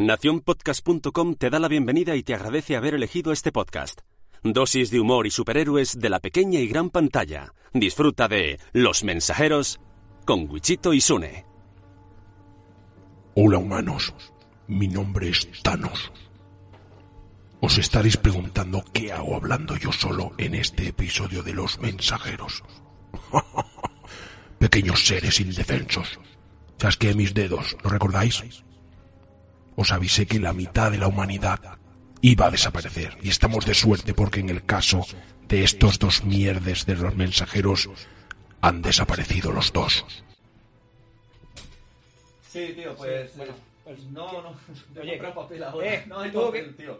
[0.00, 4.02] Naciónpodcast.com te da la bienvenida y te agradece haber elegido este podcast.
[4.44, 7.52] Dosis de humor y superhéroes de la pequeña y gran pantalla.
[7.74, 9.80] Disfruta de Los Mensajeros
[10.24, 11.46] con Wichito y Sune.
[13.34, 14.14] Hola humanos,
[14.68, 16.12] mi nombre es Thanos.
[17.58, 22.62] Os estaréis preguntando qué hago hablando yo solo en este episodio de Los Mensajeros.
[24.60, 26.20] Pequeños seres indefensos.
[26.76, 28.62] Chasqueé mis dedos, ¿lo recordáis?
[29.80, 31.60] Os avisé que la mitad de la humanidad
[32.20, 33.16] iba a desaparecer.
[33.22, 35.06] Y estamos de suerte porque en el caso
[35.46, 37.88] de estos dos mierdes de los mensajeros
[38.60, 40.04] han desaparecido los dos.
[42.50, 43.36] Sí, tío, pues.
[43.36, 43.54] bueno,
[44.10, 44.56] no, no.
[44.94, 45.86] Te Oye, papel ahora.
[45.94, 46.98] eh, no hay papel, que- tío.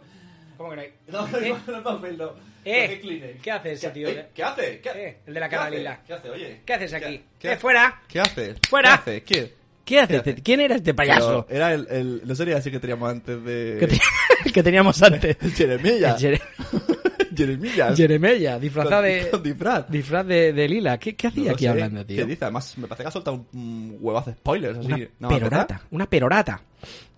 [0.57, 0.93] ¿Cómo que no hay?
[1.07, 1.49] No, no, ¿Eh?
[1.49, 2.31] no, no hay papel, no.
[2.65, 3.39] Eh, ¿Qué?
[3.41, 4.07] ¿qué hace ese ¿Qué- tío?
[4.09, 4.79] eh, ¿Qué hace?
[4.81, 6.01] ¿Qué, Eh, el de la ¿qué cara lila.
[6.05, 6.29] ¿Qué hace?
[6.29, 6.61] Oye.
[6.65, 7.23] ¿Qué haces aquí?
[7.39, 8.01] ¿Qué- ¡Eh, fuera!
[8.07, 8.55] ¿Qué hace?
[8.69, 8.89] ¡Fuera!
[9.03, 9.23] ¿Qué hace?
[9.23, 9.58] ¿Qué?
[9.89, 10.35] ¿Qué haces?
[10.43, 11.47] ¿Quién era este payaso?
[11.47, 13.77] Pero era el, el, no sería así que teníamos antes de...
[13.79, 15.35] Que, te- que teníamos antes.
[15.55, 16.15] Jeremilla.
[16.15, 16.39] Jere-
[17.35, 17.97] Jeremillas.
[17.97, 19.29] Jeremella, disfrazado Con- de...
[19.31, 19.89] con disfraz.
[19.89, 20.99] Disfraz de, de lila.
[20.99, 21.69] ¿Qué, qué hacía No aquí sé.
[21.69, 22.17] hablando, tío?
[22.17, 22.45] ¿Qué dice?
[22.45, 24.77] Además, me parece que ha soltado un, huevazo de spoilers.
[24.77, 24.87] Así.
[24.91, 25.81] Una ¿No perorata.
[25.89, 26.61] Una perorata.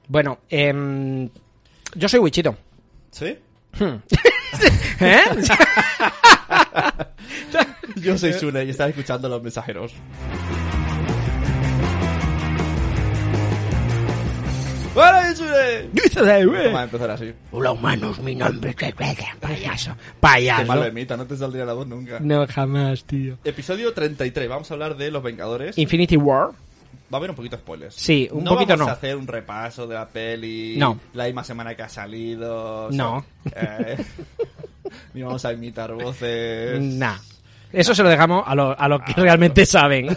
[0.07, 1.29] Bueno, em,
[1.95, 2.55] yo soy Wichito.
[3.11, 3.37] ¿Sí?
[5.01, 5.21] ¿Eh?
[7.97, 9.93] Yo soy Sune y estás escuchando Los Mensajeros.
[14.93, 17.33] Vamos a empezar así.
[17.51, 19.95] Hola humanos, mi nombre es payaso.
[19.95, 20.65] Qué Payaso.
[20.65, 22.19] mal lo imita, no te saldría la voz nunca.
[22.19, 23.37] No, jamás, tío.
[23.43, 25.77] Episodio 33, vamos a hablar de Los Vengadores.
[25.77, 26.49] Infinity War.
[26.49, 26.53] Va
[27.13, 27.95] a haber un poquito de spoilers.
[27.95, 28.91] Sí, un no poquito vamos no.
[28.91, 30.75] a hacer un repaso de la peli.
[30.77, 30.97] No.
[31.13, 32.87] La misma semana que ha salido.
[32.87, 33.25] o No.
[33.51, 33.97] sea, eh,
[35.13, 36.81] ni vamos a imitar voces.
[36.81, 37.17] Nah.
[37.73, 40.07] Eso se lo dejamos a los a los que realmente saben.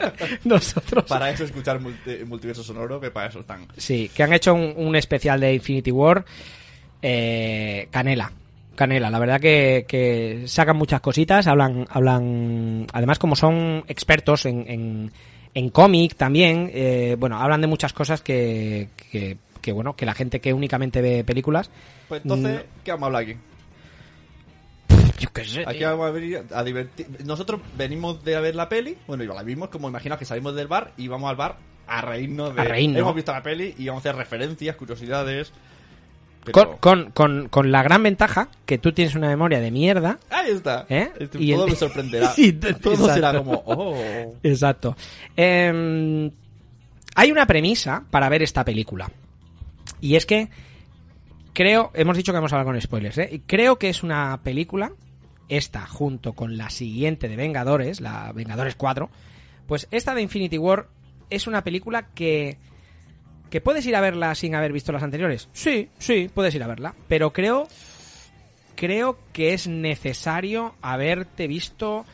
[0.44, 1.04] Nosotros.
[1.04, 3.66] Para eso escuchar multi- multiverso sonoro, que para eso están.
[3.76, 6.24] Sí, que han hecho un, un especial de Infinity War.
[7.02, 8.30] eh, canela.
[8.76, 14.64] Canela, la verdad que, que sacan muchas cositas, hablan, hablan, además como son expertos en,
[14.68, 15.12] en,
[15.52, 20.14] en cómic también, eh, bueno, hablan de muchas cosas que, que, que, bueno, que la
[20.14, 21.68] gente que únicamente ve películas,
[22.08, 23.34] Pues entonces, ¿qué vamos a hablar aquí?
[25.20, 27.06] Yo qué sé, Aquí vamos a venir a divertir.
[27.24, 28.96] Nosotros venimos de a ver la peli.
[29.06, 32.00] Bueno, y la vimos como imaginaos que salimos del bar y vamos al bar a
[32.00, 32.60] reírnos de.
[32.60, 33.00] A reírnos.
[33.00, 35.52] Hemos visto la peli y vamos a hacer referencias, curiosidades.
[36.44, 40.18] Pero- con, con, con, con la gran ventaja que tú tienes una memoria de mierda.
[40.30, 40.86] Ahí está.
[40.88, 41.10] ¿Eh?
[41.18, 42.30] Este, Y todo el- me sorprenderá.
[42.32, 43.14] Sí, todo exacto.
[43.14, 44.36] será como, oh.
[44.42, 44.96] Exacto.
[45.36, 46.30] Em,
[47.14, 49.10] hay una premisa para ver esta película.
[50.00, 50.48] Y es que
[51.52, 53.28] creo, hemos dicho que vamos a hablar con spoilers, ¿eh?
[53.32, 54.92] Y creo que es una película,
[55.50, 59.10] esta junto con la siguiente de Vengadores, la Vengadores 4,
[59.66, 60.88] pues esta de Infinity War
[61.28, 62.56] es una película que...
[63.50, 65.48] ¿Que puedes ir a verla sin haber visto las anteriores?
[65.52, 66.94] Sí, sí, puedes ir a verla.
[67.08, 67.66] Pero creo
[68.80, 72.06] creo que es necesario haberte visto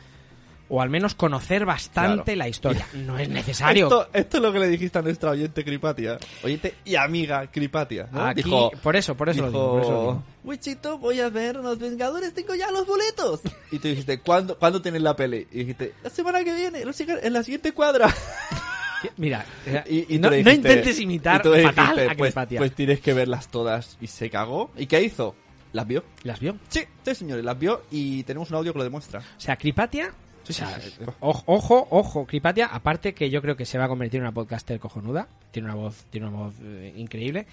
[0.69, 2.37] o al menos conocer bastante Claro.
[2.39, 2.87] la historia.
[2.93, 3.85] No es necesario.
[3.85, 6.17] Esto, esto es lo que le dijiste a nuestra oyente Cripatia.
[6.43, 8.07] Oyente y amiga Cripatia.
[8.11, 8.25] ¿no?
[8.25, 10.23] Aquí, dijo, por eso, por eso lo digo, por eso lo digo.
[10.43, 13.41] Wichito, voy a ver Los Vengadores, tengo ya los boletos.
[13.71, 15.47] Y tú dijiste, ¿cuándo, ¿cuándo tienes la peli?
[15.51, 18.13] Y dijiste, la semana que viene, en la siguiente cuadra.
[19.17, 19.45] Mira,
[19.87, 22.57] Y, y tú no, intentes imitar y fatal a pues, Cripatia.
[22.59, 23.97] pues tienes que verlas todas.
[24.01, 24.71] Y se cagó.
[24.75, 25.35] ¿Y qué hizo?
[25.73, 26.03] ¿Las vio?
[26.23, 26.57] ¿Las vio?
[26.69, 29.19] Sí, sí, señores, las vio y tenemos un audio que lo demuestra.
[29.19, 30.13] O sea, Cripatia...
[30.49, 30.79] O sea.
[31.19, 34.33] Ojo, ojo, ojo, Cripatia, aparte que yo creo que se va a convertir en una
[34.33, 37.45] podcaster cojonuda, tiene una voz, tiene una voz eh, increíble.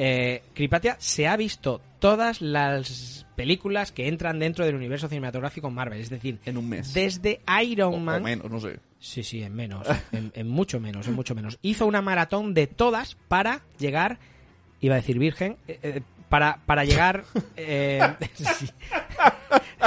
[0.00, 6.00] Eh, Cripatia se ha visto todas las películas que entran dentro del universo cinematográfico Marvel,
[6.00, 6.94] es decir, En un mes.
[6.94, 8.78] desde o, Iron o Man menos, no sé.
[9.00, 9.86] Sí, sí, en menos.
[10.12, 11.58] En, en mucho menos, en mucho menos.
[11.62, 14.20] Hizo una maratón de todas para llegar,
[14.80, 17.24] iba a decir virgen, eh, eh, para, para llegar...
[17.56, 18.00] eh,
[18.34, 18.68] sí.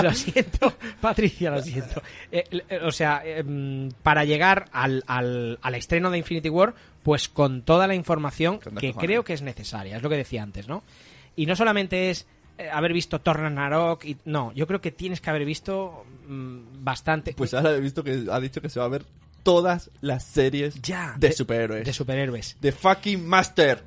[0.01, 2.01] Lo siento, Patricia, lo siento.
[2.31, 6.73] Eh, eh, o sea, mm, para llegar al, al, al estreno de Infinity War,
[7.03, 10.67] pues con toda la información que creo que es necesaria, es lo que decía antes,
[10.67, 10.83] ¿no?
[11.35, 12.25] Y no solamente es
[12.71, 17.33] haber visto Thor Ragnarok, y, no, yo creo que tienes que haber visto mm, bastante...
[17.33, 19.03] Pues ahora he visto que ha dicho que se va a ver
[19.43, 21.15] todas las series Ya.
[21.17, 21.85] de, superhéroes.
[21.85, 22.57] De superhéroes.
[22.61, 23.83] The fucking Master.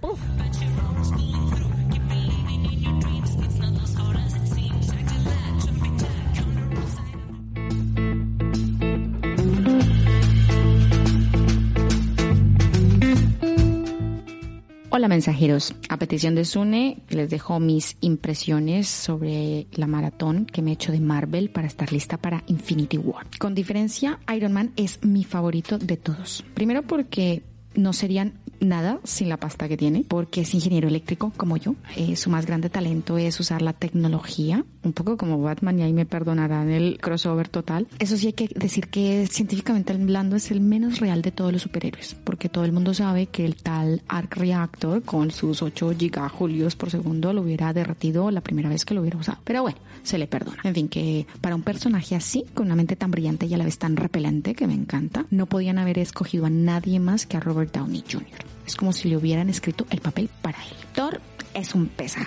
[14.97, 20.71] Hola mensajeros, a petición de Sune les dejo mis impresiones sobre la maratón que me
[20.71, 23.27] he hecho de Marvel para estar lista para Infinity War.
[23.41, 26.45] Con diferencia, Iron Man es mi favorito de todos.
[26.55, 27.43] Primero porque
[27.75, 31.75] no serían nada sin la pasta que tiene, porque es ingeniero eléctrico como yo.
[31.97, 35.93] Eh, su más grande talento es usar la tecnología, un poco como Batman, y ahí
[35.93, 37.87] me perdonarán el crossover total.
[37.99, 41.63] Eso sí hay que decir que científicamente hablando es el menos real de todos los
[41.63, 46.77] superhéroes, porque todo el mundo sabe que el tal Arc Reactor con sus 8 gigajulios
[46.77, 49.39] por segundo lo hubiera derretido la primera vez que lo hubiera usado.
[49.45, 50.59] Pero bueno, se le perdona.
[50.65, 53.65] En fin, que para un personaje así, con una mente tan brillante y a la
[53.65, 57.41] vez tan repelente, que me encanta, no podían haber escogido a nadie más que a
[57.41, 58.27] Robert Downey Jr.
[58.67, 60.75] Es como si le hubieran escrito el papel para él.
[60.95, 61.21] Thor
[61.55, 62.27] es un pesado.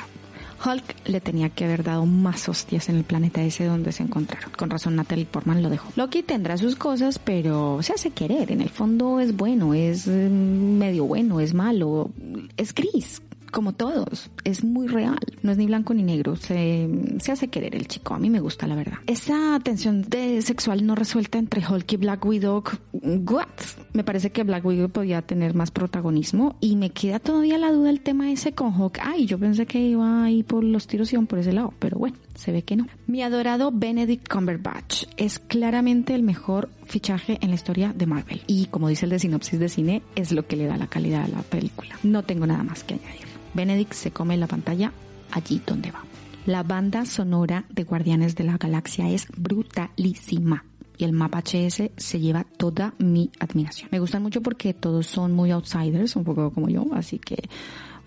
[0.64, 4.52] Hulk le tenía que haber dado más hostias en el planeta ese donde se encontraron.
[4.52, 5.92] Con razón Natalie Portman lo dejó.
[5.96, 8.52] Loki tendrá sus cosas, pero se hace querer.
[8.52, 12.12] En el fondo es bueno, es eh, medio bueno, es malo,
[12.58, 13.22] es gris.
[13.52, 16.90] Como todos, es muy real, no es ni blanco ni negro, se,
[17.20, 18.98] se hace querer el chico, a mí me gusta la verdad.
[19.08, 22.64] Esa tensión de sexual no resuelta entre Hulk y Black Widow,
[22.94, 23.48] what?
[23.94, 27.90] Me parece que Black Widow podía tener más protagonismo y me queda todavía la duda
[27.90, 29.00] el tema ese con Hulk.
[29.02, 31.98] Ay, yo pensé que iba ahí por los tiros y iban por ese lado, pero
[31.98, 32.88] bueno, se ve que no.
[33.08, 38.68] Mi adorado Benedict Cumberbatch es claramente el mejor fichaje en la historia de Marvel y
[38.68, 41.28] como dice el de sinopsis de cine, es lo que le da la calidad a
[41.28, 41.98] la película.
[42.04, 43.37] No tengo nada más que añadir.
[43.54, 44.92] Benedict se come la pantalla
[45.32, 46.04] allí donde va.
[46.46, 50.64] La banda sonora de Guardianes de la Galaxia es brutalísima
[50.98, 53.90] y el mapa HS se lleva toda mi admiración.
[53.92, 57.50] Me gustan mucho porque todos son muy outsiders, un poco como yo, así que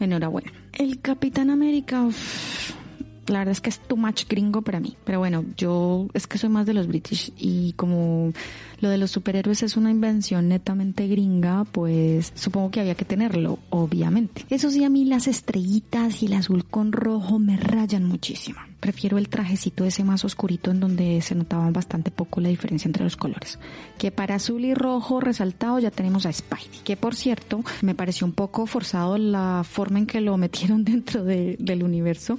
[0.00, 0.52] enhorabuena.
[0.72, 2.08] El Capitán América,
[3.30, 4.96] la verdad es que es too much gringo para mí.
[5.04, 8.32] Pero bueno, yo es que soy más de los British y como
[8.80, 13.58] lo de los superhéroes es una invención netamente gringa, pues supongo que había que tenerlo,
[13.70, 14.44] obviamente.
[14.50, 18.58] Eso sí, a mí las estrellitas y el azul con rojo me rayan muchísimo.
[18.80, 23.04] Prefiero el trajecito ese más oscurito en donde se notaba bastante poco la diferencia entre
[23.04, 23.58] los colores.
[23.98, 26.80] Que para azul y rojo resaltado ya tenemos a Spidey.
[26.82, 31.22] Que por cierto, me pareció un poco forzado la forma en que lo metieron dentro
[31.24, 32.38] de- del universo.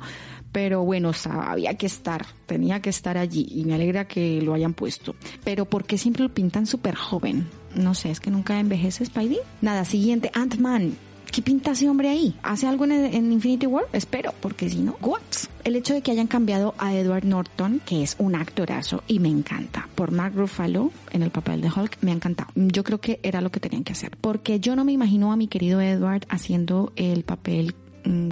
[0.52, 4.74] Pero bueno, había que estar, tenía que estar allí y me alegra que lo hayan
[4.74, 5.16] puesto.
[5.44, 7.48] Pero ¿por qué siempre lo pintan súper joven?
[7.76, 9.40] No sé, es que nunca envejece Spidey.
[9.62, 10.96] Nada, siguiente, Ant-Man.
[11.32, 12.36] ¿Qué pinta ese hombre ahí?
[12.44, 13.86] ¿Hace algo en, Infinity War?
[13.94, 15.22] Espero, porque si no, what?
[15.64, 19.30] El hecho de que hayan cambiado a Edward Norton, que es un actorazo y me
[19.30, 22.52] encanta, por Mark Ruffalo en el papel de Hulk, me ha encantado.
[22.56, 25.38] Yo creo que era lo que tenían que hacer, porque yo no me imagino a
[25.38, 27.76] mi querido Edward haciendo el papel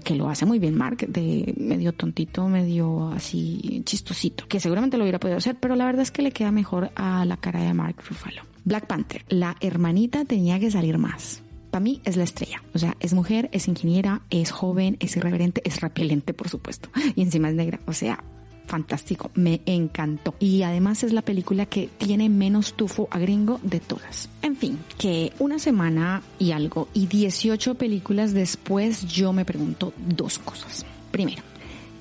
[0.03, 5.03] que lo hace muy bien Mark, de medio tontito, medio así chistosito, que seguramente lo
[5.03, 7.73] hubiera podido hacer, pero la verdad es que le queda mejor a la cara de
[7.73, 8.43] Mark Ruffalo.
[8.65, 11.41] Black Panther, la hermanita tenía que salir más.
[11.71, 12.63] Para mí es la estrella.
[12.73, 16.89] O sea, es mujer, es ingeniera, es joven, es irreverente, es repelente, por supuesto.
[17.15, 17.79] Y encima es negra.
[17.85, 18.23] O sea,
[18.69, 19.31] fantástico.
[19.33, 20.35] Me encantó.
[20.39, 24.29] Y además es la película que tiene menos tufo a gringo de todas.
[24.41, 30.39] En fin, que una semana y algo y 18 películas después yo me pregunto dos
[30.39, 30.85] cosas.
[31.11, 31.41] Primero,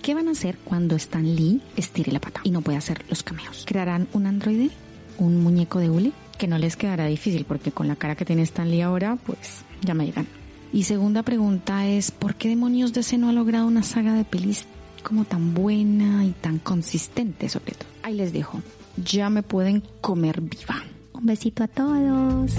[0.03, 3.23] ¿qué van a hacer cuando Stan Lee estire la pata y no puede hacer los
[3.23, 3.65] cameos?
[3.67, 4.71] ¿Crearán un androide?
[5.17, 6.13] ¿Un muñeco de hule?
[6.37, 9.65] Que no les quedará difícil porque con la cara que tiene Stan Lee ahora, pues
[9.81, 10.29] ya me dirán.
[10.71, 14.67] Y segunda pregunta es, ¿por qué demonios DC no ha logrado una saga de pelis
[15.03, 17.89] como tan buena y tan consistente sobre todo?
[18.03, 18.61] Ahí les dejo.
[18.97, 20.83] Ya me pueden comer viva.
[21.13, 22.53] Un besito a todos.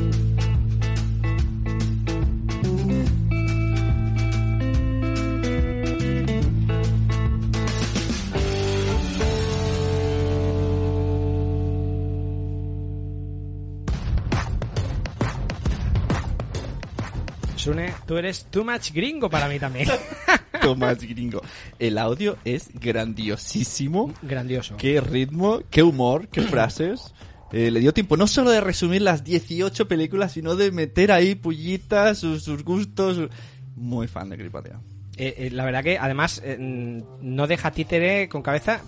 [17.60, 19.90] Sune, tú eres too much gringo para mí también.
[20.62, 21.42] Tomás Gringo.
[21.78, 24.14] El audio es grandiosísimo.
[24.22, 24.78] Grandioso.
[24.78, 27.14] Qué ritmo, qué humor, qué frases.
[27.52, 31.36] Eh, le dio tiempo no solo de resumir las 18 películas, sino de meter ahí
[31.36, 33.30] pullitas, sus, sus gustos.
[33.76, 34.80] Muy fan de Gripatea.
[35.18, 38.82] Eh, eh, la verdad que además no deja títere con cabeza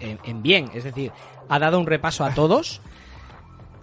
[0.00, 0.70] en, en bien.
[0.74, 1.12] Es decir,
[1.48, 2.80] ha dado un repaso a todos.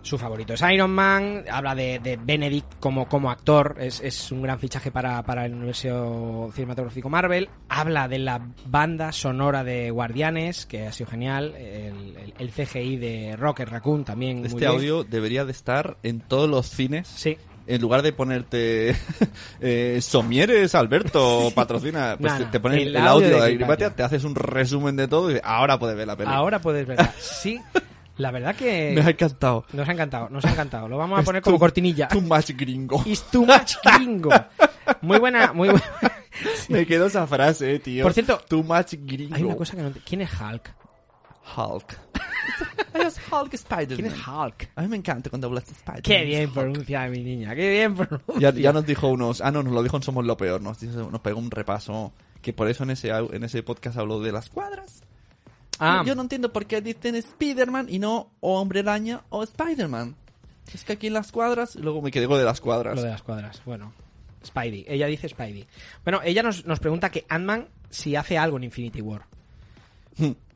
[0.01, 4.41] Su favorito es Iron Man, habla de, de Benedict como, como actor, es, es un
[4.41, 7.49] gran fichaje para, para el universo cinematográfico Marvel.
[7.67, 11.53] Habla de la banda sonora de Guardianes, que ha sido genial.
[11.57, 14.37] El, el- el CGI de Rocket Raccoon también.
[14.37, 14.71] muy Este bien.
[14.71, 17.05] audio debería de estar en todos los cines.
[17.07, 17.37] Sí.
[17.67, 18.95] En lugar de ponerte
[19.61, 24.33] eh, Somieres, Alberto, patrocina, pues te- te ponen el el, audio de te haces un
[24.33, 26.37] resumen de todo y ahora puedes ver la película.
[26.37, 27.13] Ahora puedes verla.
[27.19, 27.59] Sí,
[28.19, 29.65] la verdad que Me ha encantado.
[29.71, 30.87] nos ha encantado, nos ha encantado.
[30.89, 32.09] Lo vamos a poner como cortinilla.
[32.09, 33.01] Too much gringo.
[33.05, 34.29] It's too much gringo.
[35.01, 35.85] Muy buena, muy buena.
[36.69, 38.03] Me quedó esa frase, eh, tío.
[38.03, 39.35] Por cierto, too much gringo.
[39.35, 40.75] Hay una cosa que no ¿Quién es Hulk?
[41.55, 41.97] Hulk.
[42.95, 43.95] es Hulk Spider-Man.
[43.95, 44.69] ¿Quién es Hulk?
[44.75, 46.01] A mí me encanta cuando hablas de Spider-Man.
[46.03, 48.51] Qué bien pronuncia mi niña, qué bien pronuncia.
[48.51, 49.39] Ya, ya nos dijo unos...
[49.39, 50.61] Ah, no, nos lo dijo en Somos lo Peor.
[50.61, 52.11] Nos, nos pegó un repaso.
[52.41, 55.03] Que por eso en ese, en ese podcast habló de las cuadras.
[55.79, 60.15] Ah, Yo no entiendo por qué dicen Spider-Man y no o Hombre Araña o Spider-Man.
[60.73, 61.75] Es que aquí en las cuadras...
[61.75, 62.95] Luego me quedé con de las cuadras.
[62.95, 63.61] lo de las cuadras.
[63.65, 63.91] Bueno,
[64.45, 64.85] Spidey.
[64.87, 65.65] Ella dice Spidey.
[66.03, 69.25] Bueno, ella nos, nos pregunta que Ant-Man si hace algo en Infinity War.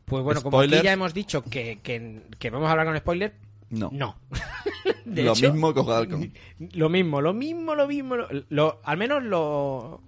[0.06, 3.34] Pues bueno, como aquí ya hemos dicho que, que, que vamos a hablar con spoiler,
[3.70, 3.90] No.
[3.92, 4.18] no.
[5.06, 6.34] De lo hecho, mismo que Halcón.
[6.74, 8.16] Lo mismo, lo mismo, lo mismo.
[8.18, 10.02] Lo, lo- al menos lo,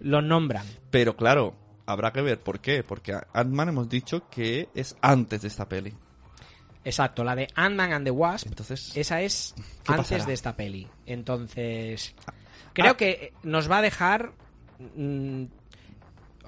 [0.00, 0.66] lo nombran.
[0.90, 1.54] Pero claro,
[1.86, 2.82] habrá que ver por qué.
[2.82, 5.94] Porque Ant-Man hemos dicho que es antes de esta peli.
[6.84, 8.46] Exacto, la de Ant-Man and the Wasp.
[8.48, 10.24] Entonces, Esa es ¿Qué antes pasará?
[10.26, 10.86] de esta peli.
[11.06, 12.14] Entonces,
[12.74, 12.96] creo Ah.
[12.96, 14.32] que nos va a dejar.
[14.96, 15.44] mm,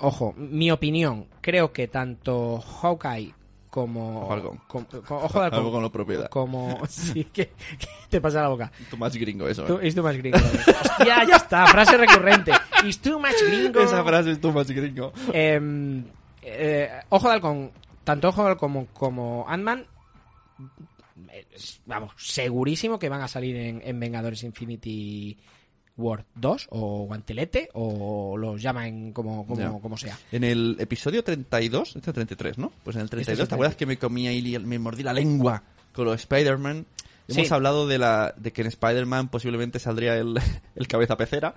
[0.01, 1.29] ojo, mi opinión.
[1.41, 3.33] Creo que tanto Hawkeye
[3.77, 4.23] como.
[4.23, 6.29] Ojo com- com- ojo con la propiedad.
[6.31, 6.81] Como.
[6.89, 8.73] Sí, que, que te pasa la boca.
[8.91, 9.65] Too much gringo eso.
[9.65, 10.39] Tú, es too much gringo.
[10.39, 11.67] Hostia, ya está.
[11.67, 12.53] Frase recurrente.
[12.85, 13.81] It's too much gringo.
[13.81, 15.13] Esa frase es too much gringo.
[15.31, 16.05] Em,
[16.41, 17.71] eh, Ojo de Halcón,
[18.03, 19.85] tanto Ojo de Halcón como, como Ant-Man,
[21.85, 25.37] vamos, segurísimo que van a salir en, en Vengadores Infinity
[25.97, 30.19] War 2 o Guantelete o los llaman como, como, como sea.
[30.31, 32.73] En el episodio 32, este es 33, ¿no?
[32.85, 35.13] Pues en el 32, Este es ¿te acuerdas que me comía y me mordí la
[35.13, 35.63] lengua
[35.93, 36.87] con lo de Spider-Man?
[37.29, 37.53] Hemos Sí.
[37.55, 40.35] hablado de la de que en Spider-Man posiblemente saldría el,
[40.77, 41.55] el cabeza pecera.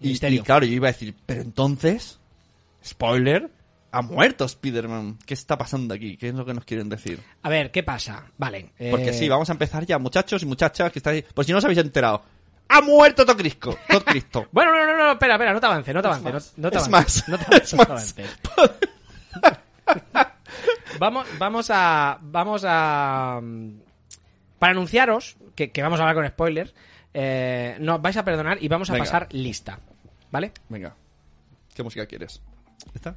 [0.00, 2.18] Y, claro, yo iba a decir, pero entonces,
[2.84, 3.50] spoiler,
[3.92, 5.18] ha muerto Spider-Man.
[5.26, 6.16] ¿Qué está pasando aquí?
[6.16, 7.20] ¿Qué es lo que nos quieren decir?
[7.42, 8.24] A ver, ¿qué pasa?
[8.38, 8.70] Vale.
[8.78, 11.24] eh, Porque sí, vamos a empezar ya, muchachos y muchachas que estáis...
[11.34, 12.22] Pues si no os habéis enterado,
[12.70, 13.76] ¡ha muerto todo Cristo!
[13.88, 14.48] Todo Cristo.
[14.52, 16.76] Bueno, no, no, no, espera, espera, no te avances, no te avances, no, no te
[16.78, 17.28] Es avances.
[17.28, 17.28] más.
[17.28, 18.38] No te avances, Es no te avances.
[20.98, 22.18] vamos, vamos a.
[22.20, 23.40] Vamos a.
[24.58, 26.74] Para anunciaros que, que vamos a hablar con spoilers,
[27.14, 29.04] eh, nos vais a perdonar y vamos a Venga.
[29.04, 29.78] pasar lista.
[30.30, 30.52] ¿Vale?
[30.68, 30.94] Venga,
[31.74, 32.40] ¿qué música quieres?
[32.94, 33.16] ¿Esta?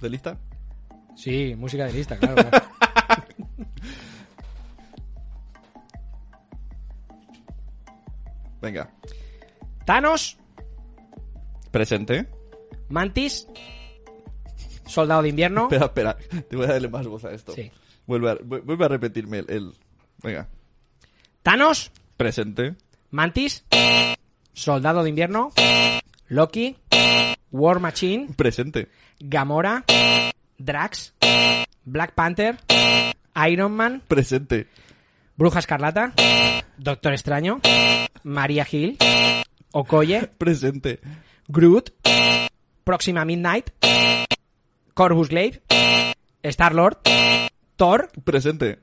[0.00, 0.36] ¿De lista?
[1.16, 2.34] Sí, música de lista, claro.
[2.36, 2.66] claro.
[8.62, 8.90] Venga.
[9.84, 10.38] Thanos,
[11.70, 12.28] Presente.
[12.88, 13.48] Mantis,
[14.86, 15.62] Soldado de Invierno.
[15.70, 16.16] Espera, espera.
[16.48, 17.52] Te voy a darle más voz a esto.
[17.54, 17.70] Sí.
[18.06, 19.72] Vuelve a, vu- vuelve a repetirme el, el-
[20.22, 20.48] Venga.
[21.42, 22.76] Thanos, Presente.
[23.10, 23.64] Mantis,
[24.52, 25.50] Soldado de Invierno,
[26.28, 26.76] Loki,
[27.50, 28.88] War Machine, Presente.
[29.18, 29.84] Gamora,
[30.58, 31.14] Drax,
[31.84, 32.58] Black Panther,
[33.48, 34.68] Iron Man, Presente.
[35.36, 36.12] Bruja Escarlata,
[36.78, 37.60] Doctor Extraño,
[38.24, 38.96] María Hill,
[39.72, 41.00] Okoye, Presente.
[41.48, 41.90] Groot,
[42.84, 43.70] Próxima Midnight,
[44.94, 45.60] Corvus Glaive,
[46.42, 46.98] Star Lord,
[47.76, 48.78] Thor, Presente.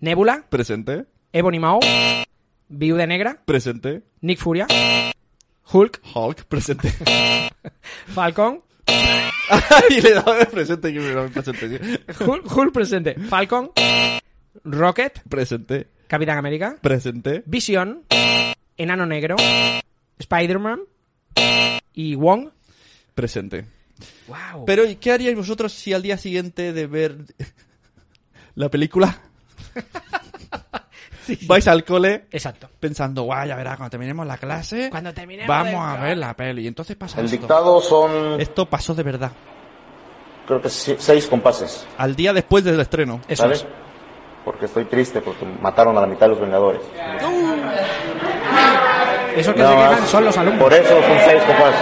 [0.00, 1.06] Nebula, Presente.
[1.32, 1.80] Ebony Maw,
[2.68, 4.02] Viuda Negra, Presente.
[4.20, 4.66] Nick Furia,
[5.72, 6.44] Hulk, Hulk.
[6.44, 6.92] Presente.
[8.14, 8.62] Falcon,
[9.90, 11.68] y le he dado de presente que me lo presente.
[11.68, 12.24] sí.
[12.24, 13.70] Hulk, Hulk presente, Falcon,
[14.64, 15.88] Rocket, Presente.
[16.06, 17.42] Capitán América, Presente.
[17.46, 18.02] Visión,
[18.76, 19.36] Enano Negro,
[20.18, 20.80] Spider-Man
[21.92, 22.48] y Wong.
[23.14, 23.66] Presente.
[24.26, 24.64] Wow.
[24.66, 27.16] Pero, ¿y qué haríais vosotros si al día siguiente de ver
[28.56, 29.20] la película
[31.46, 32.68] vais al cole Exacto.
[32.80, 36.34] pensando, guay, ya verás, cuando terminemos la clase, Cuando terminemos vamos de- a ver la
[36.34, 36.62] peli.
[36.64, 37.36] Y entonces pasa El esto.
[37.38, 39.32] dictado son, Esto pasó de verdad.
[40.46, 43.20] creo que seis compases, Al día después del estreno.
[43.28, 43.54] Eso ¿sale?
[43.54, 43.66] es.
[44.44, 46.82] Porque estoy triste porque mataron a la mitad de los Vengadores.
[49.36, 49.90] Eso que Nada se más.
[49.90, 50.62] quejan son los alumnos.
[50.62, 51.80] Por eso son seis compases.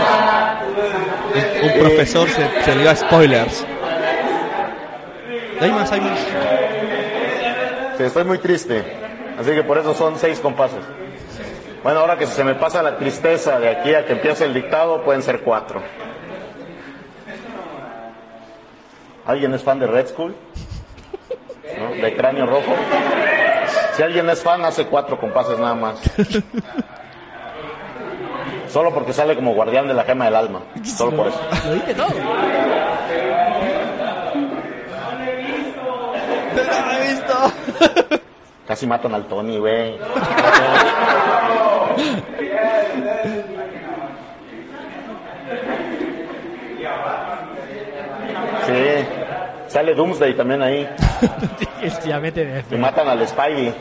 [1.62, 3.66] Un profesor se, se dio a spoilers.
[5.61, 5.92] ¿Y hay más?
[5.92, 6.18] ¿Hay más?
[7.97, 8.82] Sí, estoy muy triste.
[9.38, 10.80] Así que por eso son seis compases.
[11.82, 15.02] Bueno, ahora que se me pasa la tristeza de aquí a que empiece el dictado,
[15.02, 15.82] pueden ser cuatro.
[19.26, 20.35] ¿Alguien es fan de Red School?
[21.78, 21.90] ¿No?
[22.02, 22.75] ¿De Cráneo Rojo?
[23.97, 26.00] Si alguien es fan, hace cuatro compases nada más.
[28.73, 30.62] Solo porque sale como guardián de la gema del alma.
[30.85, 31.38] Solo por eso.
[31.67, 32.09] Lo dice todo.
[36.55, 37.35] ¡Pero no lo he visto!
[38.67, 39.99] Casi matan al Tony, güey.
[48.67, 49.05] Sí.
[49.67, 50.88] Sale Doomsday también ahí.
[52.07, 53.75] ya mete de Y matan al Spidey.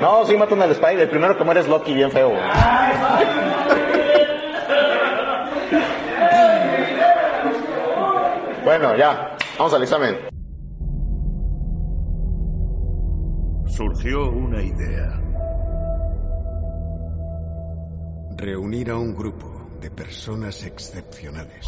[0.00, 1.00] No, sí matan al Spidey.
[1.00, 2.32] El primero que muere es Loki, bien feo.
[8.64, 9.36] Bueno, ya.
[9.58, 10.16] Vamos al examen.
[13.66, 15.20] Surgió una idea.
[18.36, 21.66] Reunir a un grupo de personas excepcionales.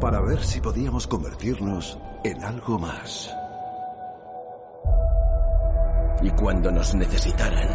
[0.00, 3.34] Para ver si podíamos convertirnos en algo más.
[6.26, 7.68] Y cuando nos necesitaran,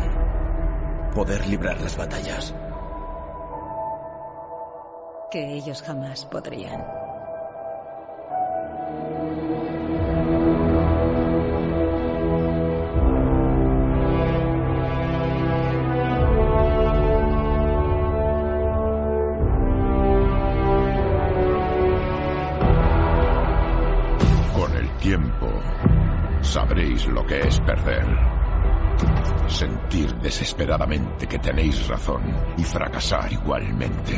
[1.15, 2.53] poder librar las batallas.
[5.31, 6.84] Que ellos jamás podrían.
[24.53, 25.48] Con el tiempo,
[26.41, 28.30] sabréis lo que es perder.
[29.48, 32.22] Sentir desesperadamente que tenéis razón
[32.58, 34.13] y fracasar igualmente.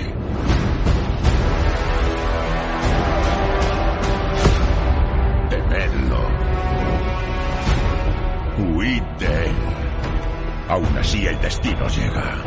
[5.49, 6.27] Temedlo.
[8.57, 9.55] Huid de él.
[10.69, 12.43] Aún así el destino llega.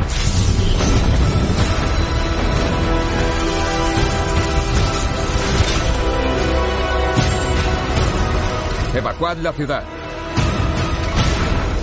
[8.93, 9.96] Evacuad la ciudad.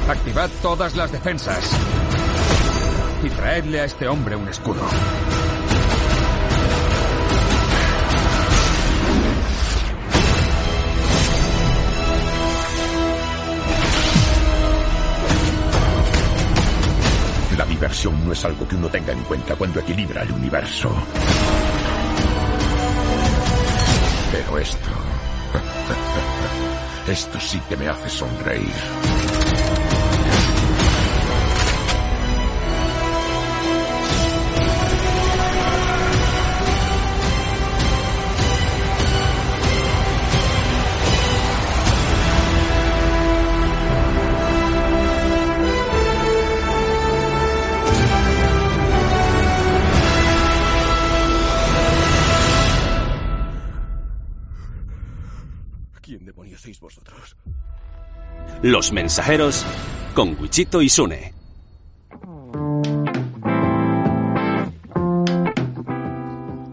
[0.08, 1.70] Activad todas las defensas.
[3.22, 4.82] Y traedle a este hombre un escudo.
[17.56, 20.94] La diversión no es algo que uno tenga en cuenta cuando equilibra el universo.
[24.32, 24.90] Pero esto...
[27.06, 29.33] Esto sí que me hace sonreír.
[58.64, 59.62] Los mensajeros
[60.14, 61.34] con Wichito y Sune.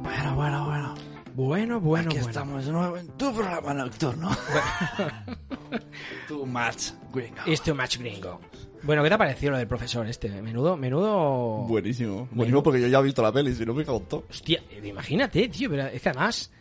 [0.02, 0.96] Bueno, bueno, bueno.
[1.36, 2.30] Bueno, bueno, Aquí bueno.
[2.30, 4.30] estamos de nuevo en tu programa nocturno.
[6.30, 7.42] tu match, gringo.
[7.46, 8.40] Es too much gringo.
[8.84, 10.30] Bueno, ¿qué te ha parecido lo del profesor este?
[10.42, 11.66] Menudo, menudo...
[11.68, 12.30] Buenísimo.
[12.32, 14.24] Buenísimo porque yo ya he visto la peli, si no me todo.
[14.30, 16.52] Hostia, imagínate, tío, pero es que además...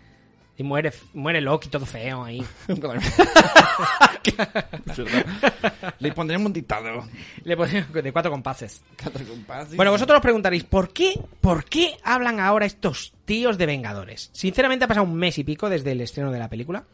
[0.61, 2.45] Y muere, muere Loki todo feo ahí.
[6.01, 7.09] Le pondremos un dictado.
[7.45, 8.83] Le ponemos de cuatro compases.
[9.03, 9.75] Cuatro compases.
[9.75, 14.29] Bueno, vosotros os preguntaréis, ¿por qué, ¿por qué hablan ahora estos tíos de Vengadores?
[14.35, 16.85] Sinceramente ha pasado un mes y pico desde el estreno de la película.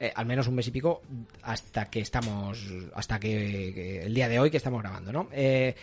[0.00, 1.02] Eh, al menos un mes y pico
[1.42, 5.28] hasta que estamos, hasta que, que el día de hoy que estamos grabando, ¿no?
[5.30, 5.74] Eh,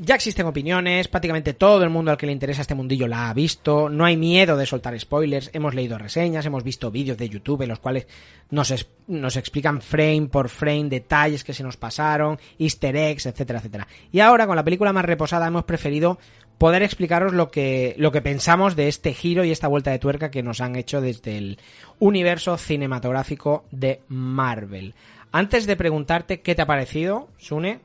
[0.00, 3.34] ya existen opiniones, prácticamente todo el mundo al que le interesa este mundillo la ha
[3.34, 7.62] visto, no hay miedo de soltar spoilers, hemos leído reseñas, hemos visto vídeos de YouTube
[7.62, 8.06] en los cuales
[8.50, 13.88] nos, nos explican frame por frame detalles que se nos pasaron, easter eggs, etcétera, etcétera.
[14.12, 16.18] Y ahora con la película más reposada hemos preferido
[16.58, 20.30] poder explicaros lo que, lo que pensamos de este giro y esta vuelta de tuerca
[20.30, 21.58] que nos han hecho desde el
[21.98, 24.94] universo cinematográfico de Marvel.
[25.32, 27.80] Antes de preguntarte qué te ha parecido, Sune,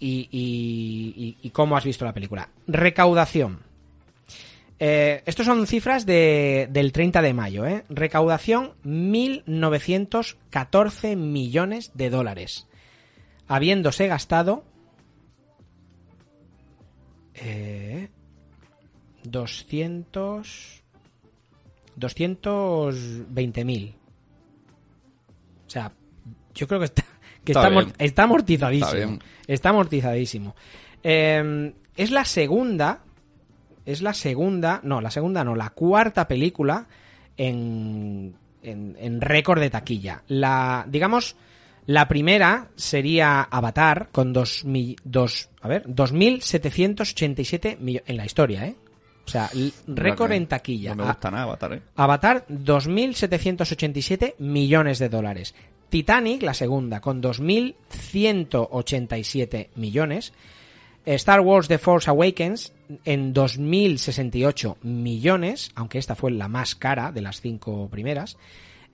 [0.00, 2.48] y, y- cómo has visto la película.
[2.66, 3.60] Recaudación.
[4.78, 7.66] Eh, estos son cifras de, del 30 de mayo.
[7.66, 7.84] ¿eh?
[7.90, 12.66] Recaudación 1.914 millones de dólares.
[13.46, 14.64] Habiéndose gastado...
[17.34, 18.08] Eh,
[19.24, 20.80] 200...
[21.98, 23.94] 220.000.
[25.66, 25.92] O sea,
[26.54, 27.04] yo creo que está,
[27.44, 29.18] que Está está, está amortizadísimo.
[29.46, 30.54] Está amortizadísimo.
[31.02, 33.00] Eh, es la segunda
[33.86, 36.86] es la segunda, no, la segunda no, la cuarta película
[37.36, 40.22] en, en, en récord de taquilla.
[40.28, 41.34] La, digamos,
[41.86, 48.66] la primera sería Avatar con dos, mi- dos, a ver, 2.787 millones en la historia,
[48.66, 48.76] ¿eh?
[49.26, 49.48] O sea,
[49.86, 50.94] récord en taquilla.
[50.94, 51.82] No me gusta nada Avatar, ¿eh?
[51.96, 55.54] Avatar, 2.787 millones de dólares.
[55.90, 60.32] Titanic, la segunda, con 2.187 millones.
[61.04, 62.72] Star Wars The Force Awakens
[63.04, 68.36] en 2.068 millones, aunque esta fue la más cara de las cinco primeras.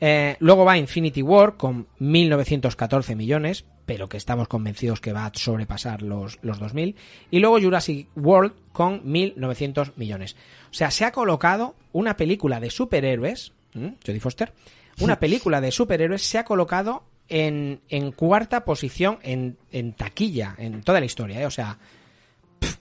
[0.00, 5.32] Eh, luego va Infinity War con 1.914 millones, pero que estamos convencidos que va a
[5.34, 6.94] sobrepasar los, los 2.000.
[7.30, 10.36] Y luego Jurassic World con 1.900 millones.
[10.70, 13.52] O sea, se ha colocado una película de superhéroes.
[13.74, 14.54] Jodie Foster,
[15.00, 20.82] una película de superhéroes se ha colocado en, en cuarta posición en, en taquilla, en
[20.82, 21.46] toda la historia, ¿eh?
[21.46, 21.78] O sea,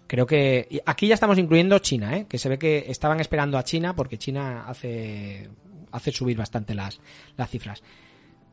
[0.07, 0.81] creo que...
[0.85, 2.25] Aquí ya estamos incluyendo China, ¿eh?
[2.29, 5.49] Que se ve que estaban esperando a China porque China hace,
[5.91, 6.99] hace subir bastante las,
[7.37, 7.83] las cifras.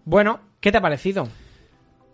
[0.04, 1.28] Bueno, ¿qué te ha parecido?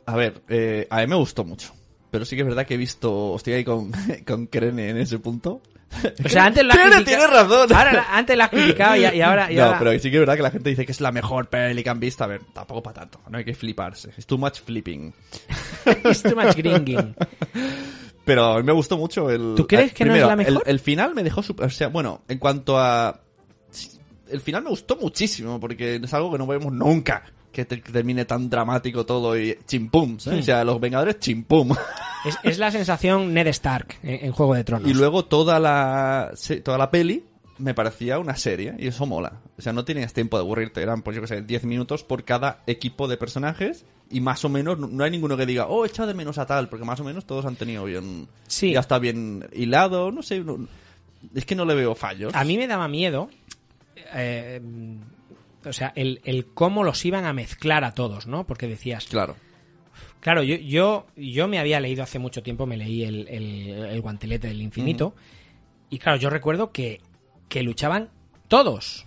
[0.06, 1.72] A ver, eh, a mí me gustó mucho.
[2.10, 3.36] Pero sí que es verdad que he visto.
[3.36, 3.92] Estoy ahí con,
[4.26, 5.60] con en ese punto.
[6.24, 7.72] O sea, antes la criticado- tiene razón.
[7.72, 9.50] Ahora antes la has criticado y, y ahora...
[9.50, 11.10] y no, ahora- pero sí que es verdad que la gente dice que es la
[11.12, 12.24] mejor peli que han visto.
[12.24, 13.20] A ver, tampoco para tanto.
[13.28, 14.10] No hay que fliparse.
[14.16, 15.12] Es too much flipping.
[16.04, 17.14] It's too much gringing.
[18.24, 19.54] Pero a mí me gustó mucho el.
[19.56, 20.62] ¿Tú crees que no es la mejor?
[20.66, 21.66] El, el final me dejó super.
[21.66, 23.20] O sea, bueno, en cuanto a.
[24.30, 27.24] El final me gustó muchísimo porque es algo que no vemos nunca.
[27.50, 30.18] Que, te- que termine tan dramático todo y chimpum.
[30.20, 30.40] ¿sabes?
[30.40, 30.42] Hmm.
[30.42, 31.70] O sea, los Vengadores chimpum.
[32.24, 34.90] Es, es la sensación Ned Stark en, en Juego de Tronos.
[34.90, 36.32] Y luego toda la,
[36.64, 37.24] toda la peli
[37.58, 39.40] me parecía una serie y eso mola.
[39.58, 42.24] O sea, no tenías tiempo de aburrirte, eran, pues yo que sé, 10 minutos por
[42.24, 45.88] cada equipo de personajes y más o menos no, hay ninguno que diga, oh, he
[45.88, 48.28] echado de menos a tal, porque más o menos todos han tenido bien...
[48.46, 48.72] Sí.
[48.72, 50.66] Ya está bien hilado, no sé, no-
[51.34, 52.32] es que no le veo fallos.
[52.34, 53.28] A mí me daba miedo,
[54.14, 54.60] eh,
[55.64, 58.46] o sea, el, el cómo los iban a mezclar a todos, ¿no?
[58.46, 59.06] Porque decías...
[59.06, 59.34] Claro.
[60.20, 64.00] Claro, yo, yo, yo me había leído hace mucho tiempo, me leí el, el, el
[64.00, 65.14] guantelete del infinito,
[65.90, 67.00] y claro, yo recuerdo que,
[67.48, 68.10] que luchaban
[68.48, 69.06] todos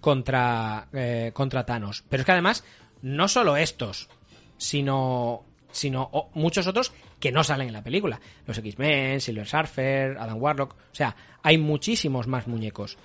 [0.00, 2.04] contra, eh, contra Thanos.
[2.08, 2.64] Pero es que además,
[3.02, 4.08] no solo estos,
[4.56, 8.20] sino, sino muchos otros que no salen en la película.
[8.46, 10.72] Los X-Men, Silver Surfer, Adam Warlock.
[10.72, 12.98] O sea, hay muchísimos más muñecos.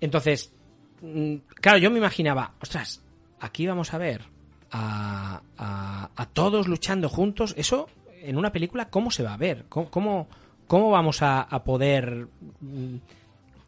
[0.00, 0.52] Entonces,
[1.00, 3.02] mm, claro, yo me imaginaba, ostras,
[3.40, 4.33] aquí vamos a ver
[4.70, 7.54] a, a- todos luchando juntos.
[7.56, 7.88] Eso,
[8.22, 9.66] en una película, ¿cómo se va a ver?
[9.68, 10.28] ¿Cómo, cómo,
[10.66, 12.26] cómo vamos a, a poder...
[12.60, 12.96] mm,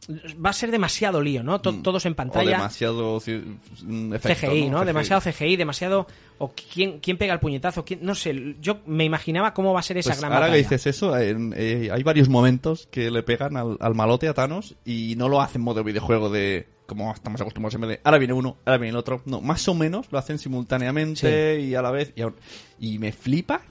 [0.08, 1.60] Va a ser demasiado lío, ¿no?
[1.60, 2.50] To- todos en O pantalla.
[2.50, 3.42] demasiado ci-
[3.82, 4.84] mm, efecto, CGI, ¿no?
[4.84, 6.06] Demasiado CGI, demasiado...
[6.38, 8.00] O quién, quién pega el puñetazo, quién...
[8.02, 10.62] No sé, yo me imaginaba cómo va a ser esa Pues gran ahora batalla.
[10.68, 14.34] que dices eso, en- eh, hay varios momentos que le pegan al, al malote a
[14.34, 18.32] Thanos y no lo hacen modo videojuego de como estamos acostumbrados siempre de ahora viene
[18.32, 19.20] uno, ahora viene el otro.
[19.24, 22.12] No, más o menos lo hacen simultáneamente y a la vez.
[22.78, 23.62] Y me flipa.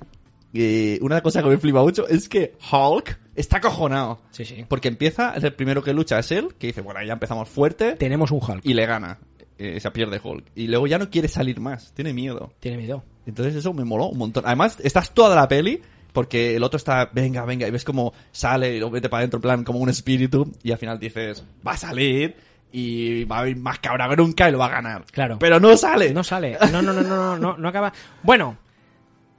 [0.56, 4.22] Eh, una cosa que me flipa mucho es que Hulk está acojonado.
[4.32, 4.66] Sí, sí.
[4.68, 7.94] Porque empieza, es el primero que lucha es él, que dice, bueno, ya empezamos fuerte.
[7.94, 8.66] Tenemos un Hulk.
[8.66, 9.20] Y le gana.
[9.58, 10.46] Eh, se pierde Hulk.
[10.56, 12.54] Y luego ya no quiere salir más, tiene miedo.
[12.60, 13.04] Tiene miedo.
[13.26, 14.44] Entonces eso me moló un montón.
[14.46, 15.82] Además, estás toda la peli
[16.16, 19.38] porque el otro está, venga, venga, y ves como sale y lo mete para adentro,
[19.38, 22.38] en plan, como un espíritu, y al final dices, va a salir
[22.72, 25.06] y va a ir más cabrón que nunca y lo va a ganar.
[25.12, 25.38] Claro.
[25.40, 26.14] Pero no sale.
[26.14, 26.58] No sale.
[26.72, 27.92] No, no, no, no, no, no, no acaba.
[28.24, 28.58] Bueno,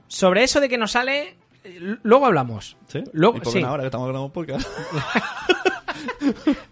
[0.07, 1.35] sobre eso de que no sale,
[2.03, 2.77] luego hablamos.
[2.87, 3.03] ¿Sí?
[3.13, 3.59] Luego, y por sí.
[3.59, 4.67] una hora que estamos grabando podcast.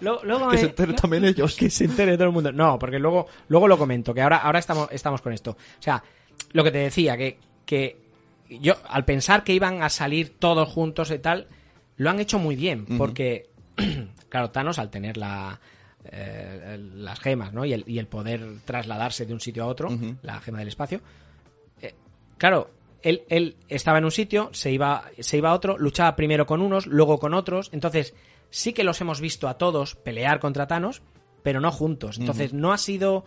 [0.02, 1.56] Luego, luego que me- se enteren también ellos.
[1.56, 2.52] que se entere todo el mundo.
[2.52, 5.52] No, porque luego, luego lo comento, que ahora, ahora estamos, estamos con esto.
[5.52, 6.04] O sea,
[6.52, 7.98] lo que te decía, que, que
[8.50, 11.48] yo, al pensar que iban a salir todos juntos y tal,
[11.98, 13.50] lo han hecho muy bien, porque,
[14.30, 15.60] claro, Thanos al tener la,
[16.04, 17.66] eh, las gemas, ¿no?
[17.66, 19.90] Y el, y el poder trasladarse de un sitio a otro,
[20.22, 21.02] la gema del espacio,
[21.82, 21.96] eh,
[22.38, 22.70] claro,
[23.06, 26.62] él, él estaba en un sitio, se iba, se iba a otro, luchaba primero con
[26.62, 28.16] unos, luego con otros, entonces
[28.50, 31.04] sí que los hemos visto a todos pelear contra Thanos,
[31.44, 32.18] pero no juntos.
[32.18, 33.24] Entonces no ha sido...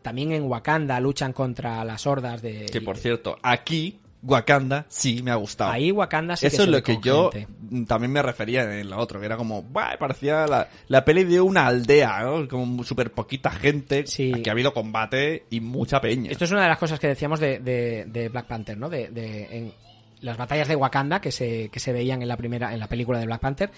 [0.00, 2.66] También en Wakanda luchan contra las hordas de...
[2.66, 5.70] Que por cierto, aquí, Wakanda sí me ha gustado.
[5.70, 7.30] Ahí Wakanda sí Eso es lo que yo
[7.70, 11.24] mm, también me refería en la otra, que era como, "Buah", parecía la, la peli
[11.24, 12.48] de una aldea, ¿no?
[12.48, 14.06] Como súper poquita gente,
[14.42, 16.30] que ha habido combate y mucha peña.
[16.32, 18.88] Esto es una de las cosas que decíamos de, de- de Black Panther, ¿no?
[18.88, 19.72] De, de- en
[20.20, 23.20] las batallas de Wakanda que se, que se veían en la primera, en la película
[23.20, 23.70] de Black Panther,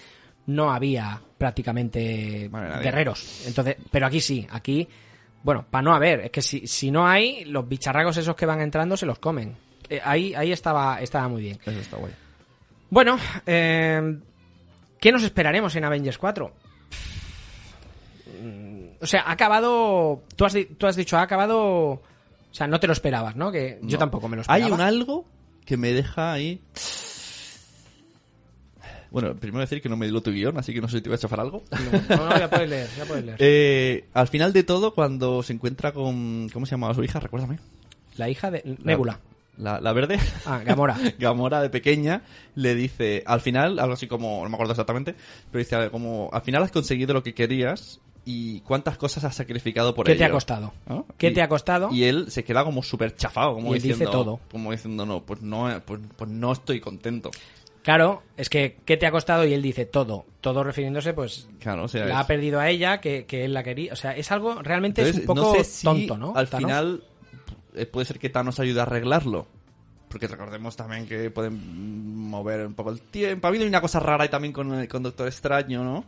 [0.47, 2.49] no había prácticamente
[2.81, 3.43] guerreros.
[3.45, 4.87] Entonces, pero aquí sí, aquí,
[5.43, 8.59] bueno, para no haber, es que si, si no hay, los bicharragos esos que van
[8.61, 9.55] entrando se los comen.
[9.91, 11.59] Eh, ahí, ahí estaba, estaba muy bien.
[11.65, 12.13] Eso está guay.
[12.89, 14.17] Bueno, eh,
[14.99, 16.53] ¿Qué nos esperaremos en Avengers 4?
[18.41, 20.23] Mm, O sea, ha acabado.
[20.35, 21.57] Tú has, tú has dicho, ha acabado.
[21.59, 22.01] O
[22.53, 23.51] sea, no te lo esperabas, ¿no?
[23.51, 24.75] Que yo tampoco me lo Hay esperaba.
[24.75, 25.25] un algo
[25.65, 26.61] que me deja ahí.
[29.09, 31.09] Bueno, primero decir que no me dio tu guion, así que no sé si te
[31.09, 31.63] voy a chafar algo.
[32.09, 33.37] No, no, ya puedes leer, ya puedes leer.
[33.41, 36.47] Eh, al final de todo, cuando se encuentra con.
[36.53, 37.19] ¿Cómo se llamaba su hija?
[37.19, 37.59] Recuérdame.
[38.17, 39.19] La hija de Nebula.
[39.57, 40.17] La, la verde.
[40.45, 40.97] Ah, Gamora.
[41.19, 42.23] Gamora de pequeña
[42.55, 45.15] le dice, al final, algo así como, no me acuerdo exactamente,
[45.51, 49.93] pero dice como, al final has conseguido lo que querías y cuántas cosas has sacrificado
[49.93, 50.19] por ¿Qué ello.
[50.19, 50.73] te ha costado?
[50.87, 51.05] ¿No?
[51.17, 51.89] ¿Qué Y- te ha costado?
[51.91, 54.39] Y él se queda como súper chafado, como Y él dice diciendo, todo.
[54.51, 57.29] como diciendo, no, pues no, pues, pues no estoy contento.
[57.83, 59.43] Claro, es que ¿qué te ha costado?
[59.45, 60.25] Y él dice todo.
[60.39, 63.53] Todo refiriéndose, pues, Claro, o sea, la es- ha perdido a ella, que, que él
[63.53, 63.91] la quería.
[63.93, 66.33] O sea, es algo, realmente es un poco no sé si tonto, ¿no?
[66.35, 66.69] Al Thanos.
[66.69, 67.03] final
[67.75, 69.47] eh, puede ser que Thanos ayude a arreglarlo.
[70.09, 73.47] Porque recordemos también que pueden mover un poco el tiempo.
[73.47, 76.03] Ha habido una cosa rara ahí también con, el- con Doctor Extraño, ¿no?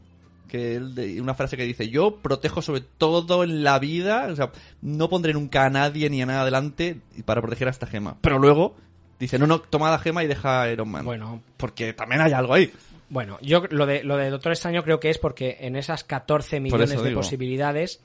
[0.50, 4.36] Que él, de- una frase que dice, yo protejo sobre todo en la vida, o
[4.36, 8.18] sea, no pondré nunca a nadie ni a nada adelante para proteger a esta gema.
[8.20, 8.76] Pero luego
[9.20, 11.06] dice, no, no, toma la gema y deja a Iron Man.
[11.06, 11.42] Bueno.
[11.56, 12.72] Porque también hay algo ahí.
[13.10, 16.60] Bueno, yo lo de, lo de Doctor Extraño creo que es porque en esas 14
[16.60, 17.22] millones de digo.
[17.22, 18.02] posibilidades,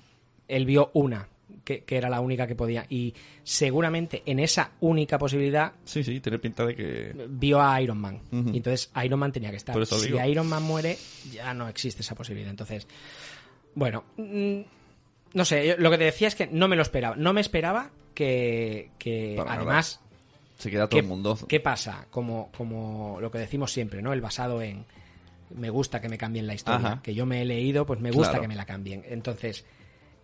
[0.46, 1.28] él vio una,
[1.64, 2.87] que, que era la única que podía.
[2.88, 7.26] Y seguramente en esa única posibilidad Sí, sí, tiene pinta de que...
[7.28, 8.20] vio a Iron Man.
[8.30, 9.87] Y entonces Iron Man tenía que estar.
[9.87, 10.24] Si digo.
[10.24, 10.96] Iron Man muere,
[11.32, 12.50] ya no existe esa posibilidad.
[12.50, 12.87] Entonces,
[13.74, 14.61] bueno, mm,
[15.34, 17.16] no sé, lo que te decía es que no me lo esperaba.
[17.16, 19.62] No me esperaba que, que Para nada.
[19.62, 20.00] además...
[20.58, 21.38] Se queda todo ¿qué, el mundo.
[21.48, 22.06] ¿Qué pasa?
[22.11, 24.12] Como, como lo que decimos siempre, ¿no?
[24.12, 24.84] El basado en
[25.54, 26.87] me gusta que me cambien la historia.
[26.87, 27.02] Ajá.
[27.02, 28.42] Que yo me he leído, pues me gusta Claro.
[28.42, 29.04] que me la cambien.
[29.08, 29.64] Entonces,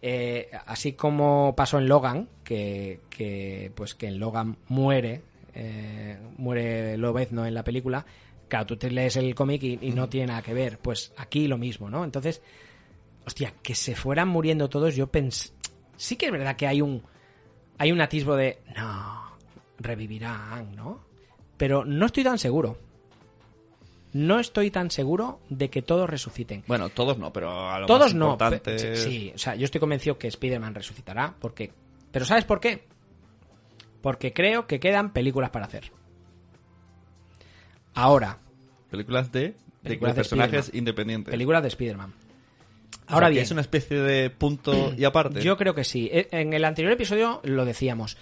[0.07, 5.23] eh, así como pasó en Logan, que, que, pues que en Logan muere,
[5.55, 8.05] eh, muere Lobezno en la película,
[8.47, 10.79] claro, tú te lees el cómic y, y no tiene nada que ver.
[10.79, 12.05] Pues aquí lo mismo, ¿no?
[12.05, 12.43] Entonces,
[13.25, 15.55] hostia, que se fueran muriendo todos, yo pensé...
[15.97, 17.03] Sí que es verdad que hay un,
[17.79, 19.39] hay un atisbo de, no,
[19.79, 21.01] revivirán, ¿no?
[21.57, 22.77] Pero no estoy tan seguro.
[24.15, 26.65] No estoy tan seguro de que todos resuciten.
[26.67, 28.25] Bueno, todos no, pero a lo Todos más no.
[28.33, 31.35] importante es- Sí, o sea, yo estoy convencido que Spider-Man resucitará.
[31.39, 31.73] Porque...
[32.13, 32.87] Pero ¿sabes por qué?
[34.01, 35.91] Porque creo que quedan películas para hacer.
[37.95, 38.39] Ahora,
[38.91, 41.31] Películas de, Películas de personajes independientes.
[41.33, 42.11] películas de Spider-Man.
[42.13, 45.41] O sea, Ahora que bien, es una especie de punto y aparte.
[45.43, 46.09] Yo creo que sí.
[46.13, 48.17] E- En el anterior episodio lo decíamos.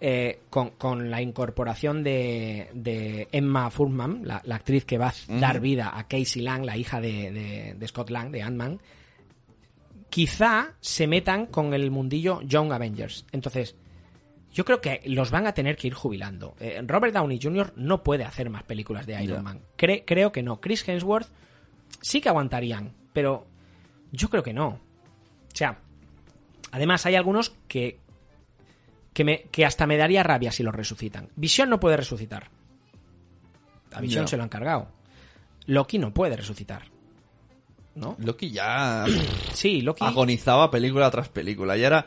[0.00, 5.14] Eh, con, con la incorporación de, de Emma Furman, la, la actriz que va a
[5.40, 8.78] dar vida a Casey Lang, la hija de, de- de Scott Lang, de Ant-Man,
[10.10, 13.26] quizá se metan con el mundillo Young Avengers.
[13.32, 13.74] Entonces,
[14.52, 16.54] yo creo que los van a tener que ir jubilando.
[16.60, 17.72] Eh, Robert Downey Jr.
[17.76, 19.42] no puede hacer más películas de Iron.
[19.42, 19.60] Man.
[19.76, 20.60] Cre- creo que no.
[20.60, 21.28] Chris Hemsworth
[22.00, 23.46] sí que aguantarían, pero
[24.12, 24.68] yo creo que no.
[24.68, 24.80] O
[25.54, 25.78] sea,
[26.70, 27.98] además hay algunos que
[29.18, 31.28] que, me, que hasta me daría rabia si los resucitan.
[31.34, 32.50] Visión no puede resucitar.
[33.92, 34.92] A Visión se lo han cargado.
[35.66, 36.82] Loki no puede resucitar.
[37.96, 38.14] ¿No?
[38.20, 39.06] Loki ya
[39.54, 40.04] Sí, Loki.
[40.04, 41.76] agonizaba película tras película.
[41.76, 42.06] Y ahora,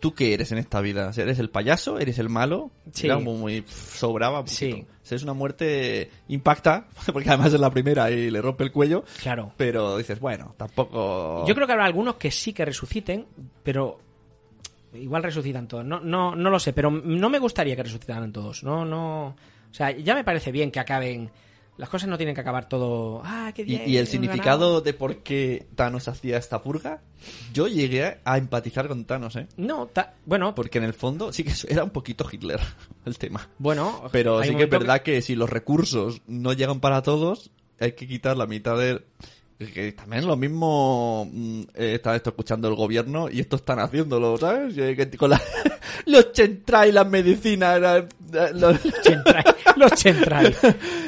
[0.00, 1.10] ¿tú qué eres en esta vida?
[1.16, 1.98] ¿Eres el payaso?
[1.98, 2.70] ¿Eres el malo?
[2.92, 3.06] Sí.
[3.06, 3.64] Era como muy...
[3.66, 4.46] sobraba.
[4.46, 4.84] Sí.
[5.02, 6.10] O sea, es una muerte...
[6.28, 9.02] Impacta, porque además es la primera y le rompe el cuello.
[9.22, 9.54] Claro.
[9.56, 11.46] Pero dices, bueno, tampoco...
[11.48, 13.24] Yo creo que habrá algunos que sí que resuciten,
[13.62, 13.98] pero
[14.94, 15.84] igual resucitan todos.
[15.84, 18.62] No, no, no lo sé, pero no me gustaría que resucitaran todos.
[18.64, 19.26] No, no.
[19.28, 21.30] O sea, ya me parece bien que acaben.
[21.76, 23.22] Las cosas no tienen que acabar todo.
[23.24, 23.82] Ah, qué bien.
[23.86, 24.80] y el significado ganado".
[24.82, 27.00] de por qué Thanos hacía esta purga,
[27.54, 29.46] yo llegué a empatizar con Thanos, ¿eh?
[29.56, 32.60] No, ta- bueno, Porque en el fondo sí que era un poquito Hitler
[33.06, 33.48] el tema.
[33.58, 34.02] bueno.
[34.12, 35.22] Pero sí que es verdad que...
[35.22, 39.02] si los recursos no llegan para todos, hay que quitar la mitad de...
[39.60, 44.38] Que también lo mismo mm, eh, está esto escuchando el gobierno y esto están haciéndolo,
[44.38, 44.74] ¿sabes?
[44.74, 45.42] Que- con la-
[46.06, 48.06] los chentray, las medicinas, la-
[48.54, 49.44] los- Chentray,
[49.76, 50.54] los Chentray.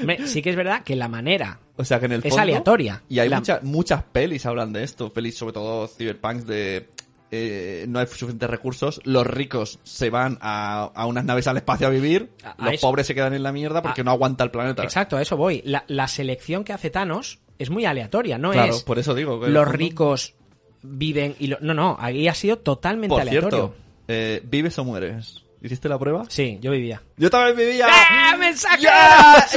[0.04, 3.02] Me- sí que es verdad que la manera O sea que en el es aleatoria.
[3.08, 6.88] Y hay muchas muchas pelis hablan de esto, pelis sobre todo cyberpunks de
[7.34, 11.86] eh, no hay suficientes recursos, los ricos se van a, a unas naves al espacio
[11.86, 14.10] a vivir, A- a los eso- pobres se quedan en la mierda porque a- no
[14.10, 14.82] aguanta el planeta.
[14.82, 15.62] Exacto, a eso voy.
[15.64, 19.40] La, la selección que hace Thanos es muy aleatoria, no Claro, es por eso digo
[19.40, 20.34] que los ricos
[20.82, 23.48] viven y lo- no, no, ahí ha sido totalmente Por aleatorio.
[23.50, 23.74] cierto,
[24.08, 25.38] eh, ¿vives o mueres?
[25.62, 26.24] ¿Hiciste la prueba?
[26.28, 27.00] Sí, yo vivía.
[27.16, 27.86] Yo también vivía.
[27.88, 28.84] ¡Ah, mensaje!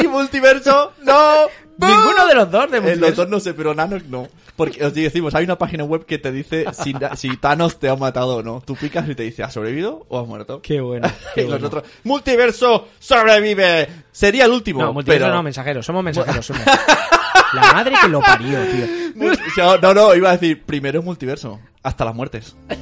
[0.04, 0.94] ¿Y multiverso?
[1.04, 1.48] ¡No!
[1.80, 3.22] Ninguno de los dos de Eh, los multiverso.
[3.24, 4.28] dos no sé, pero Nanos no.
[4.56, 7.96] Porque os decimos, hay una página web que te dice si, si Thanos te ha
[7.98, 8.62] matado o no.
[8.66, 10.62] Tú picas y te dice, ¿has sobrevivido o has muerto?
[10.62, 11.10] Qué bueno.
[11.36, 13.90] y los otros, ¡Multiverso sobrevive!
[14.12, 14.82] Sería el último.
[14.84, 15.36] No, multiverso pero...
[15.36, 15.86] no, mensajeros.
[15.86, 16.46] Somos mensajeros.
[16.46, 16.62] somos.
[17.56, 18.86] La madre que lo parió, tío.
[19.82, 21.60] No, no, iba a decir primero es multiverso.
[21.84, 22.56] Hasta las muertes.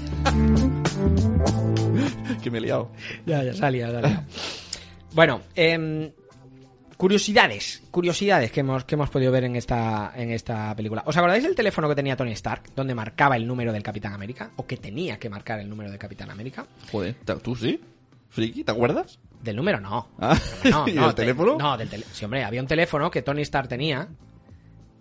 [2.42, 2.92] que me he liado.
[3.26, 4.26] Ya, ya salía, salía.
[5.14, 6.12] Bueno, em,
[6.98, 11.04] curiosidades, curiosidades que hemos, que hemos podido ver en esta, en esta película.
[11.06, 14.50] ¿Os acordáis del teléfono que tenía Tony Stark, donde marcaba el número del Capitán América?
[14.56, 16.66] ¿O que tenía que marcar el número del Capitán América?
[16.92, 17.80] Joder, ¿tú sí?
[18.30, 18.64] ¿Friki?
[18.64, 19.20] ¿Te acuerdas?
[19.42, 20.10] Del número no.
[20.20, 20.38] Ah,
[20.70, 21.58] No, ¿y el te- teléfono?
[21.58, 22.16] No, del teléfono.
[22.16, 24.08] Sí, hombre, había un teléfono que Tony Stark tenía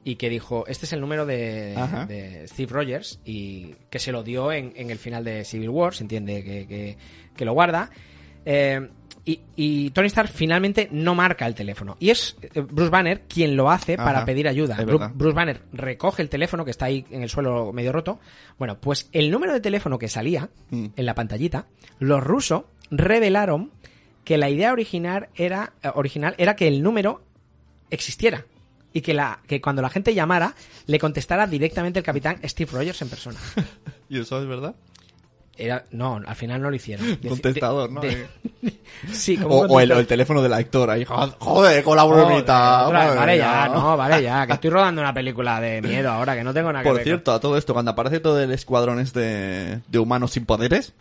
[0.05, 4.51] y que dijo, este es el número de, Steve Rogers y que se lo dio
[4.53, 6.97] en, en el final de Civil War, se entiende que, que-
[7.37, 7.91] que lo guarda.
[8.45, 8.88] Eh,
[9.25, 11.97] y, y Tony Stark finalmente no marca el teléfono.
[12.01, 14.75] Y es eh, Bruce Banner quien lo hace para pedir ayuda.
[15.15, 18.19] Bruce Banner recoge el teléfono que está ahí en el suelo medio roto.
[18.59, 20.87] Bueno, pues el número de teléfono que salía Mm.
[20.97, 21.67] en la pantallita,
[22.01, 23.71] los rusos revelaron
[24.25, 27.23] que la idea original era, eh, original era que el número
[27.91, 28.45] existiera.
[28.92, 30.55] Y que, la, que cuando la gente llamara,
[30.87, 33.38] le contestara directamente el capitán Steve Rogers en persona.
[34.09, 34.74] ¿Y eso es verdad?
[35.57, 37.20] Era, no, al final no lo hicieron.
[37.20, 38.00] De- Contestador, de- ¿no?
[38.00, 38.26] de-
[39.12, 41.05] sí, como O, o el, o el teléfono del actor ahí.
[41.05, 42.88] Joder, con la bromita.
[42.88, 46.55] Vale ya, no, vale ya, que estoy rodando una película de miedo ahora, que no
[46.55, 47.05] tengo nada que Por ver.
[47.05, 50.94] cierto, a todo esto, cuando aparece todo el escuadrón este de humanos sin poderes.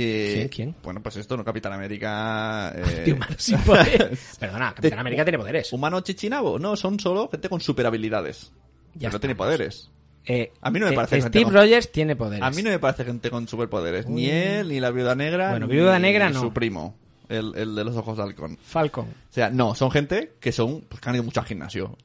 [0.00, 0.48] Eh, ¿Quién?
[0.48, 0.76] ¿Quién?
[0.82, 1.44] Bueno, pues esto, ¿no?
[1.44, 2.72] Capitán América.
[2.76, 4.36] eh, sin poderes.
[4.40, 5.72] Perdona, Capitán América tiene poderes.
[5.72, 6.58] ¿Humano chichinabo?
[6.58, 8.52] No, son solo gente con super habilidades.
[8.94, 9.90] Ya pero no tiene poderes.
[10.24, 12.42] Eh, A mí no me eh, parece gente Steve con- Rogers tiene poderes.
[12.44, 14.06] A mí no me parece gente con superpoderes.
[14.06, 14.30] Ni Uy.
[14.30, 15.50] él, ni la viuda negra.
[15.50, 16.40] Bueno, ni Viuda Negra no.
[16.40, 16.96] su primo.
[17.28, 18.58] El, el de los ojos de halcón.
[18.62, 19.06] Falcon.
[19.06, 21.96] O sea, no, son gente que son, pues que han ido mucho al gimnasio.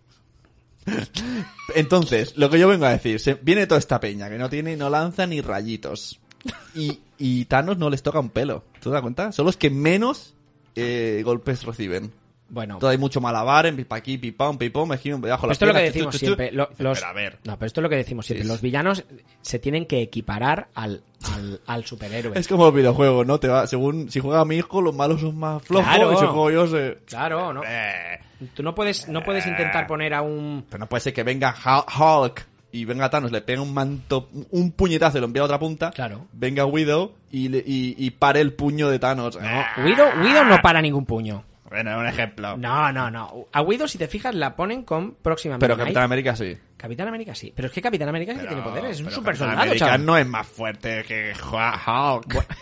[1.76, 4.76] Entonces, lo que yo vengo a decir, se, viene toda esta peña que no tiene,
[4.76, 6.20] no lanza ni rayitos.
[6.76, 8.64] Y, y Thanos no les toca un pelo.
[8.82, 9.32] ¿Tú te das cuenta?
[9.32, 10.34] Son los que menos
[10.76, 12.12] eh, golpes reciben.
[12.50, 15.66] Bueno, Todo hay mucho malabar, en pipa aquí, pipam, pipom, me giro Pero las esto
[15.66, 16.26] es lo que decimos chu, chu, chu.
[16.36, 16.52] siempre.
[16.52, 17.40] lo- los, Pero a ver.
[17.46, 18.44] No, pero esto es lo que decimos siempre.
[18.44, 19.06] Sí, Los villanos
[19.42, 21.02] se tienen que equiparar al,
[21.34, 22.38] al, al superhéroe.
[22.38, 23.40] Es como el videojuego, ¿no?
[23.40, 26.14] Te va, según si juega mi hijo, los malos son más flojos Claro.
[26.14, 26.98] y si juego yo se...
[27.08, 27.62] Claro, ¿no?
[28.54, 30.66] Tú no puedes, no puedes intentar poner a un...
[30.70, 34.30] Pero no puede ser que venga Hul- Hulk y venga Thanos, le pega un manto,
[34.52, 35.92] un puñetazo y lo envía a otra punta.
[35.92, 36.28] Claro.
[36.34, 39.40] Venga Widow y, le- y, y pare el puño de Thanos.
[39.40, 41.46] No, Guido no para ningún puño.
[41.70, 42.56] Bueno, un ejemplo.
[42.58, 43.46] No, no, no.
[43.52, 45.76] A Guido, si te fijas, la ponen con Próxima Pero.
[45.78, 46.56] Capitán América sí.
[46.78, 47.52] Capitán América sí.
[47.56, 48.92] Pero es que Capitán América sí que tiene poderes.
[49.00, 50.06] Es un super Capitán soldado, América chaval.
[50.06, 52.46] no es más fuerte que Hulk.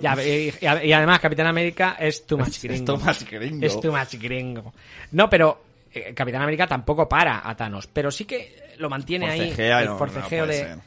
[0.00, 2.76] Ya, y, y además, Capitán América es too much Es- gringo.
[2.76, 3.66] es too much gringo.
[3.66, 4.72] Es too much gringo.
[5.12, 5.63] No, pero
[6.14, 9.92] Capitán América tampoco para a Thanos, pero sí que lo mantiene Forcejea, ahí el no,
[9.92, 10.64] no forcejeo puede de...
[10.64, 10.78] ser.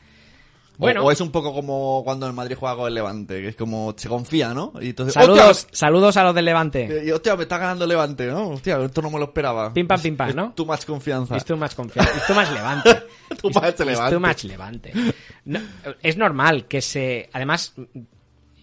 [0.78, 1.02] Bueno.
[1.02, 3.56] O, o es un poco como cuando el Madrid juega con el Levante, que es
[3.56, 4.74] como se confía, ¿no?
[4.80, 5.70] Y entonces, Saludos, ¡hostia!
[5.76, 7.04] saludos a los del Levante.
[7.04, 8.50] Y, hostia, me está ganando el Levante, ¿no?
[8.50, 9.74] Hostia, esto no me lo esperaba.
[9.74, 10.54] Pim pam, pim pam, ¿no?
[10.54, 11.36] Too much confianza.
[11.36, 12.14] Es too much confianza.
[12.16, 12.90] Es too much Levante.
[13.44, 13.80] Much Es
[14.46, 14.48] Levante.
[14.48, 14.94] Levante.
[15.46, 15.60] No,
[16.02, 17.30] es normal que se...
[17.34, 17.74] Además,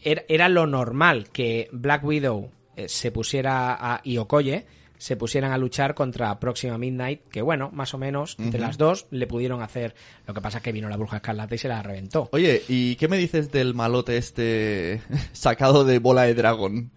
[0.02, 4.66] era, era lo normal que Black Widow eh, se pusiera a, y Okoye
[4.98, 9.06] se pusieran a luchar contra Próxima Midnight, que bueno, más o menos, entre las dos
[9.10, 9.94] le pudieron hacer...
[10.26, 12.28] Lo que pasa es que vino la bruja escarlata y se la reventó.
[12.32, 15.02] Oye, ¿y qué me dices del malote este
[15.32, 16.90] sacado de bola de dragón?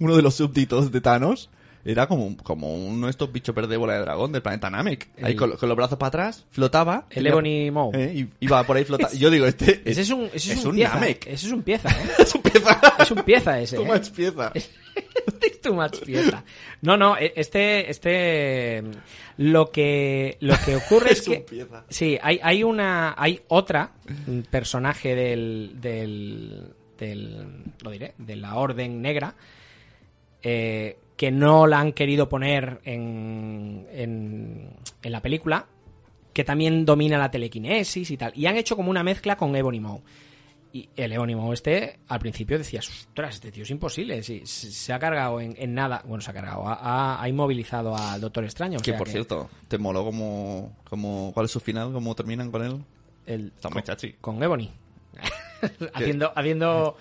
[0.00, 1.50] Uno de los súbditos de Thanos.
[1.84, 5.08] Era como, como uno de estos bichos verdes de bola de dragón del planeta Namek.
[5.22, 7.06] Ahí con, con los brazos para atrás, flotaba.
[7.08, 7.92] El tenía- Ebony Maw.
[7.94, 9.16] eh, y iba por ahí flotando.
[9.16, 10.94] Yo digo, este Ese es un, ese es es un, un pieza.
[10.94, 11.26] Namek.
[11.28, 12.08] Ese es un pieza, ¿eh?
[12.18, 12.80] es un pieza.
[12.98, 13.76] Es un pieza ese.
[13.76, 13.80] ¿eh?
[13.86, 14.52] much pieza.
[15.62, 15.96] Too much.
[16.82, 18.82] No, no, e- este, este,
[19.36, 21.84] lo que, lo que ocurre es, Es que, pieza.
[21.88, 23.92] sí, hay, hay una, hay otra
[24.50, 29.34] personaje del, del, del, lo diré, de la Orden Negra,
[30.42, 34.70] eh, que no la han querido poner en, en,
[35.02, 35.66] en la película,
[36.32, 39.80] que también domina la telequinesis y tal, y han hecho como una mezcla con Ebony
[39.80, 40.00] Maw.
[40.72, 44.22] Y el Maw este, al principio decías, ostras, este tío es imposible.
[44.22, 46.02] Sí, se, se ha cargado en, en nada.
[46.06, 46.64] Bueno, se ha cargado.
[46.66, 48.78] Ha, inmovilizado al Doctor Extraño.
[48.78, 51.92] o Que sea por cierto, ¿te moló como, como, cuál es su final?
[51.92, 52.84] ¿Cómo terminan con él?
[53.24, 54.14] El, Está muy chachi.
[54.20, 54.70] Con Ebony.
[55.94, 56.96] haciendo, haciendo,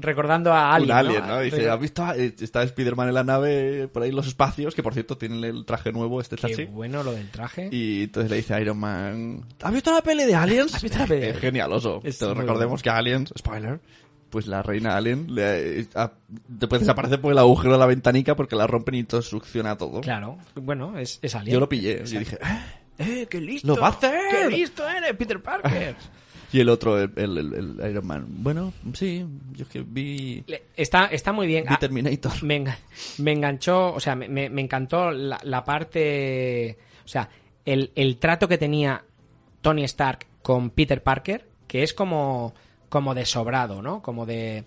[0.00, 0.90] recordando a Alien.
[0.90, 1.26] un alien, ¿no?
[1.28, 1.40] ¿no?
[1.40, 2.04] Dice, ¿has visto?
[2.14, 5.46] Eh, Está Spider-Man en la nave, por ahí en los espacios, que por cierto tiene
[5.48, 6.64] el traje nuevo, este Qué chachi.
[6.66, 7.68] bueno lo del traje.
[7.70, 10.74] Y entonces le dice a Iron Man, ¿has visto la peli de Aliens?
[10.74, 11.40] ¿Has visto la peli de Es Aliens?
[11.42, 12.00] genialoso.
[12.04, 12.82] Es Entonces, recordemos bueno.
[12.82, 13.80] que Aliens, spoiler,
[14.30, 16.12] pues la reina Alien le, a-
[16.48, 20.00] después desaparece por el agujero de la ventanica porque la rompen y todo succiona todo.
[20.00, 21.54] Claro, bueno, es, es Alien.
[21.54, 22.60] Yo lo pillé y dije, "Eh,
[23.22, 23.68] ¡Eh, qué listo!
[23.68, 24.20] ¡Lo va a hacer!
[24.30, 25.94] ¡Qué listo eres, Peter Parker!
[26.54, 28.26] Y el otro, el, el- Iron Man.
[28.28, 30.44] Bueno, sí, yo es que vi...
[30.76, 31.64] Está, está muy bien.
[31.64, 32.42] vi Ah, Terminator.
[32.44, 32.78] me, enga-
[33.18, 37.28] me enganchó, o sea, me, me- encantó la, la parte, o sea,
[37.64, 39.04] el, el trato que tenía
[39.62, 42.54] Tony Stark con Peter Parker, que es como,
[42.88, 44.00] como de sobrado, ¿no?
[44.00, 44.64] Como de,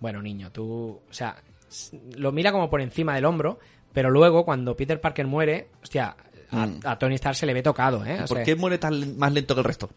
[0.00, 1.36] bueno, niño, tú, o sea,
[2.16, 3.58] lo mira como por encima del hombro,
[3.92, 6.16] pero luego cuando Peter Parker muere, hostia,
[6.50, 6.80] a, Mm.
[6.84, 8.14] a Tony Stark se le ve tocado, ¿eh?
[8.22, 9.90] O ¿Por sea, qué muere tan más lento que el resto?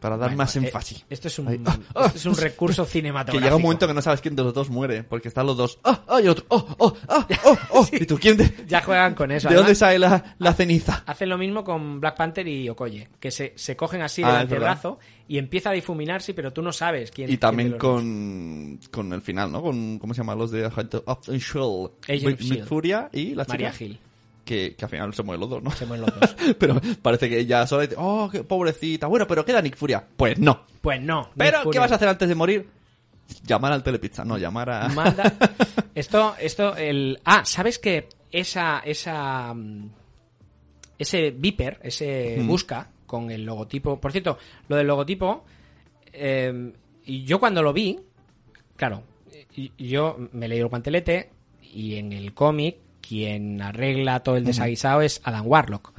[0.00, 1.04] Para dar bueno, más eh, énfasis.
[1.10, 1.46] esto es un.
[1.94, 3.44] Ah, esto es un recurso Que cinematográfico.
[3.44, 5.78] llega un momento que no sabes quién de los dos muere, porque están los dos.
[5.84, 6.02] ¡Ah!
[6.08, 6.20] ¡Ah!
[6.22, 6.44] Y otro.
[6.48, 6.66] ¡Oh!
[6.78, 6.96] ¡Oh!
[7.08, 7.26] ¡Ah!
[7.44, 7.58] ¡Oh!
[7.72, 7.88] ¡Oh!
[7.92, 9.48] ¿Y tú quién de, Ya juegan con eso.
[9.48, 9.78] ¿De dónde además.
[9.78, 11.02] sale la, la ceniza?
[11.06, 14.36] Hacen lo mismo con Black Panther y Okoye, que se, se cogen así Ah, del
[14.36, 14.98] es antebrazo
[15.28, 17.78] y empieza a difuminarse, pero tú no sabes quién Y quién también dos.
[17.78, 19.62] con, con el final, ¿no?
[19.62, 20.34] Con, ¿cómo se llama?
[20.34, 21.90] Los de Agent of Shield.
[22.08, 22.64] Agent of Shield.
[22.66, 23.52] Furia y la chica.
[23.54, 23.98] María Gil.
[24.44, 25.70] Que, que al final se mueren los dos, ¿no?
[25.70, 26.36] Se mueren los dos.
[26.58, 29.06] pero parece que ella sola dice, oh, qué pobrecita.
[29.06, 30.04] Bueno, pero queda Nick Furia.
[30.16, 30.64] Pues no.
[30.80, 31.30] Pues no.
[31.36, 32.68] Pero, ¿qué vas a hacer antes de morir?
[33.46, 34.88] Llamar al telepizza, no, llamar a...
[34.88, 35.32] Manda.
[35.94, 37.20] Esto, esto, el.
[37.24, 39.52] Ah, ¿sabes que esa, esa.
[39.54, 39.88] mm,
[40.98, 42.46] Ese Viper, ese Hmm.
[42.46, 44.00] busca con el logotipo.
[44.00, 44.38] Por cierto,
[44.68, 45.44] lo del logotipo.
[46.12, 46.72] eh,
[47.04, 47.98] y yo cuando lo vi.
[48.76, 49.02] Claro,
[49.78, 51.30] yo me leí el guantelete.
[51.72, 52.78] Y en el cómic,
[53.10, 55.92] quien arregla todo el desaguisado es Adam Warlock.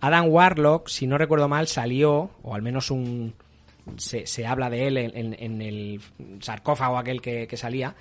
[0.00, 3.34] Adam Warlock, si no recuerdo mal, salió, o al menos un.
[3.96, 6.00] Se, se habla de él en, en- en el
[6.40, 7.94] sarcófago aquel que, que salía.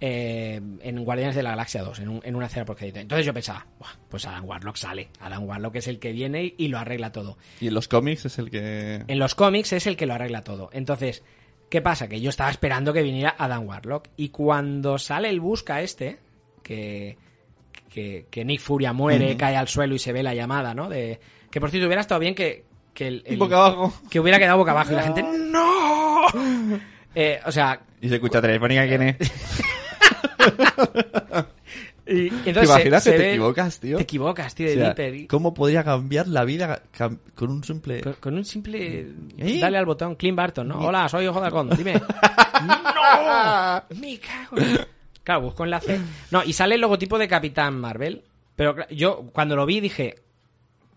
[0.00, 2.98] eh, en Guardianes de la Galaxia 2, en, un- en una escena por crédito.
[3.00, 5.08] Entonces yo pensaba, "Buah, pues Adam Warlock sale.
[5.20, 7.36] Adam Warlock es el que viene y, y lo arregla todo.
[7.60, 9.02] Y en los cómics es el que...
[9.06, 10.68] En los cómics es el que lo arregla todo.
[10.72, 11.22] Entonces,
[11.70, 12.08] ¿qué pasa?
[12.08, 14.08] Que yo estaba esperando que viniera Adam Warlock.
[14.16, 16.18] Y cuando sale el busca este,
[16.62, 17.16] que,
[17.94, 20.88] que, que Nick Furia muere, cae al suelo y se ve la llamada, ¿no?
[20.88, 21.20] De,
[21.50, 23.94] que por cierto hubiera estado bien que, que el, el- Boca abajo.
[24.10, 26.22] Que hubiera quedado boca abajo y la gente ¡No!
[27.14, 29.16] Eh, o sea, Y se escucha telefónica quién es.
[32.06, 33.96] y, y ¿Te entonces se- imaginas se que te ve- equivocas, tío?
[33.98, 35.14] Te equivocas, tío, O de sea, Viper.
[35.14, 36.82] y- ¿Cómo podría cambiar la vida
[37.36, 38.00] con un simple...
[38.00, 39.06] Con, con un simple.
[39.38, 39.58] ¿Eh?
[39.60, 40.80] Dale al botón, Clint Barton, ¿no?
[40.80, 41.94] Hola, soy Ojo de dime.
[42.66, 43.82] ¡No!
[44.00, 44.56] ¡Me cago!
[45.24, 45.98] Claro, busco enlace.
[46.30, 48.22] No, y sale el logotipo de Capitán Marvel.
[48.54, 50.16] Pero yo cuando lo vi dije.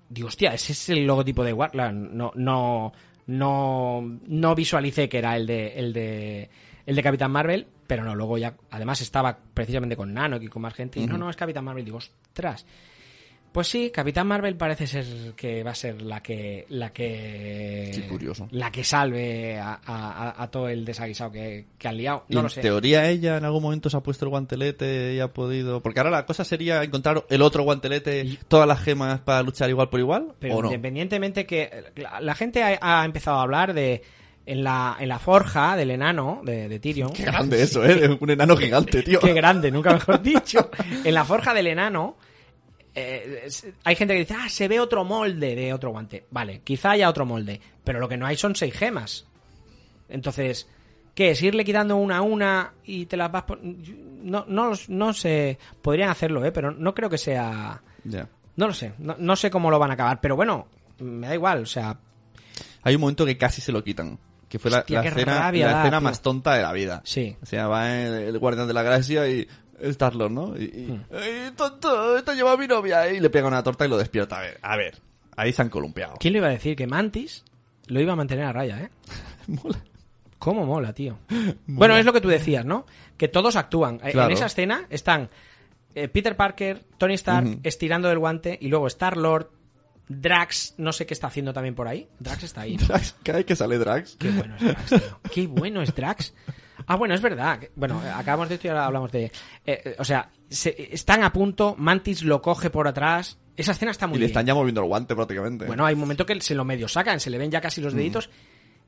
[0.10, 1.92] Digo, hostia, ese es el logotipo de Warlock.
[1.92, 2.94] No, no,
[3.26, 6.50] no, no visualicé que era el de, el de,
[6.86, 7.68] el de Capitán Marvel.
[7.88, 11.00] Pero no, luego ya, además estaba precisamente con Nano y con más gente.
[11.00, 11.86] Y no, no, es Capitán Marvel.
[11.86, 12.66] Digo, ostras.
[13.52, 18.08] Pues sí, Capitán Marvel parece ser que va a ser la que la que Qué
[18.08, 18.48] curioso.
[18.52, 22.26] la que salve a, a- a todo el desaguisado que, que han liado.
[22.30, 22.62] Y No en lo sé.
[22.62, 25.82] teoría ella en algún momento se ha puesto el guantelete y ha podido...
[25.82, 29.90] Porque ahora la cosa sería encontrar el otro guantelete, todas las gemas para luchar igual
[29.90, 30.68] por igual, Pero ¿o no?
[30.68, 34.04] independientemente que la, la gente ha, ha empezado a hablar de
[34.46, 37.12] en la, en la forja del enano de, de Tyrion.
[37.12, 38.18] Qué grande eso, ¿eh?
[38.22, 39.20] Un enano gigante, tío.
[39.20, 40.70] Qué grande, nunca mejor dicho.
[41.04, 42.16] En la forja del enano
[42.98, 43.48] eh,
[43.84, 46.26] hay gente que dice, ah, se ve otro molde de otro guante.
[46.32, 49.26] Vale, quizá haya otro molde, pero lo que no hay son seis gemas.
[50.10, 50.68] Entonces,
[51.14, 51.42] ¿qué es?
[51.42, 53.44] ¿Irle quitando una a una y te las vas...
[53.44, 53.78] pon-
[54.24, 56.52] No, no, no sé, podrían hacerlo, ¿eh?
[56.52, 57.82] Pero no creo que sea...
[58.56, 60.68] No lo sé, no, no sé cómo lo van a acabar, pero bueno,
[61.00, 62.00] me da igual, o sea,
[62.82, 64.18] Hay un momento que casi se lo quitan.
[64.50, 65.50] Que fue la, Hostia, la qué escena, la da,
[65.82, 66.02] escena tío.
[66.02, 67.02] más tonta de la vida.
[67.04, 67.36] Sí.
[67.44, 69.46] O sea, va el, el guardián de la galaxia y
[69.80, 70.58] Star-Lord, ¿no?
[70.58, 71.04] Y, y, Hmm.
[71.14, 73.12] "Ay, tonto, esto lleva a mi novia.
[73.12, 74.38] Y le pega una torta y lo despierta.
[74.38, 74.98] A ver, a ver.
[75.36, 76.16] Ahí se han columpiado.
[76.20, 77.44] ¿quién le iba a decir que Mantis
[77.88, 78.90] lo iba a mantener a raya, eh?
[79.48, 79.80] Mola.
[80.40, 81.18] ¿Cómo mola, tío?
[81.66, 82.86] Bueno, es lo que tú decías, ¿no?
[83.18, 83.96] Que todos actúan.
[84.04, 84.30] Eh, Claro.
[84.30, 85.30] En esa escena están
[85.96, 89.50] eh, Peter Parker, Tony Stark estirando del guante y luego Star-Lord,
[90.10, 92.08] Drax, no sé qué está haciendo también por ahí.
[92.20, 92.78] Drax está ahí.
[92.88, 94.16] Drax, cada vez que sale Drax.
[94.18, 95.20] Qué bueno es Drax, tío.
[95.34, 96.34] Qué bueno es Drax.
[96.88, 97.60] Ah, bueno, es verdad.
[97.76, 99.26] Bueno, acabamos de esto y ahora hablamos de...
[99.26, 99.32] eh,
[99.66, 103.38] eh, o sea, se- están a punto, Mantis lo coge por atrás.
[103.58, 104.30] Esa escena está muy y le bien.
[104.32, 105.66] están ya moviendo el guante prácticamente.
[105.66, 107.84] Bueno, hay un momento que se lo medio sacan, se le ven ya casi Mm.
[107.84, 108.30] los deditos.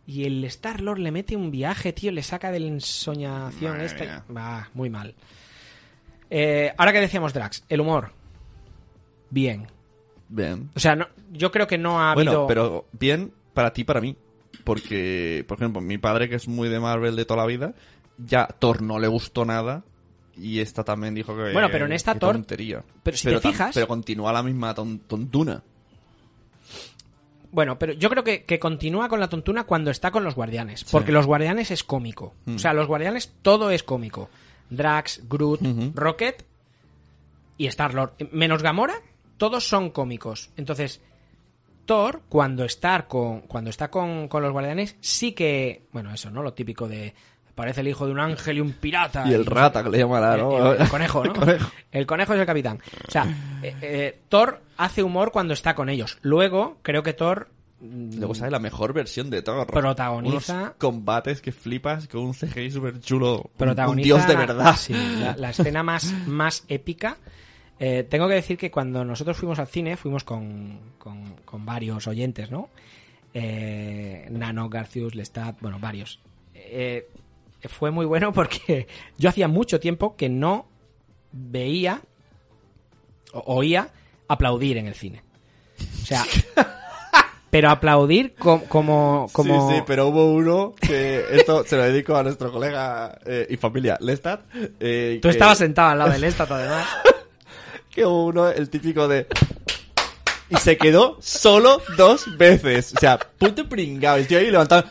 [0.07, 4.23] Y el Star-Lord le mete un viaje, tío, le saca de la ensoñación Madre esta.
[4.35, 5.13] Va, muy mal.
[6.29, 8.11] Eh, ahora que decíamos Drax, el humor.
[9.29, 9.67] Bien.
[10.29, 10.69] Bien.
[10.75, 12.47] O sea, no, yo creo que no ha Bueno, habido...
[12.47, 14.15] pero bien para ti, para mí.
[14.73, 17.73] Porque, por ejemplo, mi padre, que es muy de Marvel de toda la vida,
[18.17, 19.83] ya Thor no le gustó nada.
[20.37, 21.51] Y esta también dijo que.
[21.51, 22.83] Bueno, pero en esta Thor- tontería.
[23.03, 25.61] pero si te tam- fijas- Pero continúa la misma ton- tontuna.
[27.51, 30.81] Bueno, pero yo creo que, que continúa con la tontuna cuando está con los guardianes.
[30.81, 30.87] Sí.
[30.91, 32.35] Porque los guardianes es cómico.
[32.45, 32.55] Mm.
[32.55, 34.29] O sea, los guardianes todo es cómico.
[34.69, 35.61] Drax, Groot.
[35.95, 36.45] Rocket
[37.57, 38.13] y Star-Lord.
[38.31, 38.93] Menos Gamora,
[39.37, 40.51] todos son cómicos.
[40.57, 41.01] Entonces,
[41.89, 46.43] Thor, cuando está con, cuando está con, con los guardianes, sí que, bueno, eso, ¿no?
[46.43, 47.15] Lo típico de
[47.55, 49.25] parece el hijo de un ángel y un pirata.
[49.27, 50.71] Y el rata, que le llamará, ¿no?
[50.73, 51.31] El, el conejo, ¿no?
[51.33, 51.71] El conejo.
[51.91, 52.79] El conejo es el capitán.
[53.07, 53.25] O sea,
[53.63, 56.19] eh, eh, Thor hace humor cuando está con ellos.
[56.21, 57.49] Luego, creo que Thor
[57.81, 59.65] mm, Luego sale la mejor versión de Thor.
[59.67, 63.37] Protagoniza- Unos combates que flipas con un CGI súper chulo.
[63.41, 64.75] Un protagoniza dios de verdad.
[64.77, 67.17] sí, la, la escena más, más épica.
[67.79, 72.07] Eh, tengo que decir que cuando nosotros fuimos al cine, fuimos con, con, con varios
[72.07, 72.69] oyentes, ¿no?
[73.33, 76.19] Eh, Nano, Garcius, Lestat, bueno, varios.
[76.53, 77.07] Eh,
[77.69, 80.65] fue muy bueno porque yo hacía mucho tiempo que no
[81.31, 82.01] veía
[83.33, 83.89] o oía
[84.27, 85.23] aplaudir en el cine.
[86.01, 86.23] O sea,
[87.49, 92.15] pero aplaudir co- como, como, Sí, sí, pero hubo uno que esto se lo dedico
[92.17, 94.41] a nuestro colega eh, y familia, Lestat.
[94.79, 96.87] eh, Tú que- estabas sentado al lado del Lestat, además.
[97.93, 99.27] que uno, el típico de...
[100.51, 102.93] Y se quedó solo dos veces.
[102.95, 104.17] O sea, puto pringado.
[104.17, 104.85] El tío ahí levantado.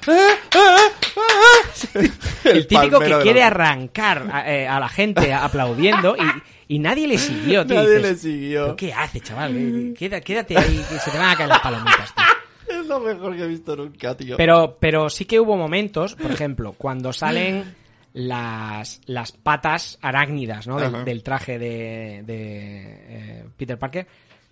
[2.45, 7.07] El, típico que quiere la- arrancar a, eh, a la gente aplaudiendo y, y nadie
[7.09, 7.77] le siguió, tío.
[7.77, 8.63] Nadie Dices, le siguió.
[8.65, 9.57] "¿Pero ¿Qué hace, chaval?
[9.57, 12.25] Eh, Queda- Quédate ahí, que se te van a caer las palomitas, tío.
[12.81, 14.37] Es lo mejor que he visto nunca, tío.
[14.37, 17.75] Pero, pero sí que hubo momentos, por ejemplo, cuando salen
[18.13, 20.79] las, las patas arácnidas, ¿no?
[20.79, 24.07] Del, traje de, de eh, Peter Parker.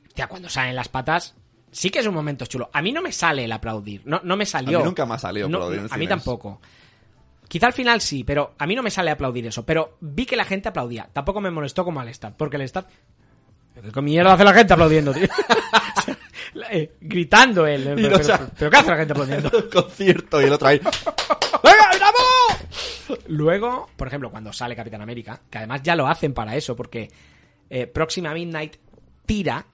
[0.07, 1.35] Hostia, cuando salen las patas,
[1.71, 2.71] sí que es un momento chulo.
[2.73, 4.03] A mí no me sale el aplaudir.
[4.05, 4.79] No, no me salió.
[4.79, 6.61] A mí nunca me ha salido No, aplaudir A mí tampoco.
[7.49, 9.65] Quizá al final sí, pero a mí no me sale aplaudir eso.
[9.65, 11.09] Pero vi que la gente aplaudía.
[11.13, 12.89] Tampoco me molestó como al Stat, porque el Stat...
[13.75, 15.29] ¿Pero ¿Qué mierda hace la gente aplaudiendo, tío?
[16.71, 17.83] Eh, gritando él.
[17.83, 19.51] Y Pero, no, o pero- sea- pero ¿qué hace la gente aplaudiendo?
[19.73, 20.79] concierto y el otro ahí.
[21.63, 23.19] ¡Venga, bravo!
[23.29, 27.09] Luego, por ejemplo, cuando sale Capitán América, que además ya lo hacen para eso, porque
[27.71, 28.77] eh, Próxima Midnight
[29.25, 29.65] tira,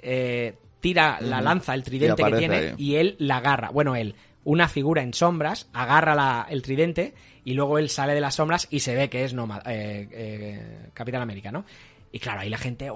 [0.00, 2.74] eh, tira la lanza, el tridente que tiene, ahí.
[2.78, 3.70] y él la agarra.
[3.70, 4.14] Bueno, él,
[4.44, 7.14] una figura en sombras, agarra la- el tridente,
[7.44, 10.90] y luego él sale de las sombras y se ve que es Nómada- eh, eh,
[10.94, 11.64] Capitán América, ¿no?
[12.12, 12.90] Y claro, ahí la gente.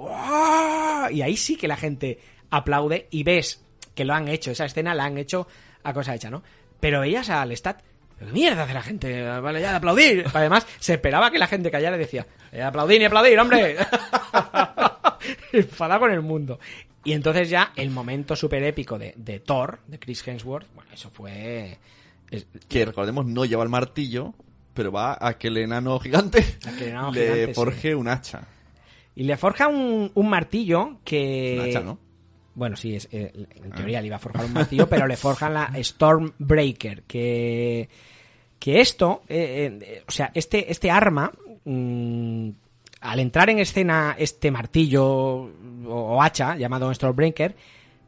[1.13, 2.19] Y ahí sí que la gente
[2.51, 5.47] aplaude y ves que lo han hecho, esa escena la han hecho
[5.83, 6.43] a cosa hecha, ¿no?
[6.81, 7.83] Pero veías al Stat.
[8.19, 9.23] ¿Qué mierda hace la gente?
[9.41, 10.25] Vale, ya de aplaudir.
[10.35, 13.77] Además, se esperaba que la gente callara y decía: "Eh, aplaudir ni aplaudir, hombre.
[15.53, 16.59] Enfadado con el mundo.
[17.05, 21.11] Y entonces ya el momento súper épico de, de Thor, de Chris Hemsworth, bueno, eso
[21.11, 21.79] fue.
[22.31, 24.35] es- Que recordemos, no lleva el martillo,
[24.75, 27.55] pero va a que el enano gigante Aquel enano le gigante, sí.
[27.55, 28.43] forje un hacha.
[29.15, 31.57] Y le forja un, un martillo que.
[31.59, 31.99] Un hacha, ¿no?
[32.55, 33.77] Bueno, sí, es, eh, en Ah.
[33.77, 37.89] teoría le iba a forjar un martillo, pero le forjan la Stormbreaker, que.
[38.59, 41.33] Que esto, eh, eh, o sea, este, este arma,
[41.65, 42.51] mm,
[43.01, 45.51] al entrar en escena este martillo o,
[45.87, 47.57] o hacha llamado Stormbreaker,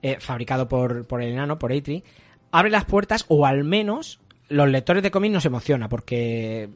[0.03, 2.05] eh, fabricado por, por el enano, por Eitri,
[2.51, 4.21] abre las puertas o al menos
[4.51, 6.69] los lectores de cómics nos emociona porque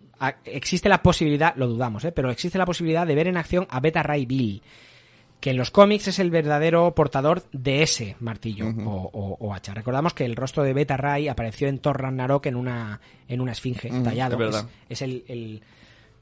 [0.46, 2.12] existe la posibilidad, lo dudamos, ¿eh?
[2.12, 4.62] pero existe la posibilidad de ver en acción a Beta Ray Bill,
[5.40, 9.74] que en los cómics es el verdadero portador de ese martillo o, o- o hacha.
[9.74, 13.52] Recordamos que el rostro de Beta Ray apareció en Thor Ragnarok en una, en una
[13.52, 14.34] esfinge tallado.
[14.34, 14.68] es verdad.
[14.88, 15.62] Es, es el, el-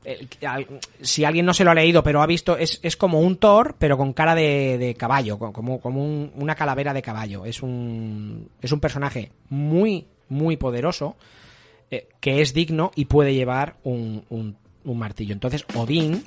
[0.05, 0.67] el- al-
[1.01, 3.77] si alguien no se lo ha leído pero ha visto, es, es como un Thor,
[3.79, 7.47] pero con cara de, de caballo, co- como, como un- una calavera de caballo.
[7.47, 11.17] Es un, es un personaje muy, muy poderoso,
[11.91, 15.33] eh, que es digno y puede llevar un, un- un martillo.
[15.33, 16.25] Entonces, Odín,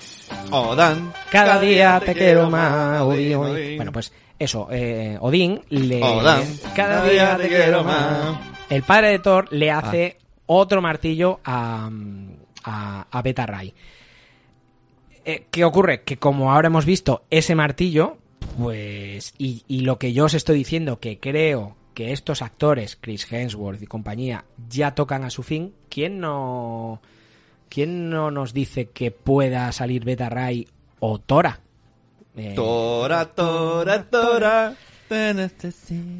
[0.51, 1.13] Odán.
[1.31, 3.77] cada día te quiero más, Odín, Odín.
[3.77, 6.03] Bueno, pues eso, eh, Odín le...
[6.03, 6.43] Odán.
[6.75, 8.39] Cada día te quiero más.
[8.69, 11.89] El padre de Thor le hace otro martillo a,
[12.63, 13.73] a, a Beta Ray.
[15.25, 16.03] Eh, ¿Qué ocurre?
[16.03, 18.17] Que como ahora hemos visto ese martillo,
[18.57, 19.33] pues...
[19.37, 23.81] Y, y lo que yo os estoy diciendo, que creo que estos actores, Chris Hemsworth
[23.81, 27.01] y compañía, ya tocan a su fin, ¿quién no...
[27.69, 30.67] ¿Quién no nos dice que pueda salir Beta Ray
[30.99, 31.59] o Tora?
[32.35, 34.75] Eh, Tora, tora, tora.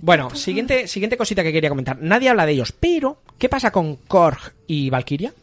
[0.02, 1.98] Bueno, siguiente, siguiente cosita que quería comentar.
[2.02, 5.34] Nadie habla de ellos, pero ¿qué pasa con Korg y Valkyria?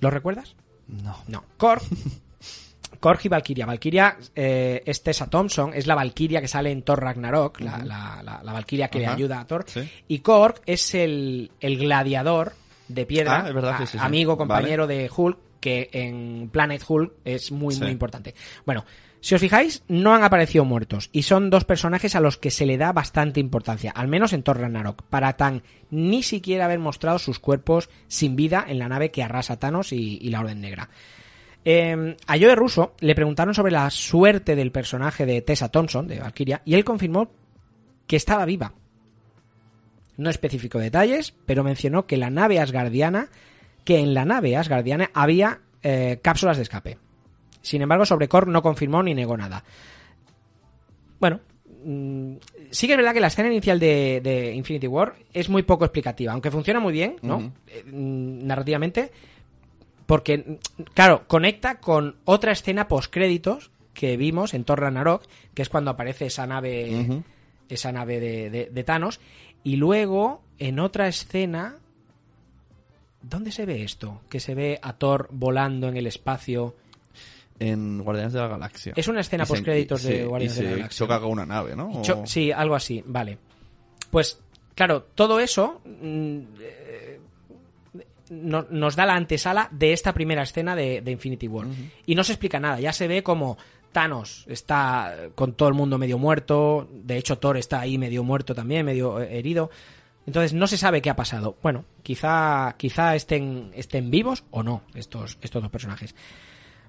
[0.00, 0.54] ¿Lo recuerdas?
[0.88, 1.16] No.
[1.28, 1.44] No.
[1.58, 1.82] Korg.
[2.98, 3.66] Korg y Valkyria.
[3.66, 8.22] Valkyria eh, es Tessa Thompson, es la Valkyria que sale en Thor Ragnarok, la, la,
[8.24, 9.64] la- la Valkyria que le ayuda a Thor.
[9.68, 9.88] Sí.
[10.08, 12.54] Y Korg es el, el gladiador
[12.88, 14.04] de piedra, Ah, es verdad, sí, a- sí, sí.
[14.04, 18.34] amigo, compañero de Hulk, que en Planet Hulk es muy, muy importante.
[18.64, 18.84] Bueno,
[19.20, 22.66] si os fijáis, no han aparecido muertos y son dos personajes a los que se
[22.66, 27.18] le da bastante importancia, al menos en Thor Ragnarok, para tan ni siquiera haber mostrado
[27.18, 30.88] sus cuerpos sin vida en la nave que arrasa Thanos y, y la Orden Negra.
[31.64, 36.20] Eh, a Joe Russo le preguntaron sobre la suerte del personaje de Tessa Thompson, de
[36.20, 37.28] Valkyria, y él confirmó
[38.06, 38.72] que estaba viva.
[40.16, 43.28] No especificó detalles, pero mencionó que la nave asgardiana,
[43.84, 46.98] que en la nave asgardiana había eh, cápsulas de escape.
[47.62, 49.64] Sin embargo, sobre Korg no confirmó ni negó nada.
[51.20, 51.40] Bueno,
[51.84, 52.34] mm,
[52.70, 55.84] sí que es verdad que la escena inicial de, de Infinity War es muy poco
[55.84, 57.52] explicativa, aunque funciona muy bien, ¿no?
[57.66, 59.10] Eh, mm, narrativamente,
[60.06, 65.68] porque, mm, claro, conecta con otra escena post-créditos que vimos en Thor Ragnarok, que es
[65.68, 67.22] cuando aparece esa nave,
[67.68, 69.20] esa nave de, de- de Thanos,
[69.66, 71.74] y luego, en otra escena...
[73.20, 74.20] ¿Dónde se ve esto?
[74.30, 76.76] Que se ve a Thor volando en el espacio.
[77.58, 78.92] En Guardianes de la Galaxia.
[78.94, 80.98] Es una escena Y se- postcréditos de sí, Guardianes y de la se Galaxia.
[81.06, 81.90] choca con una nave, ¿no?
[81.90, 83.38] O- Sí, algo así, vale.
[84.10, 84.38] Pues,
[84.76, 87.20] claro, todo eso mm, eh,
[88.30, 91.66] no- nos da la antesala de esta primera escena de, de Infinity War.
[92.06, 93.56] Y no se explica nada, ya se ve como
[93.96, 98.54] Thanos está con todo el mundo medio muerto, de hecho Thor está ahí medio muerto
[98.54, 99.70] también, medio eh, herido.
[100.26, 101.56] Entonces no se sabe qué ha pasado.
[101.62, 106.14] Bueno, quizá, quizá estén, estén vivos o no estos, estos dos personajes.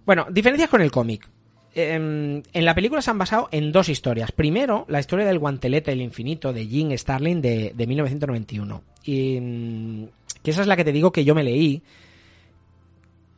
[0.05, 1.29] Bueno, diferencias con el cómic.
[1.73, 4.33] Em, en la película se han basado en dos historias.
[4.33, 8.83] Primero, la historia del guantelete del infinito de Jim Starlin de, de 1991.
[9.05, 10.07] Y, mm,
[10.43, 11.81] que esa es la que te digo que yo me leí.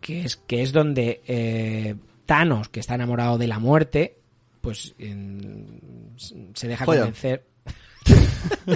[0.01, 1.93] Que es, que es donde eh,
[2.29, 4.19] Thanos, que está enamorado de la muerte,
[4.61, 6.13] pues en-
[6.53, 7.43] se deja convencer.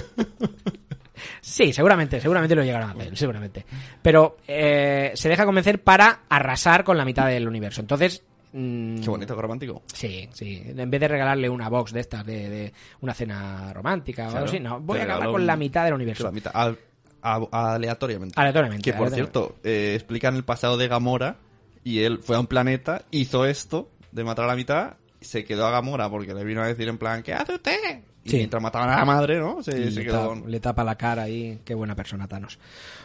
[1.40, 3.64] Sí, seguramente, seguramente lo llegarán a hacer, seguramente.
[4.02, 7.80] Pero eh, se deja convencer para arrasar con la mitad del universo.
[7.80, 8.22] Entonces.
[8.52, 9.82] mm, Qué bonito, qué romántico.
[9.92, 10.62] Sí, sí.
[10.76, 14.46] En vez de regalarle una box de estas, de, de una cena romántica o algo
[14.46, 14.80] así, no.
[14.80, 16.24] Voy Te a acabar con un- la mitad del universo.
[16.24, 16.78] La mitad, al-
[17.22, 18.34] a- aleatoriamente.
[18.38, 19.38] Aleatoriamente, Que por aleatoriamente.
[19.40, 21.36] cierto, eh, explican el pasado de Gamora
[21.84, 25.66] y él fue a un planeta, hizo esto de matar a la mitad, se quedó
[25.66, 28.00] a Gamora porque le vino a decir en plan, ¿qué hace usted?
[28.24, 28.36] Y Sí.
[28.38, 29.62] mientras mataban a la madre, ¿no?
[29.62, 30.50] Se, Y quedó con...
[30.50, 31.60] le tapa la cara ahí.
[31.62, 32.58] Qué buena persona, Thanos.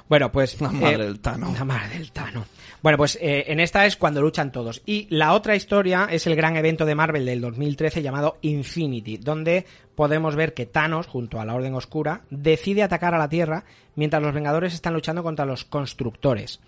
[0.07, 0.61] Bueno, pues.
[0.61, 1.59] La madre del Thanos.
[1.59, 2.47] La madre del Thanos.
[2.81, 4.81] Bueno, pues eh, en esta es cuando luchan todos.
[4.85, 9.65] Y la otra historia es el gran evento de Marvel del 2013 llamado Infinity, donde
[9.93, 13.65] podemos ver que Thanos, junto a la Orden Oscura, decide atacar a la Tierra
[13.95, 16.61] mientras los Vengadores están luchando contra los constructores.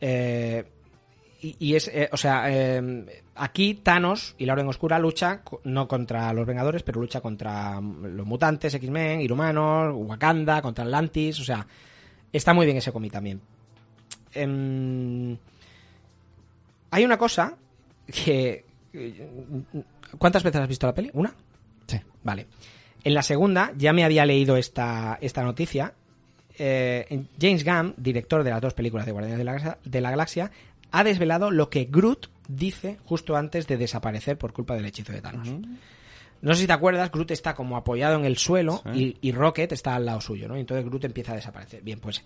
[0.00, 0.64] Eh,
[1.40, 5.86] y, y es, eh, o sea, eh, aquí Thanos y la Orden Oscura lucha no
[5.86, 11.44] contra los Vengadores, pero lucha contra mm, los mutantes, X-Men, Inhumanos, Wakanda, contra Atlantis, o
[11.44, 11.66] sea,
[12.32, 13.40] está muy bien ese cómic también.
[14.34, 15.36] Em,
[16.90, 17.56] hay una cosa
[18.06, 18.64] que...
[20.18, 21.10] ¿Cuántas veces has visto la peli?
[21.12, 21.32] ¿Una?
[21.86, 22.00] Sí.
[22.24, 22.46] Vale.
[23.04, 25.92] En la segunda ya me había leído esta, esta noticia.
[26.58, 30.50] Eh, James Gunn, director de las dos películas de Guardianes de la, de la Galaxia,
[30.92, 35.20] ha desvelado lo que Groot dice justo antes de desaparecer por culpa del hechizo de
[35.20, 35.48] Thanos.
[36.40, 39.16] No sé si te acuerdas, Groot está como apoyado en el suelo Sí.
[39.20, 40.56] y, y Rocket está al lado suyo, ¿no?
[40.56, 41.82] Y entonces Groot empieza a desaparecer.
[41.82, 42.24] Bien, pues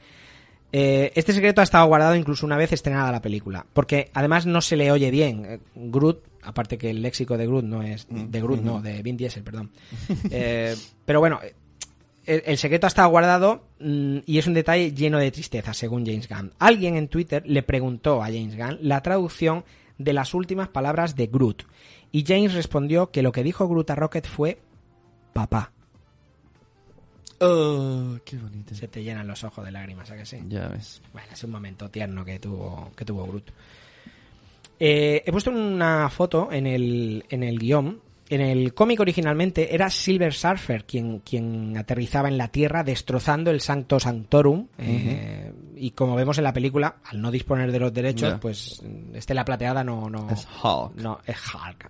[0.71, 4.61] eh, este secreto ha estado guardado incluso una vez estrenada la película, porque además no
[4.61, 5.45] se le oye bien.
[5.47, 9.17] Eh, Groot, aparte que el léxico de Groot no es de Groot, no, de Vin
[9.17, 9.71] Diesel, perdón.
[10.31, 11.41] Eh, pero bueno,
[12.27, 16.07] el, el secreto ha estado guardado mm, y es un detalle lleno de tristeza, según
[16.07, 16.53] James Gunn.
[16.59, 19.65] Alguien en Twitter le preguntó a James Gunn la traducción
[19.99, 21.65] de las últimas palabras de Groot
[22.13, 24.59] y James respondió que lo que dijo Groot a Rocket fue
[25.33, 25.73] papá.
[27.41, 28.75] Oh, qué bonito.
[28.75, 30.39] Se te llenan los ojos de lágrimas, ¿a que sí?
[30.47, 31.03] Ya ves.
[31.13, 33.51] Bueno, es un momento tierno que tuvo, que tuvo Groot.
[34.79, 38.01] Eh, he puesto una foto en el, en el guion.
[38.35, 43.61] En el cómic originalmente era Silver Surfer quien, quien aterrizaba en la Tierra destrozando el
[43.61, 44.69] Sancto Sanctorum.
[44.79, 48.41] eh, y como vemos en la película, al no disponer de los derechos, Ya.
[48.41, 50.09] pues Estela Plateada no...
[50.09, 50.95] no Es Hulk.
[50.97, 51.89] No, es Hulk.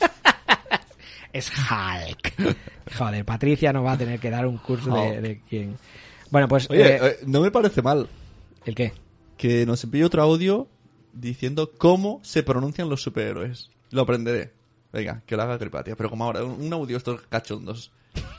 [1.34, 2.56] es Hulk.
[2.96, 5.76] Joder, Patricia nos va a tener que dar un curso de quién.
[6.30, 6.70] Bueno, pues...
[6.70, 8.08] Oye, eh, eh, no me parece mal
[8.64, 8.94] ¿El qué?
[9.36, 10.68] que nos envíe otro audio
[11.12, 13.68] diciendo cómo se pronuncian los superhéroes.
[13.90, 14.52] Lo aprenderé.
[14.92, 15.96] Venga, que lo haga Cripatia.
[15.96, 17.92] Pero como ahora, un audio estos cachondos.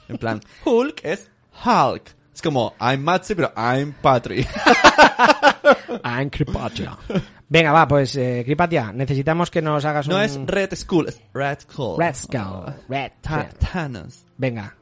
[0.07, 1.29] En plan, Hulk es
[1.65, 2.15] Hulk.
[2.33, 4.45] Es como, I'm Matzi, pero I'm Patri.
[6.03, 6.97] I'm Cripatia.
[7.47, 10.21] Venga, va, pues eh, Cripatia, necesitamos que nos hagas No un...
[10.23, 11.99] es Red Skull, es Red Skull.
[11.99, 12.73] Red Skull.
[12.89, 13.59] Red Ta- Skull.
[13.71, 14.25] Thanos.
[14.37, 14.75] Venga,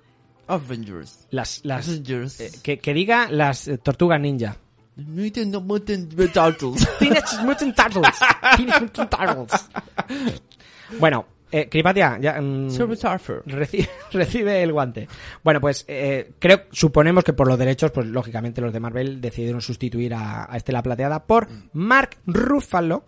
[0.48, 1.28] Avengers.
[1.32, 1.60] las...
[1.66, 2.40] las Avengers.
[2.40, 4.56] eh, que, que diga las eh, tortugas ninja.
[4.96, 6.88] Mutant Mutant Turtles.
[7.00, 8.16] Teenage Mutant Turtles.
[8.56, 9.70] Teenage Mutant Turtles.
[11.00, 12.40] Bueno, eh, Cripatia, ya...
[12.42, 13.42] mm, Surfer.
[13.46, 15.08] recibe, recibe el guante.
[15.44, 19.62] Bueno, pues eh, creo, suponemos que por los derechos, pues lógicamente los de Marvel decidieron
[19.62, 23.06] sustituir a, a Estela Plateada por Mark Ruffalo,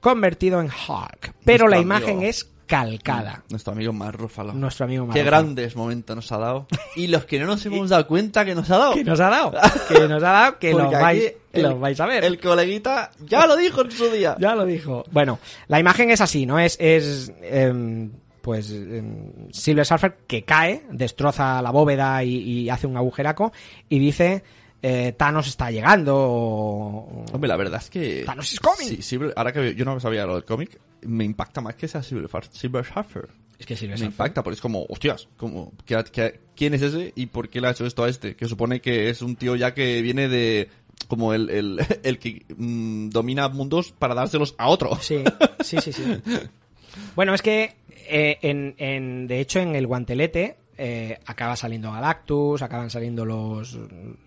[0.00, 1.34] convertido en Hulk.
[1.44, 1.82] Pero Nuestro la amigo.
[2.10, 3.42] imagen es calcada.
[3.50, 4.52] Nuestro amigo Mark Ruffalo.
[4.52, 6.66] Nuestro amigo Mark Qué grandes momentos nos ha dado.
[6.96, 8.94] Y los que no nos hemos dado cuenta que nos ha dado.
[8.94, 9.52] Que nos ha dado.
[9.88, 12.24] Que nos ha dado, que los vais, el- los vais a ver.
[12.24, 14.36] El coleguita ya lo dijo en su día.
[14.40, 15.04] Ya lo dijo.
[15.10, 15.38] Bueno,
[15.68, 16.58] la imagen es así, ¿no?
[16.58, 18.10] Es, es em,
[18.42, 23.52] pues, em, Silver Surfer que cae, destroza la bóveda y, y hace un agujeraco
[23.88, 24.42] y dice,
[24.82, 27.24] eh, Thanos está llegando o...
[27.32, 28.22] Hombre, la verdad es que...
[28.26, 28.86] Thanos is coming.
[28.86, 32.02] Sí, Silver- ahora que yo no sabía lo del cómic, me impacta más que sea
[32.02, 33.28] Silver, Silver Surfer.
[33.58, 36.82] Es que Silver Me Surfer- impacta, porque es como, hostias, como, ¿qué- qué- quién es
[36.82, 38.34] ese y por qué le ha hecho esto a este?
[38.36, 40.68] Que supone que es un tío ya que viene de...
[41.08, 44.96] Como el, el, el que mm, domina mundos para dárselos a otro.
[45.00, 45.22] Sí,
[45.60, 46.02] sí, sí, sí.
[47.16, 47.74] Bueno, es que
[48.08, 53.74] eh, en, en- de hecho en el guantelete eh, acaba saliendo Galactus, acaban saliendo los,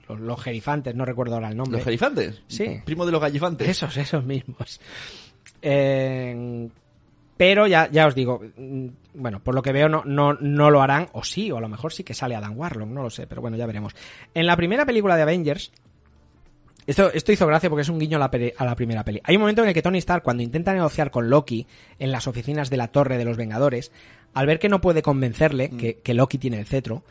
[0.09, 1.77] los, los gerifantes, no recuerdo ahora el nombre.
[1.77, 2.41] ¿Los gerifantes?
[2.47, 2.81] Sí.
[2.85, 3.67] Primo de los gallifantes.
[3.69, 4.79] Esos, esos mismos.
[5.69, 6.69] Eh,
[7.35, 10.81] pero ya, ya os digo, mm, bueno, por lo que veo no, no, no lo
[10.81, 13.27] harán, o sí, o a lo mejor sí que sale Adam Warlock, no lo sé,
[13.27, 13.93] pero bueno, ya veremos.
[14.33, 15.71] En la primera película de Avengers,
[16.87, 19.19] esto, esto hizo gracia porque es un guiño a la, a la primera peli.
[19.25, 21.67] Hay un momento en el que Tony Stark, cuando intenta negociar con Loki
[21.99, 23.91] en las oficinas de la Torre de los Vengadores,
[24.33, 27.03] al ver que no puede convencerle que, que Loki tiene el cetro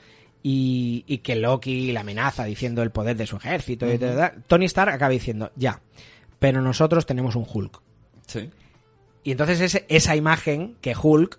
[0.43, 4.65] y, y que Loki le amenaza diciendo el poder de su ejército, y tal, Tony
[4.65, 5.81] Stark acaba diciendo, ya,
[6.39, 7.86] pero nosotros tenemos un Hulk.
[8.27, 8.51] Sí.
[9.25, 11.39] Y entonces ese- esa imagen que Hulk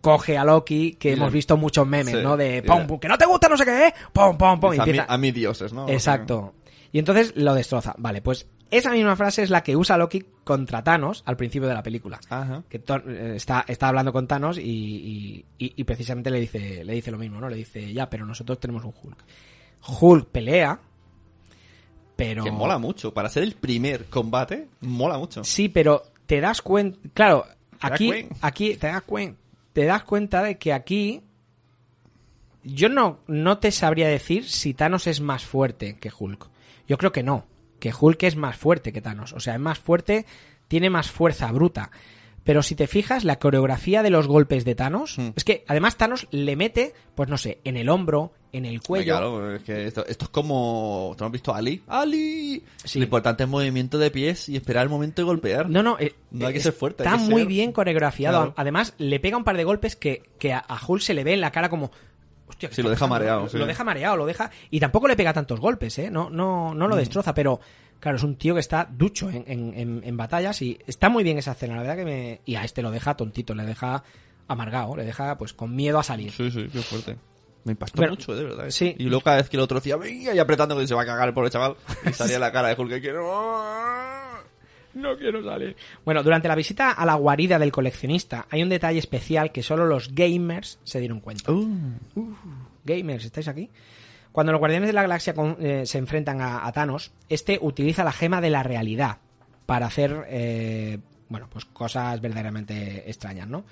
[0.00, 2.36] coge a Loki, que hemos visto muchos memes, Sí, ¿no?
[2.36, 4.74] De le- pum, que no te gusta no sé qué, pom, pom, pom.
[4.74, 4.78] y
[5.08, 5.88] a, mí dioses, ¿no?
[5.88, 6.54] Exacto.
[6.92, 7.94] Y entonces lo destroza.
[7.98, 11.74] Vale, pues esa misma frase es la que usa Loki contra Thanos al principio de
[11.74, 12.20] la película.
[12.28, 12.62] Ajá.
[12.68, 16.92] Que eh, está, está hablando con Thanos y, y- y- y precisamente le dice, le
[16.94, 17.48] dice lo mismo, ¿no?
[17.48, 19.18] Le dice, ya, pero nosotros tenemos un Hulk.
[20.00, 20.78] Hulk pelea,
[22.16, 22.42] pero...
[22.42, 23.12] Que mola mucho.
[23.12, 25.44] Para ser el primer combate, mola mucho.
[25.44, 26.98] Sí, pero te das cuenta.
[27.14, 27.46] Claro,
[27.80, 29.40] aquí, aquí te das cuenta.
[29.72, 31.22] Te das cuenta de que aquí.
[32.64, 36.48] Yo no, no te sabría decir si Thanos es más fuerte que Hulk.
[36.88, 37.44] Yo creo que no.
[37.78, 39.32] Que Hulk es más fuerte que Thanos.
[39.34, 40.26] O sea, es más fuerte,
[40.66, 41.90] tiene más fuerza bruta.
[42.46, 45.18] Pero si te fijas, la coreografía de los golpes de Thanos.
[45.18, 45.32] Hmm.
[45.36, 49.12] Es que además Thanos le mete, pues no sé, en el hombro, en el cuello.
[49.12, 51.14] Claro, es que esto, esto es como...
[51.18, 51.82] ¿Te has visto a Ali?
[51.88, 52.62] ¡Ali!
[52.84, 53.00] Sí.
[53.00, 55.68] Lo importante es movimiento de pies y esperar el momento de golpear.
[55.68, 57.02] No, no, eh, No hay que eh, ser fuerte.
[57.02, 58.38] Está muy ser- bien coreografiado.
[58.38, 58.54] Claro.
[58.56, 61.34] Además, le pega un par de golpes que, que a, a Hulk se le ve
[61.34, 61.90] en la cara como.
[62.48, 63.14] Hostia, ¿qué Sí, lo deja pasando?
[63.16, 63.58] mareado, Lo, sí.
[63.58, 64.52] lo deja mareado, lo deja.
[64.70, 66.12] Y tampoco le pega tantos golpes, ¿eh?
[66.12, 66.98] No, no, no lo Mm.
[66.98, 67.58] destroza, pero.
[68.00, 71.38] Claro, es un tío que está ducho en, en- en- batallas y está muy bien
[71.38, 72.40] esa escena, la verdad que me.
[72.44, 74.04] Y a este lo deja tontito, le deja
[74.48, 76.30] amargado, le deja pues con miedo a salir.
[76.32, 77.16] Sí, sí, qué fuerte.
[77.64, 78.70] Me impactó mucho, de verdad.
[78.70, 78.94] sí.
[78.96, 81.06] Y luego cada vez que el otro decía, venga, y apretando que se va a
[81.06, 81.74] cagar el pobre chaval,
[82.08, 83.12] y salía la cara de Hulk que
[84.94, 85.74] No quiero salir.
[86.04, 89.84] Bueno, durante la visita a la guarida del coleccionista hay un detalle especial que solo
[89.84, 91.50] los gamers se dieron cuenta.
[91.50, 91.98] Uh.
[92.84, 93.68] Gamers, ¿estáis aquí?
[94.36, 98.04] Cuando los Guardianes de la Galaxia con- eh, se enfrentan a, a Thanos, este utiliza
[98.04, 99.16] la gema de la realidad
[99.64, 100.98] para hacer, eh,
[101.30, 103.64] bueno, pues cosas verdaderamente extrañas, ¿no?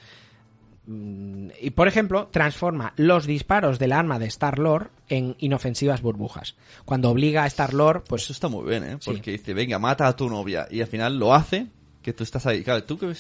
[0.87, 6.57] Mm, Y por ejemplo, transforma los disparos del arma de Star-Lord en inofensivas burbujas.
[6.87, 8.97] Cuando obliga a Star-Lord, pues Eso está muy bien, ¿eh?
[9.01, 9.11] Sí.
[9.11, 10.67] Porque dice, venga, mata a tu novia.
[10.71, 11.67] Y al final lo hace,
[12.01, 12.65] que tú estás ahí.
[12.65, 13.13] Claro, tú que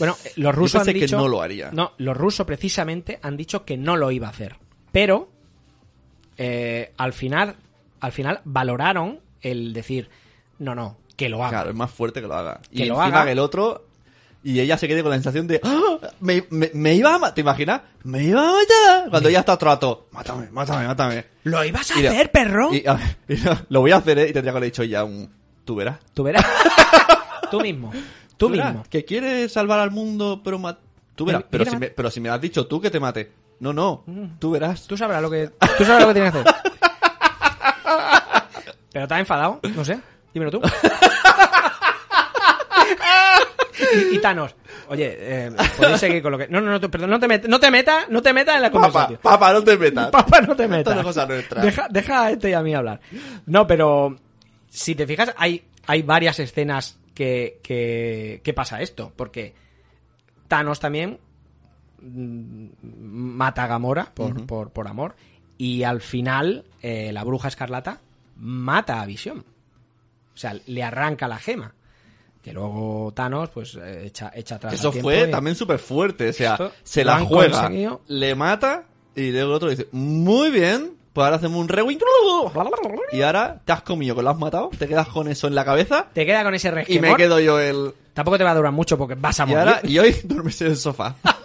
[0.00, 1.70] Bueno, los rusos pensé han que dicho no lo haría.
[1.70, 4.56] No, los rusos precisamente han dicho que no lo iba a hacer.
[4.90, 5.30] Pero
[6.38, 7.56] eh, al final,
[8.00, 10.08] al final valoraron el decir
[10.58, 11.50] no, no, que lo haga.
[11.50, 12.60] Claro, es más fuerte que lo haga.
[12.70, 13.24] Y lo encima haga.
[13.26, 13.86] que el otro...
[14.46, 15.58] Y ella se quede con la sensación de...
[15.64, 15.96] ¡Ah!
[16.20, 17.80] Me, me, me iba a matar, ¿te imaginas?
[18.02, 19.08] Me iba a matar.
[19.10, 21.24] Cuando ella está otro rato, mátame, mátame, mátame.
[21.44, 22.68] ¿Lo ibas a Y hacer, perro?
[22.74, 24.22] Y, a ver, y lo- lo voy a hacer, ¿eh?
[24.24, 25.30] Y tendría que haberle dicho ya un...
[25.64, 25.98] Tú verás.
[26.12, 26.44] Tú verás.
[27.50, 27.90] Tú mismo.
[28.36, 28.84] Tú mismo.
[28.90, 30.58] Que quieres salvar al mundo, pero...
[30.58, 30.78] ma-
[31.14, 31.44] Tú verás.
[31.48, 33.32] Pero si, me, pero si me has dicho tú que te mate.
[33.60, 34.04] No, no.
[34.38, 34.86] Tú verás.
[34.86, 36.54] Tú sabrás lo que tú sabrás lo que tienes que hacer.
[38.92, 39.98] Pero te has enfadado, no sé.
[40.32, 40.60] Dímelo tú.
[44.10, 44.54] y, y Thanos,
[44.88, 46.48] oye, eh, podéis seguir con lo que.
[46.48, 48.62] No, no, no, te- perdón, no te metas, no te metas, no te metas en
[48.62, 49.20] la Papá, conversación.
[49.22, 50.10] papá, no te metas.
[50.12, 50.94] Papá, no te Esto metas.
[50.94, 51.62] no es cosa nuestra.
[51.62, 53.00] Deja, deja a este y a mí hablar.
[53.46, 54.16] No, pero
[54.68, 59.12] si te fijas, hay, hay varias escenas que, que, que pasa esto.
[59.16, 59.54] Porque
[60.48, 61.33] Thanos también mm,
[62.04, 65.14] mata a Gamora por, por, por amor.
[65.58, 68.00] Y al final, eh, la bruja escarlata
[68.36, 69.38] mata a Visión.
[70.34, 71.74] O sea, le arranca la gema.
[72.42, 74.74] Que luego Thanos, pues, eh, echa, echa atrás.
[74.74, 76.28] Eso fue y- también súper fuerte.
[76.30, 78.02] O sea, Esto se la juega, conseguido.
[78.08, 78.84] le mata
[79.14, 82.02] y luego el otro dice, muy bien, Pues ahora hacemos un rewind.
[83.12, 84.70] Y ahora te has comido, que lo has matado.
[84.76, 86.08] Te quedas con eso en la cabeza.
[86.12, 87.10] Te queda con ese Y resquemor.
[87.12, 87.94] me quedo yo el.
[88.12, 89.58] Tampoco te va a durar mucho porque vas a Y, morir.
[89.60, 91.14] ahora, y hoy duermes en el sofá.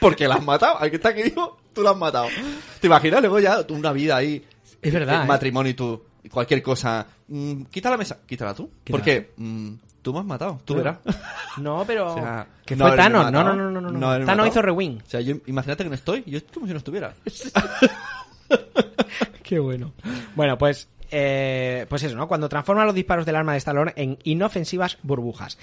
[0.00, 0.78] Porque la has matado.
[0.78, 2.28] Al que está aquí vivo, tú lo has matado.
[2.80, 3.20] ¿Te imaginas?
[3.20, 4.44] Luego ya una vida ahí.
[4.82, 5.26] Es verdad, ¿eh?
[5.26, 6.02] matrimonio y tú.
[6.22, 7.06] y Cualquier cosa.
[7.28, 8.18] Mm, quita la mesa.
[8.26, 8.70] Quítala tú.
[8.84, 9.32] Quítala ¿Por qué?
[9.36, 10.60] Mm, tú me has matado.
[10.64, 10.98] Tú verás.
[11.56, 12.12] No, pero...
[12.12, 13.32] O sea, que no fue Thanos.
[13.32, 13.80] No, no, no, no.
[13.80, 13.90] no.
[13.90, 15.00] No haberme Thanos hizo rewind.
[15.00, 16.22] O sea, yo, imagínate que no estoy.
[16.26, 17.14] Yo estoy como si no estuviera.
[19.42, 19.92] Qué bueno.
[20.34, 22.28] Bueno, pues, eh, pues eso, ¿no?
[22.28, 25.58] Cuando transforma los disparos del arma de Stallone en inofensivas burbujas.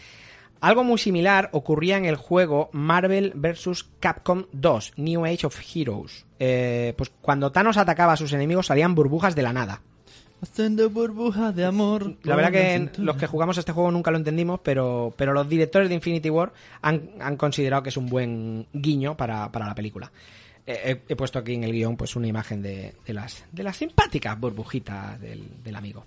[0.63, 3.85] Algo muy similar ocurría en el juego Marvel vs.
[3.99, 6.25] Capcom 2, New Age of Heroes.
[6.39, 9.81] Eh, pues cuando Thanos atacaba a sus enemigos salían burbujas de la nada.
[10.41, 12.15] Haciendo burbujas de amor.
[12.23, 15.89] La verdad que los que jugamos este juego nunca lo entendimos, pero, pero los directores
[15.89, 20.13] de Infinity War han, han considerado que es un buen guiño para, para la película.
[20.65, 23.63] Eh, he, he puesto aquí en el guion pues una imagen de, de las, de
[23.63, 26.05] las simpáticas burbujitas del, del amigo.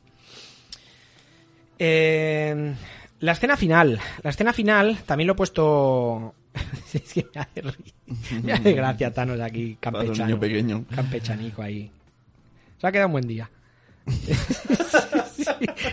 [1.78, 2.74] Eh,
[3.20, 3.98] la escena final.
[4.22, 6.34] La escena final también lo he puesto...
[6.94, 10.26] es que me hace, ri- me hace gracia Thanos aquí, campechano.
[10.26, 10.84] niño pequeño.
[10.94, 11.90] Campechanico ahí.
[12.80, 13.50] Se ha quedado un buen día.
[15.36, 15.44] Sí,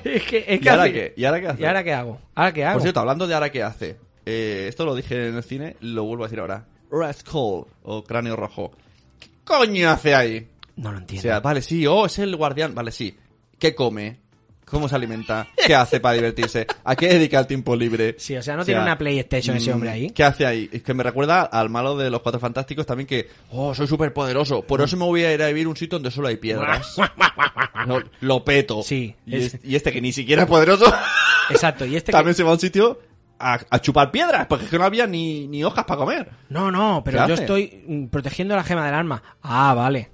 [0.05, 1.13] es que, es ¿Y ahora qué?
[1.17, 1.61] ¿Y ahora qué hace?
[1.61, 2.19] ¿Y ahora qué hago?
[2.35, 2.73] ¿Ahora qué hago?
[2.75, 3.97] Por cierto, hablando de ahora qué hace.
[4.25, 6.65] eh, esto lo dije en el cine, lo vuelvo a decir ahora.
[6.91, 8.71] Red Skull, o cráneo rojo.
[9.19, 10.47] ¿Qué coño hace ahí?
[10.77, 11.21] No lo O entiendo.
[11.21, 12.73] sea, vale, sí, oh, es el guardián.
[12.73, 13.15] Vale, sí.
[13.59, 14.17] ¿Qué come?
[14.73, 15.47] ¿Cómo se alimenta?
[15.65, 16.67] ¿Qué hace para divertirse?
[16.83, 18.15] ¿A qué dedica el tiempo libre?
[18.17, 20.09] Sí, o sea, no tiene una PlayStation ese mm, hombre ahí.
[20.09, 20.69] ¿Qué hace ahí?
[20.73, 24.11] Es que me recuerda al malo de los Cuatro Fantásticos también que, oh, soy súper
[24.13, 26.37] poderoso, por eso me voy a ir a vivir a un sitio donde solo hay
[26.37, 26.95] piedras.
[27.87, 28.81] No, lo peto.
[28.81, 30.85] Sí, Y, es- es- y este que ni siquiera es poderoso,
[31.49, 32.99] Exacto, y este que- también se va a un sitio
[33.39, 36.29] a, a chupar piedras, porque es que no había ni, ni hojas para comer.
[36.49, 39.21] No, no, pero ¿Qué yo estoy mm, protegiendo la gema del arma.
[39.41, 40.09] Ah, vale.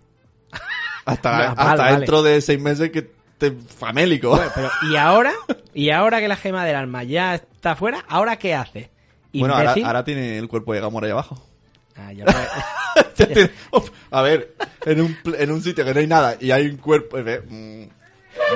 [1.05, 1.95] Hasta, Ya, hasta vale, vale.
[1.97, 4.29] dentro de seis meses que te famélico.
[4.29, 5.33] Bueno, pero ¿y ahora?
[5.73, 8.05] ¿Y ahora que la gema del alma ya está fuera?
[8.07, 8.91] ¿Ahora qué hace?
[9.33, 11.43] Bueno, ahora, tiene el cuerpo de Gamora ahí abajo.
[11.95, 12.31] Ah, ya lo-
[13.15, 16.51] Ya tiene- Uf, a ver, en un, en un sitio que no hay nada y
[16.51, 17.17] hay un cuerpo...
[17.17, 17.83] eh, mm,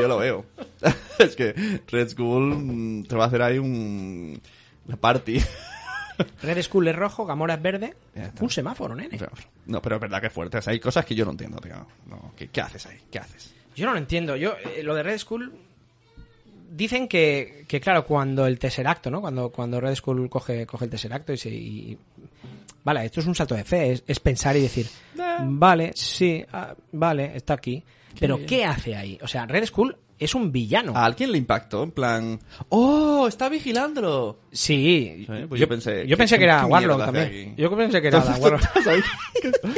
[0.01, 0.45] yo lo veo.
[1.19, 4.41] es que Red Skull mm, te va a hacer ahí un...
[4.87, 5.39] Una party.
[6.43, 7.93] Red Skull es rojo, Gamora es verde.
[8.39, 9.17] Un semáforo, nene.
[9.65, 10.57] No, pero es verdad que es fuerte.
[10.57, 11.75] O sea, hay cosas que yo no entiendo, tío.
[12.07, 12.99] No, ¿qué, qué haces ahí?
[13.11, 13.52] ¿Qué haces?
[13.75, 14.35] Yo no lo entiendo.
[14.35, 15.51] Yo, eh, lo de Red Skull.
[16.71, 19.21] Dicen que, que, claro, cuando el Tesseracto, ¿no?
[19.21, 21.49] Cuando, cuando Red Skull coge, coge el Tesseracto y se.
[21.49, 21.97] y-
[22.83, 23.91] Vale, esto es un salto de fe.
[23.93, 24.87] Es, es pensar y decir.
[25.45, 27.81] Vale, sí, ah, vale, está aquí.
[28.19, 28.47] Pero bien.
[28.47, 29.17] ¿qué hace ahí?
[29.21, 30.93] O sea, Red Skull es un villano.
[30.95, 31.83] ¿A alguien le impactó?
[31.83, 32.39] En plan...
[32.69, 33.27] ¡Oh!
[33.27, 34.39] ¡Está vigilándolo!
[34.51, 36.05] Sí, pues yo pensé...
[36.07, 37.25] yo pensé ¿qué- que era Warlock también.
[37.25, 37.53] aquí?
[37.61, 38.61] Yo pensé que era Warlock.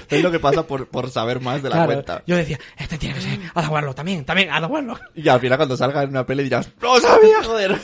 [0.09, 2.23] es lo que pasa por, por saber más de la cuenta.
[2.27, 5.01] Yo decía, este tiene que ser Ada Warlock también, también Ada Warlock.
[5.15, 7.77] Y al final cuando salga en una peli dirás, ¡No sabía, joder!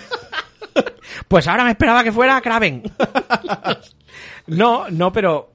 [1.27, 2.83] Pues ahora me esperaba que fuera Kraven.
[4.47, 5.51] no, no, pero.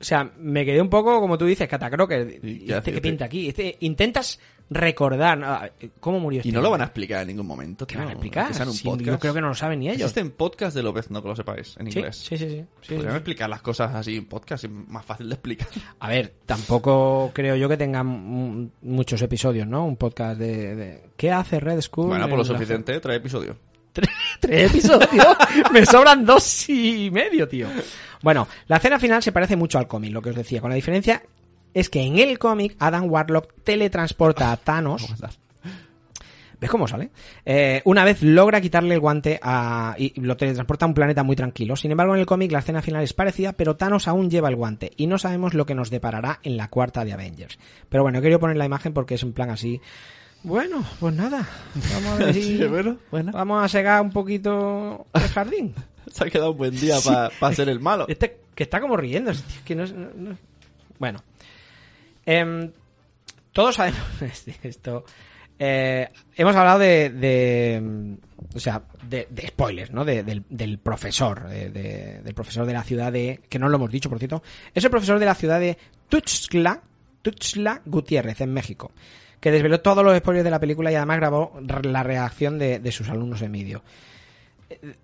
[0.00, 2.40] O sea, me quedé un poco, como tú dices, Catacroker.
[2.42, 3.48] ¿Y qué hace este que pinta aquí?
[3.48, 4.38] Este, intentas
[4.70, 7.86] recordar ah, cómo murió este Y no lo van a explicar en ningún momento.
[7.86, 8.48] ¿Qué van a explicar?
[8.48, 9.06] Que sea en un Sí, podcast.
[9.06, 10.00] yo creo que no lo saben ni ellos.
[10.02, 12.16] Existen podcasts de Lobezno, que lo sepáis, en Sí, inglés.
[12.16, 12.64] sí, sí, sí.
[12.82, 15.68] Sí, Podrían explicar las cosas así en podcast, es más fácil de explicar.
[16.00, 19.84] A ver, tampoco creo yo que tengan muchos episodios, ¿no?
[19.86, 22.06] Un podcast de, de- ¿Qué hace Red Skull?
[22.08, 23.56] Bueno, por lo en la- suficiente, trae episodio.
[23.92, 24.10] Tres
[24.68, 25.26] episodios.
[25.72, 27.68] Me sobran dos y medio, tío.
[28.22, 30.74] Bueno, la escena final se parece mucho al cómic, lo que os decía, con la
[30.76, 31.22] diferencia
[31.74, 35.06] es que en el cómic Adam Warlock teletransporta a Thanos.
[36.60, 37.10] ¿Ves cómo sale?
[37.44, 41.36] Eh, una vez logra quitarle el guante a, y lo teletransporta a un planeta muy
[41.36, 41.76] tranquilo.
[41.76, 44.56] Sin embargo, en el cómic la escena final es parecida, pero Thanos aún lleva el
[44.56, 47.58] guante y no sabemos lo que nos deparará en la cuarta de Avengers.
[47.90, 49.80] Pero bueno, querido poner la imagen porque es en plan así.
[50.42, 51.46] Bueno, pues nada.
[51.92, 53.32] Vamos a ver si- Sí, bueno, bueno.
[53.32, 55.74] Vamos a segar un poquito el jardín.
[56.10, 57.10] Se ha quedado un buen día Sí.
[57.40, 58.06] para ser el malo.
[58.08, 59.32] Este que está como riendo.
[59.66, 60.38] que no es- no- no-
[60.98, 61.18] Bueno.
[62.26, 62.70] Em,
[63.52, 64.00] todos sabemos
[64.62, 65.04] esto.
[65.58, 68.14] eh, hemos hablado de, de, mm,
[68.56, 70.04] o sea, de, spoilers, ¿no?
[70.04, 73.76] De- del, del profesor, de- de- del profesor de la ciudad de, que no lo
[73.76, 74.42] hemos dicho, por cierto,
[74.74, 75.76] es el profesor de la ciudad de
[76.08, 76.80] Tuxtla,
[77.22, 78.92] Tuxtla Gutiérrez, en México,
[79.40, 83.08] que desveló todos los spoilers de la película y además grabó la reacción de sus
[83.08, 83.82] alumnos en vídeo.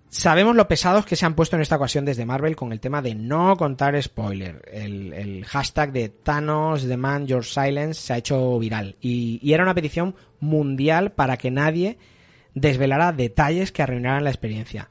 [0.09, 3.01] Sabemos lo pesados que se han puesto en esta ocasión desde Marvel con el tema
[3.01, 4.61] de no contar spoiler.
[4.71, 10.15] El, hashtag de Thanos Demand Your Silence se ha hecho viral y, era una petición
[10.39, 11.97] mundial para que nadie
[12.53, 14.89] desvelara detalles que arruinaran la experiencia.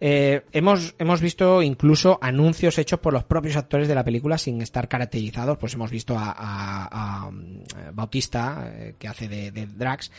[0.00, 4.60] Eh, hemos, hemos visto incluso anuncios hechos por los propios actores de la película sin
[4.60, 5.56] estar caracterizados.
[5.58, 7.62] Pues hemos visto a, a- um,
[7.92, 10.10] Bautista, eh, que hace de Drax,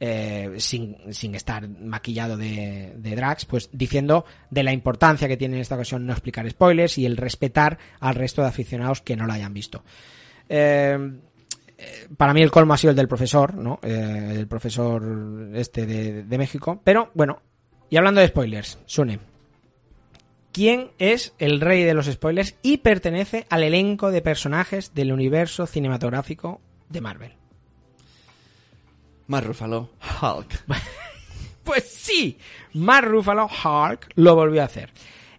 [0.00, 5.56] eh, sin, sin estar maquillado de, de Drax, pues diciendo de la importancia que tiene
[5.56, 9.26] en esta ocasión no explicar spoilers y el respetar al resto de aficionados que no
[9.26, 9.84] lo hayan visto.
[10.48, 10.98] Eh,
[11.78, 13.80] eh, para mí el colmo ha sido el del profesor, ¿no?
[13.82, 16.80] El profesor este de, de México.
[16.84, 17.40] Pero bueno,
[17.88, 19.20] y hablando de spoilers, Sune.
[20.52, 25.66] ¿Quién es el rey de los spoilers y pertenece al elenco de personajes del universo
[25.66, 27.43] cinematográfico de Marvel?
[29.26, 30.64] Más Ruffalo, Hulk.
[31.64, 32.36] Pues sí,
[32.74, 34.90] Mark Ruffalo Hulk lo volvió a hacer.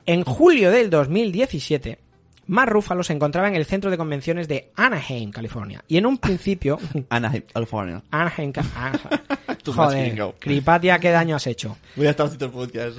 [0.07, 1.99] En julio del 2017,
[2.47, 5.83] Mark Ruffalo se encontraba en el centro de convenciones de Anaheim, California.
[5.87, 6.79] Y en un principio...
[7.09, 8.03] Anaheim, California.
[8.09, 9.19] Anaheim, Anaheim.
[9.65, 10.35] Joder.
[10.39, 11.77] Cripatia, ¿qué daño has hecho?
[11.95, 12.97] Voy a estar haciendo el podcast.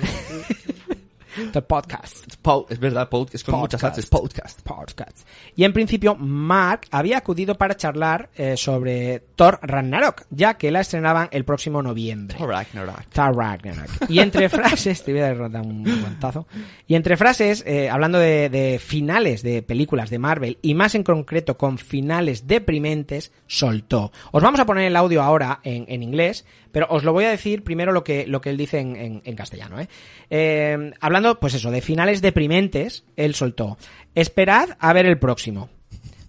[1.52, 2.26] The podcast.
[2.70, 3.98] Es, verdad, pod- es con muchas Podcast.
[3.98, 4.60] H's, podcast.
[4.62, 5.28] Podcast.
[5.54, 10.80] Y en principio, Mark había acudido para charlar eh, sobre Thor Ragnarok, ya que la
[10.80, 12.38] estrenaban el próximo noviembre.
[12.38, 13.04] Thor Ragnarok.
[13.12, 13.90] Thor Ragnarok.
[14.08, 16.46] Y entre frases, te voy a dar un guantazo.
[16.86, 21.02] Y entre frases, eh, hablando de, de finales de películas de Marvel, y más en
[21.02, 24.12] concreto con finales deprimentes, soltó.
[24.32, 27.30] Os vamos a poner el audio ahora en, en inglés, pero os lo voy a
[27.30, 29.80] decir primero lo que, lo que él dice en, en- en castellano.
[29.80, 29.88] ¿eh?
[30.30, 33.76] Eh, hablando, pues eso, de finales deprimentes, él soltó.
[34.14, 35.68] Esperad a ver el próximo.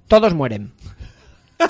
[0.07, 0.73] Todos mueren.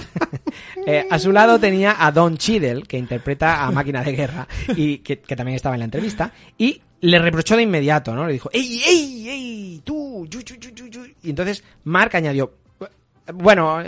[0.86, 5.00] Eh, a su lado tenía a Don Cheadle, que interpreta a Máquina de Guerra, y
[5.00, 8.26] que, también estaba en la entrevista, y le reprochó de inmediato, ¿no?
[8.26, 9.82] Le dijo, ¡Ey, ey, ey!
[9.84, 10.26] ¡Tú!
[10.30, 11.06] yu, yu, yu, yu, yu".
[11.24, 12.54] Y entonces Mark añadió,
[13.34, 13.84] bueno,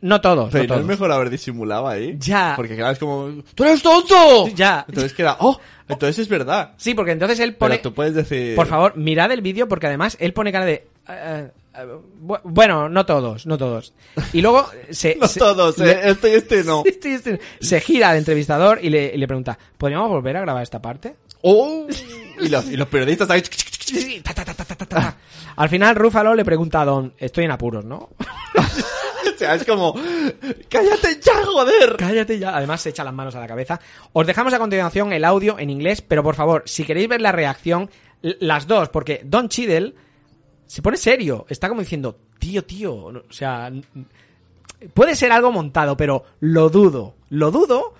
[0.00, 2.16] no todos, Pero no es mejor haber disimulado ahí.
[2.18, 2.54] Ya.
[2.56, 4.48] Porque claro, es como, ¡tú eres tonto!
[4.54, 4.84] Ya.
[4.88, 5.58] Entonces queda, ¡oh!
[5.88, 6.72] Entonces es verdad.
[6.78, 7.74] Sí, porque entonces él pone...
[7.76, 8.54] Pero tú puedes decir...
[8.56, 10.86] Por favor, mirad el vídeo porque además él pone cara de...
[12.22, 13.92] bu- bueno, no todos, no todos.
[14.32, 15.16] Y luego se...
[15.20, 16.82] No se- todos, le- eh, este y este no.
[16.86, 17.40] Este y este.
[17.60, 21.16] Se gira al entrevistador y le, y le pregunta, ¿podríamos volver a grabar esta parte?
[21.42, 21.86] ¡Oh!
[22.40, 23.42] Y los, y los periodistas ahí...
[23.84, 25.16] Sí, sí, ta, ta, ta, ta, ta, ta, ta.
[25.56, 28.08] Al final Rúfalo le pregunta a Don, estoy en apuros, ¿no?
[29.36, 29.94] sea, es como...
[30.68, 31.96] ¡Cállate ya, joder!
[31.96, 32.56] Cállate ya.
[32.56, 33.80] Además se echa las manos a la cabeza.
[34.12, 37.32] Os dejamos a continuación el audio en inglés, pero por favor, si queréis ver la
[37.32, 37.90] reacción,
[38.22, 39.94] las dos, porque Don Cheadle
[40.66, 41.46] se pone serio.
[41.48, 42.94] Está como diciendo, tío, tío.
[42.94, 43.70] O sea,
[44.92, 47.14] puede ser algo montado, pero lo dudo.
[47.30, 47.94] Lo dudo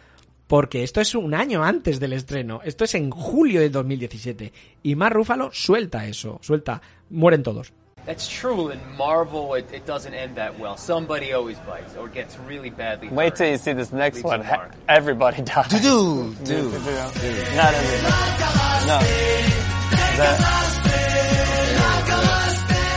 [0.47, 2.61] porque esto es un año antes del estreno.
[2.65, 4.53] Esto es en julio del 2017.
[4.83, 6.39] Y Mar Rúfalo suelta eso.
[6.43, 7.73] Suelta, mueren todos.
[8.07, 8.69] That's true.
[8.69, 10.77] In Marvel, it, it doesn't end that well.
[10.77, 13.17] Somebody always bites or gets really badly hurt.
[13.17, 14.41] Wait till you see this next Leaves one.
[14.43, 14.73] a mark.
[14.89, 15.69] Everybody dies.
[15.71, 16.73] Dude, dude, dude.
[16.73, 18.87] Not everybody.
[18.87, 19.01] No.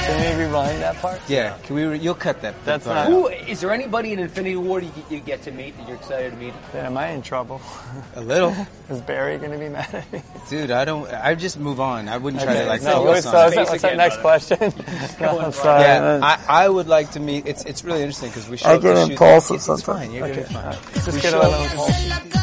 [0.08, 1.20] Can we rewind that part?
[1.28, 1.84] Yeah, can we?
[1.84, 2.56] Re- you'll cut that.
[2.64, 2.96] That's part.
[2.96, 3.72] not- Who is there?
[3.74, 6.54] Anybody in Infinity War you, you get to meet that you're excited to meet?
[6.72, 7.62] Then am I in trouble?
[8.16, 8.56] A little.
[8.90, 10.22] Is Barry going to be mad at me?
[10.50, 11.12] Dude, I don't.
[11.14, 12.08] I just move on.
[12.08, 13.56] I wouldn't try Okay, to like no, focus what's, on what's, it.
[13.58, 14.74] that- what's that next question?
[15.20, 15.82] No, I'm sorry.
[15.82, 17.46] Yeah, I, I would like to meet.
[17.46, 19.84] It's it's really interesting because we show I up to get shoot- impulsive It's, it's
[19.84, 20.12] fine.
[20.14, 20.36] You're Okay.
[20.36, 20.78] doing fine.
[20.94, 22.34] Just We get show a little impulsive.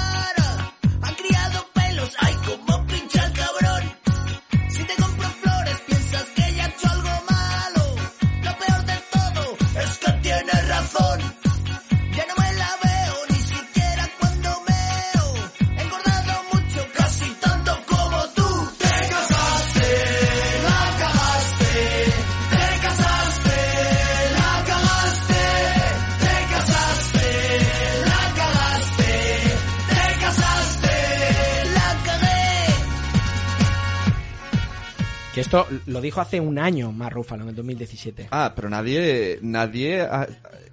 [35.35, 38.29] Que esto lo dijo hace un año Mar Rúfalo, en el 2017.
[38.31, 40.29] Ah, pero nadie nadie ha-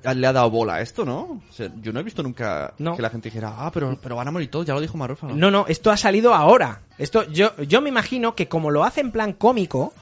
[0.06, 1.42] ha- le ha dado bola a esto, ¿no?
[1.50, 2.96] O sea, yo no he visto nunca No.
[2.96, 5.36] que la gente dijera, ah, pero, pero van a morir todos, ya lo dijo Marúfalo.
[5.36, 6.82] No, no, esto ha salido ahora.
[7.00, 9.94] Esto, yo, yo me imagino que como lo hace en plan cómico,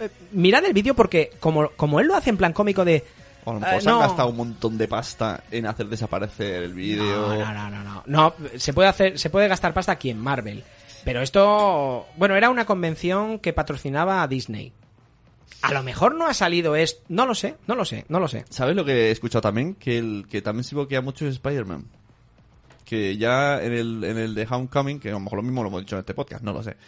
[0.00, 3.04] eh, mirad el vídeo porque como, como él lo hace en plan cómico de...
[3.44, 7.04] O eh, se han gastado un montón de pasta en hacer desaparecer el vídeo.
[7.04, 8.02] No, no, no, no, no.
[8.06, 10.64] No, se puede hacer, se puede gastar pasta aquí en Marvel.
[11.04, 14.72] Pero esto, bueno, era una convención que patrocinaba a Disney.
[15.62, 18.28] A lo mejor no ha salido esto, no lo sé, no lo sé, no lo
[18.28, 18.44] sé.
[18.48, 19.74] ¿Sabes lo que he escuchado también?
[19.74, 21.86] Que el que también se bloquea mucho es Spider-Man.
[22.88, 25.68] Que ya en el, en el de Homecoming, que a lo mejor lo mismo lo
[25.68, 26.78] hemos dicho en este podcast, no lo sé,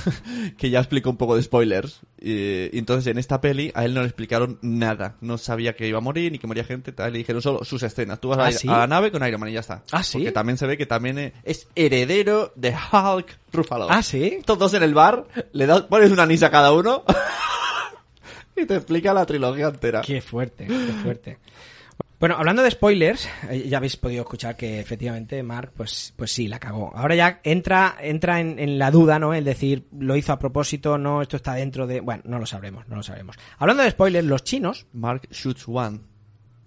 [0.56, 2.00] que ya explico un poco de spoilers.
[2.18, 5.16] Y, y entonces en esta peli a él no le explicaron nada.
[5.20, 7.12] No sabía que iba a morir ni que moría gente, tal.
[7.12, 8.22] Le dijeron solo sus escenas.
[8.22, 8.68] Tú vas a, ¿Ah, sí?
[8.68, 9.82] a la nave con Iron Man y ya está.
[9.92, 10.16] ¿Ah, sí?
[10.16, 13.86] Porque también se ve que también es heredero de Hulk Ruffalo.
[13.90, 14.38] ¿Ah, sí?
[14.46, 17.04] Todos en el bar, le das, pones una anís a cada uno
[18.56, 20.00] y te explica la trilogía entera.
[20.00, 21.38] Qué fuerte, qué fuerte.
[22.20, 26.48] Bueno, hablando de spoilers, eh, ya habéis podido escuchar que efectivamente Mark, pues, pues sí,
[26.48, 26.92] la cagó.
[26.94, 29.32] Ahora ya entra, entra en, en la duda, ¿no?
[29.32, 32.00] El decir, lo hizo a propósito, no, esto está dentro de...
[32.00, 33.36] Bueno, no lo sabremos, no lo sabremos.
[33.56, 34.86] Hablando de spoilers, los chinos...
[34.92, 36.00] Mark shoots one.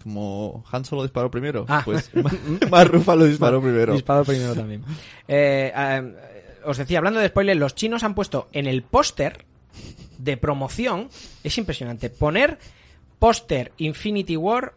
[0.02, 1.66] Como Han Solo disparó primero.
[1.70, 1.84] Ah.
[1.86, 2.10] Pues
[2.72, 3.94] Mark Ruffalo disparó primero.
[3.94, 4.84] Disparó primero también.
[5.28, 6.16] Eh, eh,
[6.66, 9.46] os decía, hablando de spoilers, los chinos han puesto en el póster
[10.18, 11.10] de promoción,
[11.44, 12.58] es impresionante, poner
[13.20, 14.74] póster Infinity War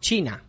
[0.00, 0.42] China.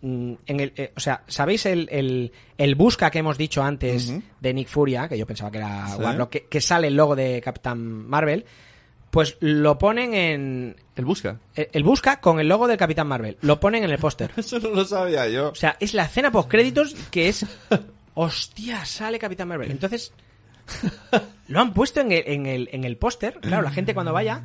[0.00, 4.12] Mm, En el, eh, o sea, ¿sabéis el, el, el busca que hemos dicho antes
[4.40, 5.08] de Nick Furia?
[5.08, 6.02] Que yo pensaba que era Sí.
[6.02, 8.44] Warlock, que, que sale el logo de Capitán Marvel.
[9.10, 10.76] Pues lo ponen en.
[10.96, 11.38] El busca.
[11.54, 13.36] El, el busca con el logo del Capitán Marvel.
[13.42, 14.32] Lo ponen en el póster.
[14.36, 15.50] Eso no lo sabía yo.
[15.50, 17.44] O sea, es la escena post créditos que es.
[18.14, 19.70] Hostia, sale Capitán Marvel.
[19.70, 20.12] Entonces.
[21.48, 23.38] Lo han puesto en el, en el, en el póster.
[23.40, 24.42] Claro, la gente cuando vaya.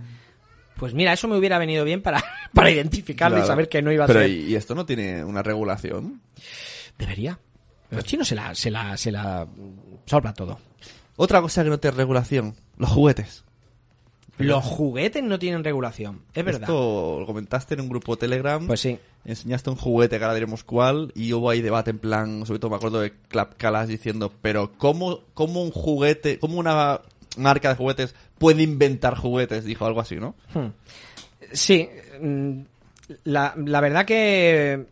[0.78, 2.23] Pues mira, eso me hubiera venido bien para,
[2.53, 4.30] para identificarlo y saber que no iba a Pero ser.
[4.30, 6.21] ¿y y esto no tiene una regulación?
[6.97, 7.39] Debería.
[7.89, 9.47] Los chinos se la, se la, se la
[10.05, 10.59] solvan todo.
[11.15, 13.43] Otra cosa que no tiene regulación, los juguetes.
[14.38, 16.21] Los juguetes no tienen regulación.
[16.34, 16.61] Es verdad.
[16.61, 18.67] Esto lo comentaste en un grupo Telegram.
[18.67, 18.99] Pues sí.
[19.25, 22.69] Enseñaste un juguete que ahora diremos cuál y hubo ahí debate en plan, sobre todo
[22.69, 27.01] me acuerdo de Clap Calas diciendo, pero ¿cómo, cómo un juguete, cómo una
[27.36, 29.63] marca de juguetes puede inventar juguetes?
[29.65, 30.35] Dijo algo así, ¿no?
[30.53, 30.67] Hmm.
[31.51, 31.89] Sí,
[32.21, 32.59] mm,
[33.25, 34.85] la, la verdad que...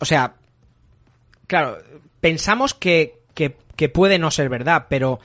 [0.00, 0.34] O sea,
[1.46, 1.78] claro,
[2.20, 5.18] pensamos que, que, que puede no ser verdad, pero...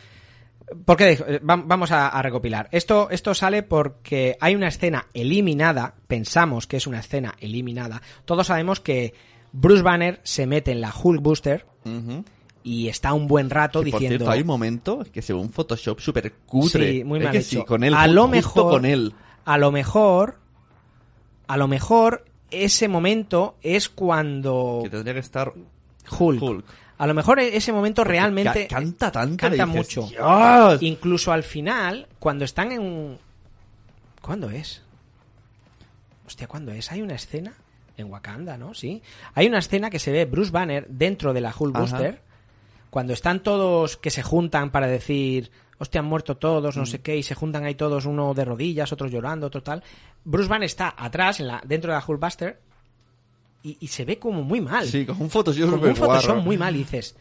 [0.85, 1.39] ¿Por qué?
[1.47, 2.67] Va- Vamos a, a recopilar.
[2.71, 8.01] Esto, esto sale porque hay una escena eliminada, pensamos que es una escena eliminada.
[8.25, 9.13] Todos sabemos que
[9.51, 11.65] Bruce Banner se mete en la Hulk Booster.
[12.63, 14.19] Y está un buen rato Que, por diciendo...
[14.25, 16.91] cierto, hay un momento que se ve un Photoshop súper cutre.
[16.91, 17.49] Sí, muy Es mal que hecho.
[17.59, 19.13] sí, con él, a lo mejor, con él.
[19.45, 20.37] a lo mejor,
[21.47, 25.51] a lo mejor ese momento es cuando Que tendría que estar
[26.19, 26.41] Hulk.
[26.41, 26.65] Hulk.
[26.99, 30.07] A lo mejor ese momento realmente ca- canta tanto, canta dices, mucho.
[30.07, 30.81] "Dios".
[30.83, 33.17] Incluso al final, cuando están en
[34.21, 34.81] ¿Cuándo es?
[36.25, 36.91] Hostia, ¿cuándo es?
[36.91, 37.53] Hay una escena
[37.97, 38.73] en Wakanda, ¿no?
[38.73, 39.01] Sí.
[39.33, 41.81] Hay una escena que se ve Bruce Banner dentro de la Hulk Ajá.
[41.85, 42.21] Booster
[42.93, 46.79] cuando están todos que se juntan para decir, hostia, han muerto todos, Mm.
[46.79, 49.81] no sé qué, y se juntan ahí todos, uno de rodillas, otros llorando, otro tal.
[50.23, 52.59] Bruce Banner está atrás, en la, dentro de la Hulk Buster,
[53.63, 54.85] y, y se ve como muy mal.
[54.85, 57.15] Sí, con un Photoshop Como súper un Photoshop muy mal, y dices,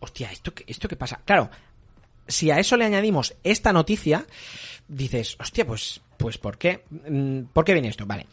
[0.00, 1.22] hostia, ¿esto, qué- ¿esto qué pasa?
[1.24, 1.48] Claro,
[2.26, 4.26] si a eso le añadimos esta noticia,
[4.88, 6.84] dices, hostia, pues, pues ¿por qué?
[6.90, 8.04] Mm, ¿Por qué viene esto?
[8.04, 8.26] Vale.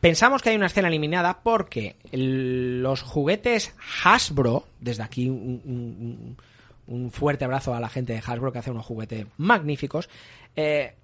[0.00, 6.36] Pensamos que hay una escena eliminada porque los juguetes Hasbro, desde aquí un,
[7.12, 10.08] fuerte abrazo a la gente de Hasbro que hace unos juguetes magníficos,
[10.56, 10.94] eh,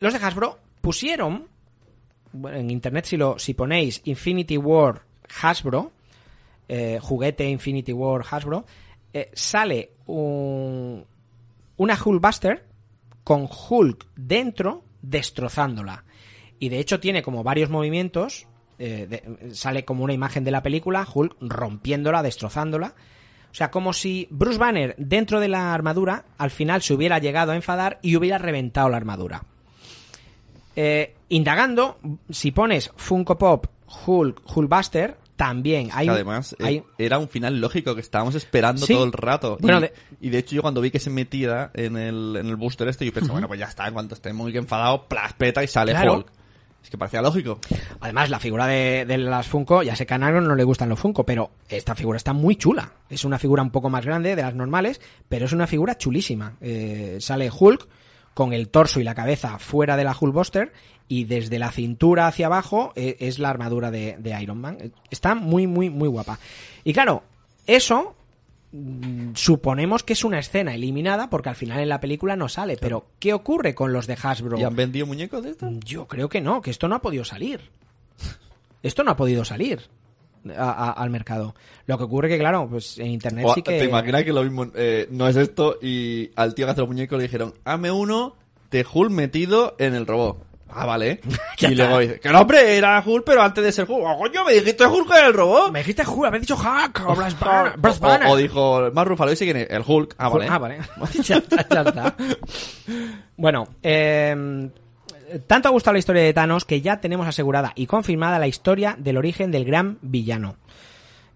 [0.00, 1.48] los de Hasbro pusieron,
[2.44, 5.02] en internet si, lo, si ponéis Infinity War
[5.42, 5.92] Hasbro,
[6.68, 8.64] eh, juguete Infinity War Hasbro,
[9.12, 11.04] eh, sale un,
[11.76, 12.64] una Hulk Buster
[13.22, 16.05] con Hulk dentro destrozándola.
[16.58, 18.46] Y de hecho tiene como varios movimientos,
[18.78, 22.94] eh, de- sale como una imagen de la película, Hulk rompiéndola, destrozándola.
[23.50, 27.52] O sea, como si Bruce Banner dentro de la armadura al final se hubiera llegado
[27.52, 29.44] a enfadar y hubiera reventado la armadura.
[30.74, 31.98] Eh, indagando,
[32.28, 33.66] si pones Funko Pop
[34.06, 38.92] Hulk, Hulkbuster, también hay, además eh, hay- era un final lógico que estábamos esperando Sí.
[38.92, 39.56] todo el rato.
[39.60, 42.46] Bueno, y, de- y de hecho yo cuando vi que se metía en el, en
[42.46, 45.32] el booster este, yo pensé, bueno, pues ya está, en cuanto esté muy enfadado, plas,
[45.34, 46.14] peta y sale Claro.
[46.14, 46.26] Hulk.
[46.86, 47.58] Es que parecía lógico.
[47.98, 51.00] Además, la figura de, las Funko, ya sé que a Nagro no le gustan los
[51.00, 52.92] Funko, pero esta figura está muy chula.
[53.10, 56.54] Es una figura un poco más grande de las normales, pero es una figura chulísima.
[56.60, 57.88] Eh, sale Hulk
[58.34, 60.72] con el torso y la cabeza fuera de la Hulkbuster
[61.08, 64.92] y desde la cintura hacia abajo eh, es la armadura de, Iron Man.
[65.10, 66.38] Está muy, muy, muy guapa.
[66.84, 67.24] Y claro,
[67.66, 68.14] eso
[69.34, 72.76] suponemos que es una escena eliminada porque al final en la película no sale.
[72.80, 74.58] Pero, ¿qué ocurre con los de Hasbro?
[74.58, 75.72] ¿Y han vendido muñecos de estos?
[75.84, 77.60] Yo creo que no, que esto no ha podido salir.
[78.82, 79.80] Esto no ha podido salir
[80.56, 81.54] a- a- al mercado.
[81.86, 83.78] Lo que ocurre que, claro, pues en internet O- sí que...
[83.78, 86.88] ¿Te imaginas que lo mismo eh, no es esto y al tío que hace los
[86.88, 88.36] muñecos le dijeron, hazme uno
[88.70, 90.45] de Hulk metido en el robot?
[90.78, 91.20] Ah, vale.
[91.58, 94.04] y luego dice, que el hombre era Hulk, pero antes de ser Hulk.
[94.06, 95.72] ¡Oh, coño, me dijiste Hulk era el robot!
[95.72, 97.78] Me dijiste Hulk, habéis dicho Hulk o Bruce O, Banner.
[97.78, 98.28] Bruce Banner.
[98.28, 100.14] o- o dijo, más Ruffalo, dice quién es, el Hulk.
[100.18, 100.46] Ah, vale.
[100.50, 100.78] Ah, vale.
[101.22, 102.14] ya está, ya está.
[103.36, 104.68] Bueno, eh,
[105.46, 108.96] tanto ha gustado la historia de Thanos que ya tenemos asegurada y confirmada la historia
[108.98, 110.56] del origen del gran villano.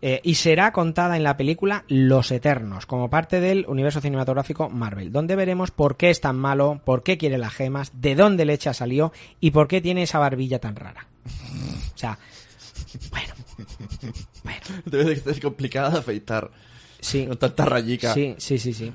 [0.02, 5.12] Eh, y será contada en la película Los Eternos, como parte del universo cinematográfico Marvel,
[5.12, 8.72] donde veremos por qué es tan malo, por qué quiere las gemas, de dónde leche
[8.72, 11.06] salió y por qué tiene esa barbilla tan rara.
[11.94, 12.18] O sea,
[14.84, 16.50] Debe de ser complicada de afeitar.
[17.00, 17.26] Sí.
[17.26, 18.14] Con tanta rayica.
[18.14, 18.92] Sí, sí, sí, sí.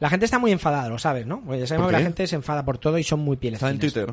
[0.00, 1.42] La gente está muy enfadada, lo sabes, ¿no?
[1.54, 3.70] Ya sabemos ¿Por que la gente se enfada por todo y son muy pieles Está
[3.70, 3.78] en.
[3.78, 4.12] Twitter.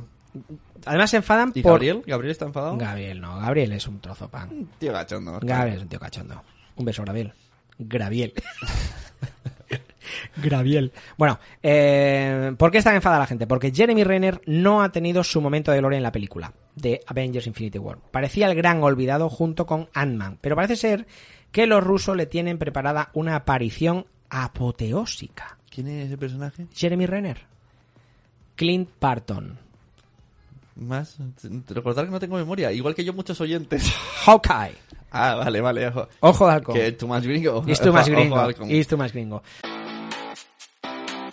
[0.86, 1.74] Además se enfadan ¿Y por...
[1.74, 2.04] Gabriel?
[2.06, 2.78] ¿Gabriel está enfadado?
[2.78, 3.40] Gabriel, no.
[3.40, 4.70] Gabriel es un trozo pan.
[4.78, 5.40] Tío gachondo.
[5.42, 6.42] Gabriel es un tío cachondo.
[6.76, 7.34] Un beso, Gabriel.
[7.78, 8.34] Graviel.
[10.38, 10.92] Graviel.
[11.18, 13.48] Bueno, eh, ¿por qué está enfadada la gente?
[13.48, 17.48] Porque Jeremy Renner no ha tenido su momento de gloria en la película de Avengers
[17.48, 17.98] Infinity War.
[18.12, 21.08] Parecía el gran olvidado junto con Ant-Man, pero parece ser
[21.52, 25.58] que los rusos le tienen preparada una aparición apoteósica.
[25.70, 26.68] ¿Quién es ese personaje?
[26.74, 27.46] Jeremy Renner.
[28.56, 29.58] Clint Barton.
[30.80, 31.18] Más,
[31.68, 33.94] recordar que no tengo memoria, igual que yo muchos oyentes.
[34.26, 34.76] Hawkeye.
[35.12, 36.08] Ah, vale, vale, ojo.
[36.22, 36.76] Ojo de halcón.
[36.76, 37.64] Que tú más gringo.
[37.68, 38.50] Y tú más gringo.
[38.66, 39.44] Y tú más gringo.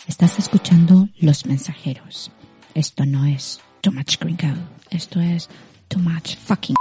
[0.08, 2.32] Estás escuchando Los Mensajeros.
[2.74, 4.56] Esto no es Too Much Gringo.
[4.90, 5.48] Esto es
[5.88, 6.76] Too Much Fucking.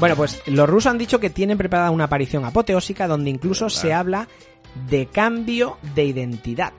[0.00, 3.92] Bueno, pues los rusos han dicho que tienen preparada una aparición apoteósica donde incluso se
[3.92, 4.28] habla
[4.88, 6.72] de cambio de identidad.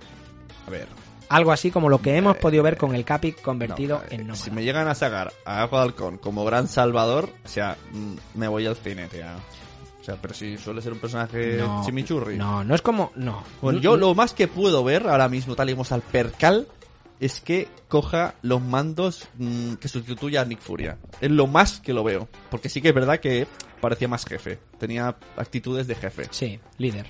[0.67, 0.87] A ver.
[1.29, 4.43] Algo así como lo que hemos podido ver con el Capi convertido en nómada.
[4.43, 8.49] Si me llegan a sacar a de Halcón como gran salvador, o sea, mm, me
[8.49, 9.23] voy al cine, tío.
[10.01, 12.35] O sea, pero si suele ser un personaje No, chimichurri.
[12.35, 13.11] No, no es como...
[13.15, 13.43] No.
[13.61, 16.67] Bueno, yo lo más que puedo ver ahora mismo, tal y como está el percal,
[17.21, 20.97] es que coja los mandos mm, que sustituya a Nick Furia.
[21.21, 22.27] Es lo más que lo veo.
[22.49, 23.47] Porque sí que es verdad que
[23.79, 24.57] parecía más jefe.
[24.79, 26.27] Tenía actitudes de jefe.
[26.31, 27.05] Sí, líder.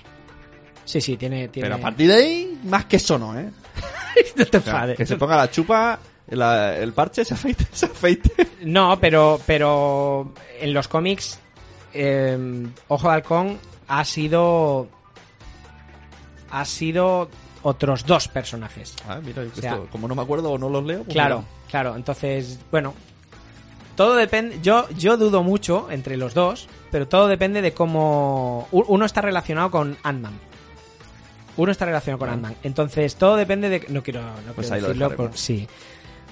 [0.84, 1.48] Sí, sí, tiene...
[1.48, 1.68] tiene...
[1.68, 3.48] Pero a partir de ahí, más que eso no, ¿eh?
[4.36, 4.96] no te enfades.
[4.96, 5.98] que se ponga la chupa,
[6.28, 8.30] la- el parche, se afeite, se afeite.
[8.62, 11.38] No, pero, pero en los cómics,
[11.94, 14.88] eh, Ojo de Halcón ha sido.
[16.50, 17.28] Ha sido
[17.62, 18.94] otros dos personajes.
[19.08, 21.04] Ah, mira, O sea, esto, como no me acuerdo o no los leo.
[21.04, 21.48] pues Claro, mira.
[21.70, 21.96] claro.
[21.96, 22.94] Entonces, bueno.
[23.96, 24.58] Todo depende.
[24.62, 28.66] Yo, yo dudo mucho entre los dos, pero todo depende de cómo.
[28.70, 30.32] Uno está relacionado con Ant-Man.
[31.56, 32.54] Uno está relacionado con Ant-Man.
[32.62, 33.84] Entonces, todo depende de.
[33.88, 35.30] No quiero, no Pues quiero decirlo.
[35.34, 35.66] sí.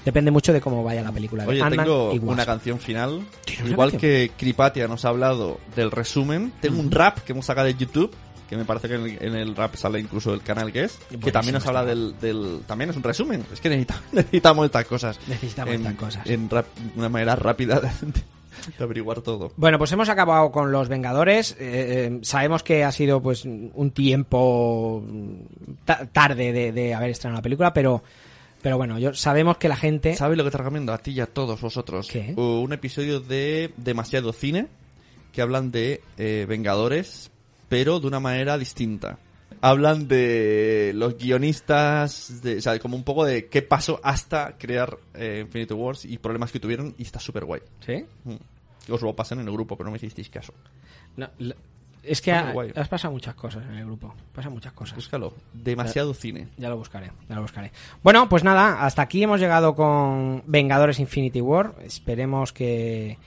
[0.04, 1.46] Depende mucho de cómo vaya la película.
[1.46, 3.22] Oye, tengo una canción final.
[3.44, 4.00] ¿Tienes una Igual canción?
[4.12, 8.10] que Kripatia nos ha hablado del resumen, tengo un rap que hemos sacado de YouTube,
[8.48, 10.92] que me parece que en el, en el rap sale incluso el canal que es,
[10.94, 13.44] que Buenísimo también nos habla del, del- También es un resumen.
[13.52, 15.20] Es que necesitamos, necesitamos estas cosas.
[15.28, 16.26] Necesitamos en, estas cosas.
[16.30, 16.64] En rap,
[16.96, 17.90] una manera rápida de,
[18.78, 19.52] de averiguar todo.
[19.56, 21.52] Bueno, pues hemos acabado con los Vengadores.
[21.52, 25.02] Eh, eh, sabemos que ha sido pues un tiempo
[25.84, 28.02] ta- tarde de, de haber estrenado la película, pero
[28.62, 31.20] pero bueno, yo sabemos que la gente ¿Sabes lo que te recomiendo a ti y
[31.20, 32.08] a todos vosotros?
[32.10, 32.34] ¿Qué?
[32.36, 34.66] Un episodio de Demasiado Cine
[35.32, 37.30] que hablan de eh, Vengadores,
[37.68, 39.16] pero de una manera distinta.
[39.62, 44.96] Hablan de los guionistas, de, o sea, como un poco de qué pasó hasta crear
[45.14, 47.60] eh, Infinity Wars y problemas que tuvieron y está súper guay.
[47.84, 48.06] ¿Sí?
[48.86, 50.54] Que os lo pasan en el grupo, pero no me hicisteis caso.
[51.16, 51.56] No, la-
[52.02, 54.14] es que ha- has pasado muchas cosas en el grupo.
[54.34, 54.96] Pasan muchas cosas.
[54.96, 55.34] Búscalo.
[55.52, 56.48] Demasiado cine.
[56.56, 57.70] Ya lo buscaré, ya lo buscaré.
[58.02, 61.74] Bueno, pues nada, hasta aquí hemos llegado con Vengadores Infinity War.
[61.84, 63.18] Esperemos que...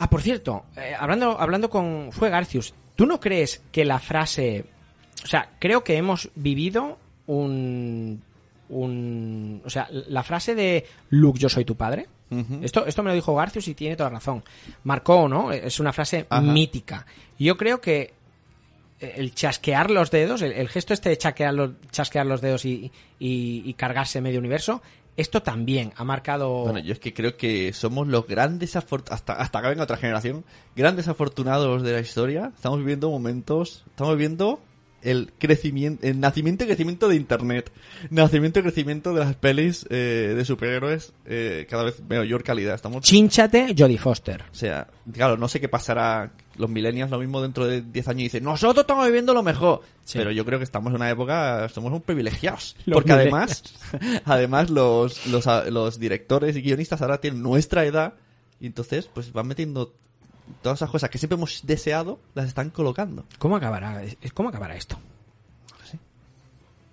[0.00, 2.08] Ah, por cierto, eh, hablando, hablando con...
[2.10, 2.74] Fue Garcius.
[2.96, 4.64] ¿Tú no crees que la frase...
[5.24, 8.22] O sea, creo que hemos vivido un...
[8.68, 12.06] un o sea, la frase de Luke, yo soy tu padre.
[12.60, 14.44] Esto, esto me lo dijo Garcius y tiene toda razón.
[14.84, 15.50] Marcó, ¿no?
[15.50, 16.42] Es una frase Ajá.
[16.42, 17.06] mítica.
[17.38, 18.12] Yo creo que
[19.00, 22.92] el chasquear los dedos, el, el gesto este de chasquear los, chasquear los dedos y,
[23.18, 24.82] y- y cargarse medio universo,
[25.16, 26.64] esto también ha marcado...
[26.64, 29.96] Bueno, yo es que creo que somos los grandes afortunados, hasta, hasta que venga otra
[29.96, 30.44] generación,
[30.76, 32.52] grandes afortunados de la historia.
[32.54, 34.60] Estamos viviendo momentos, estamos viviendo
[35.02, 37.70] el crecimiento, el nacimiento y crecimiento de Internet,
[38.10, 42.74] nacimiento y crecimiento de las pelis eh, de superhéroes eh, cada vez mayor calidad.
[42.74, 44.44] Estamos, Chínchate Jodie Foster.
[44.50, 48.20] o sea, claro, no sé qué pasará los millennials lo mismo dentro de 10 años
[48.20, 49.82] y dicen, nosotros estamos viviendo lo mejor.
[50.04, 50.18] Sí.
[50.18, 52.76] Pero yo creo que estamos en una época, somos un privilegiados.
[52.84, 53.62] Los porque además,
[54.24, 58.14] además los, los, los directores y guionistas ahora tienen nuestra edad
[58.60, 59.94] y entonces pues van metiendo
[60.62, 63.24] todas esas cosas que siempre hemos deseado, las están colocando.
[63.38, 64.02] ¿Cómo acabará,
[64.34, 64.98] ¿Cómo acabará esto?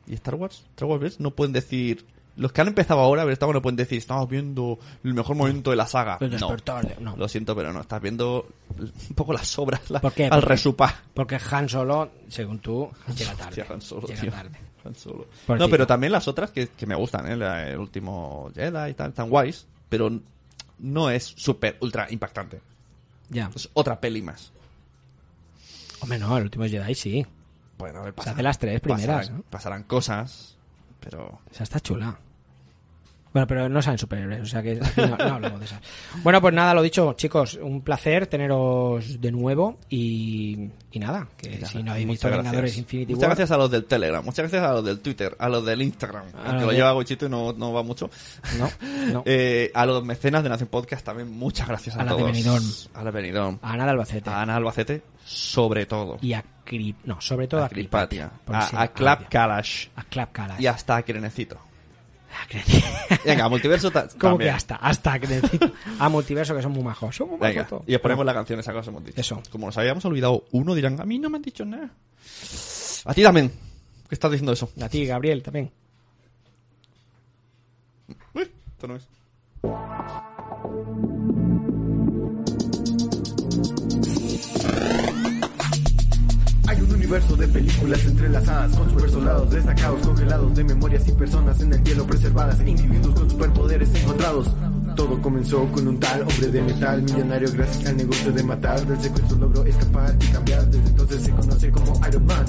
[0.07, 0.63] ¿Y Star Wars?
[0.75, 1.19] Star Wars, ¿ves?
[1.19, 2.05] No pueden decir...
[2.37, 5.13] Los que han empezado ahora a ver Star Wars no pueden decir estamos viendo el
[5.13, 6.17] mejor momento de la saga.
[6.19, 7.15] El no.
[7.15, 7.79] Lo siento, pero no.
[7.79, 8.45] Estás viendo
[8.77, 10.25] un poco las obras la- ¿Por qué?
[10.25, 10.93] al resupá.
[11.13, 13.61] Porque Han Solo, según tú, llega tarde.
[13.61, 14.31] Hostia, Han Solo, llega tío.
[14.31, 14.59] tarde.
[14.83, 15.27] Han Solo.
[15.47, 17.37] No, pero también las otras que, que me gustan, ¿eh?
[17.37, 20.11] La- el último Jedi y tal, están guays, pero
[20.79, 22.59] no es súper ultra impactante.
[23.29, 23.49] Ya.
[23.55, 24.51] Es otra peli más.
[26.01, 27.25] Hombre, no, el último Jedi sí.
[27.77, 29.43] Bueno, a ver, Se hace las tres primeras, pasarán, ¿no?
[29.49, 30.57] pasarán cosas,
[30.99, 31.39] pero...
[31.51, 32.17] Esa está chula.
[33.35, 35.81] Bueno, pero no salen superhéroes, o sea que no, no hablamos de esas.
[36.23, 41.65] Bueno, pues nada, lo dicho, chicos, un placer teneros de nuevo y, y nada, que
[41.65, 42.77] si no habéis visto Muchas Vengadores gracias.
[42.77, 45.49] Infinity Muchas War, gracias a los del Telegram, muchas gracias a los del Twitter, a
[45.49, 48.09] los del Instagram, aunque los lo de- lleva Goichito y no, no va mucho.
[48.57, 48.69] No,
[49.11, 49.23] no.
[49.25, 52.31] Eh, a los mecenas de Nación Podcast también, muchas gracias a, A la de todos.
[52.31, 52.63] Benidorm.
[52.93, 53.59] A la de Benidorm.
[53.61, 56.17] a Ana de Albacete A Ana Albacete, sobre todo.
[56.21, 58.31] y a Crip, no, sobre todo a, a Cripatia.
[58.47, 59.87] A, a Clap Kalash.
[59.97, 60.61] a Clap Kalash.
[60.61, 61.03] Y hasta a
[62.47, 62.87] Crenecito.
[63.25, 64.51] Venga, multiverso ta- ¿Cómo también.
[64.51, 64.75] que hasta?
[64.75, 65.71] Hasta necesito.
[65.99, 67.15] A Multiverso, que son muy majos.
[67.15, 67.83] Son muy majos Venga, todos.
[67.87, 69.19] y os ponemos la canción esa os hemos dicho.
[69.19, 69.41] Eso.
[69.51, 71.89] Como nos habíamos olvidado uno, dirán, a mí no me han dicho nada.
[73.05, 73.51] A ti también.
[74.07, 74.69] ¿Qué estás diciendo eso?
[74.81, 75.71] A ti, Gabriel, también.
[78.33, 79.07] Uy, esto no es.
[87.05, 92.07] Universo de películas entrelazadas con supersoldados destacados, congelados de memorias y personas en el hielo
[92.07, 94.47] preservadas, individuos con superpoderes encontrados.
[94.95, 98.87] Todo comenzó con un tal hombre de metal, millonario gracias al negocio de matar.
[98.87, 102.45] Del secuestro logró escapar y cambiar, desde entonces se conoce como Iron Man.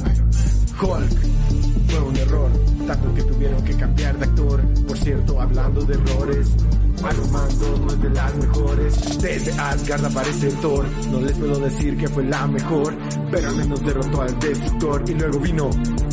[0.80, 1.20] Hulk
[1.88, 2.50] fue un error,
[2.86, 4.62] tanto que tuvieron que cambiar de actor.
[4.88, 6.48] Por cierto, hablando de errores,
[7.02, 9.18] 2 no es de las mejores.
[9.20, 12.94] Desde Asgard aparece Thor, no les puedo decir que fue la mejor,
[13.31, 15.70] pero al menos derrotó al Destructor y luego vino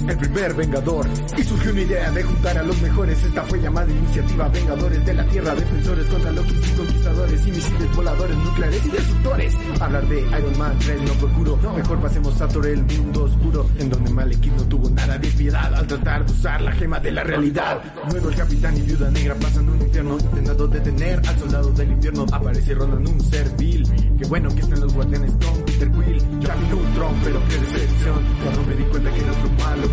[0.07, 1.07] el primer Vengador.
[1.37, 5.13] Y surgió una idea de juntar a los mejores, esta fue llamada Iniciativa Vengadores de
[5.13, 9.55] la Tierra, defensores contra los y conquistadores y misiles voladores nucleares y destructores.
[9.79, 13.89] Hablar de Iron Man 3 no procuro, mejor pasemos a Thor el mundo oscuro, en
[13.89, 17.23] donde Malekith no tuvo nada de piedad al tratar de usar la gema de la
[17.23, 17.81] realidad.
[18.11, 22.25] Luego el capitán y viuda negra pasan un infierno intentando detener al soldado del invierno.
[22.31, 23.83] Aparece Ronan un ser vil.
[24.17, 26.39] Qué bueno que están los guardianes con Peter Quill.
[26.39, 28.19] Ya vino un Tron, pero qué decepción.
[28.43, 29.92] Cuando me di cuenta que era otro malo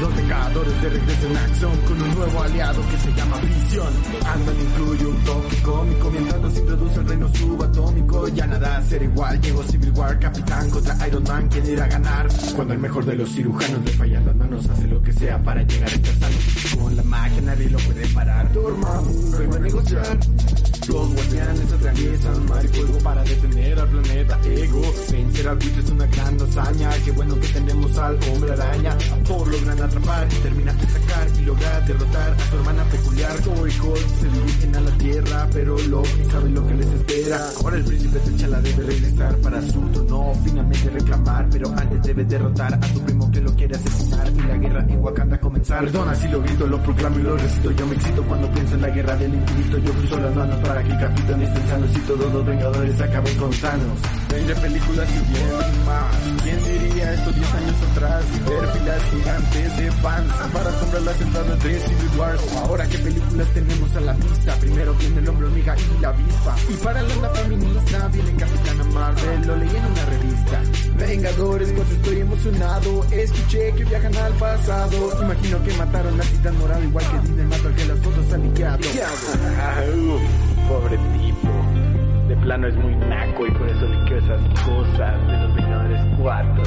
[0.00, 3.92] Los Vengadores de regreso en acción con un nuevo aliado que se llama Visión.
[4.26, 8.28] Andan incluye un toque cómico mientras se introduce el reino subatómico.
[8.28, 9.40] Ya nada será igual.
[9.40, 11.48] Llegó Civil War, Capitán contra Iron Man.
[11.48, 12.28] ¿Quién irá a ganar?
[12.56, 15.62] Cuando el mejor de los cirujanos le fallan las manos, hace lo que sea para
[15.62, 16.82] llegar a estar sano.
[16.82, 18.52] Con la magia nadie lo puede parar.
[18.52, 20.18] Dormammu vengo a negociar.
[20.88, 24.82] Los guardianes atraviesan mar y fuego para detener al planeta Ego.
[25.10, 26.90] Vencer al buitre es una gran hazaña.
[27.04, 28.92] Qué bueno que tenemos al hombre araña.
[28.92, 33.34] A Thor logran atrapar y termina de sacar y lograr derrotar a su hermana peculiar.
[33.38, 37.50] Thor y se dirigen a la tierra, pero Loki sabe lo que les espera.
[37.62, 42.74] Ahora el príncipe T'Challa debe regresar para su trono, finalmente reclamar, pero antes debe derrotar
[42.74, 45.80] a su primo que lo quiere asesinar y la guerra en Wakanda comenzar.
[45.80, 47.70] Perdona si lo grito, lo proclamo y lo recito.
[47.70, 49.78] Yo me excito cuando pienso en la guerra del infinito.
[49.78, 53.50] Yo cruzo las manos para que Capitán estén sanos y todos los Vengadores acaben con
[53.50, 53.98] Thanos.
[54.30, 56.42] 20 películas y bien más.
[56.42, 58.24] ¿Quién diría esto 10 años atrás?
[58.48, 62.36] Ver filas gigantes de fans para comprar las entradas de Civil War.
[62.64, 64.54] Ahora qué películas tenemos a la vista.
[64.56, 66.56] Primero viene el hombre hormiga y la avispa.
[66.68, 69.46] Y para la onda feminista viene Capitana Marvel.
[69.46, 70.62] Lo leí en una revista.
[70.98, 73.04] Vengadores, cuando estoy emocionado.
[73.12, 75.22] Escuché que viajan al pasado.
[75.22, 78.36] Imagino que mataron a Titán Morado igual que Disney mató al que las fotos ha
[78.38, 78.78] liqueado.
[80.68, 81.48] Pobre tipo.
[82.28, 86.62] De plano es muy naco y por eso liqueó esas cosas de los Vengadores 4.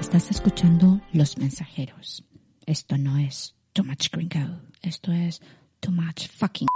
[0.00, 2.24] Estás escuchando Los Mensajeros.
[2.66, 4.60] Esto no es Too Much Gringo.
[4.80, 5.42] Esto es
[5.80, 6.68] Too Much Fucking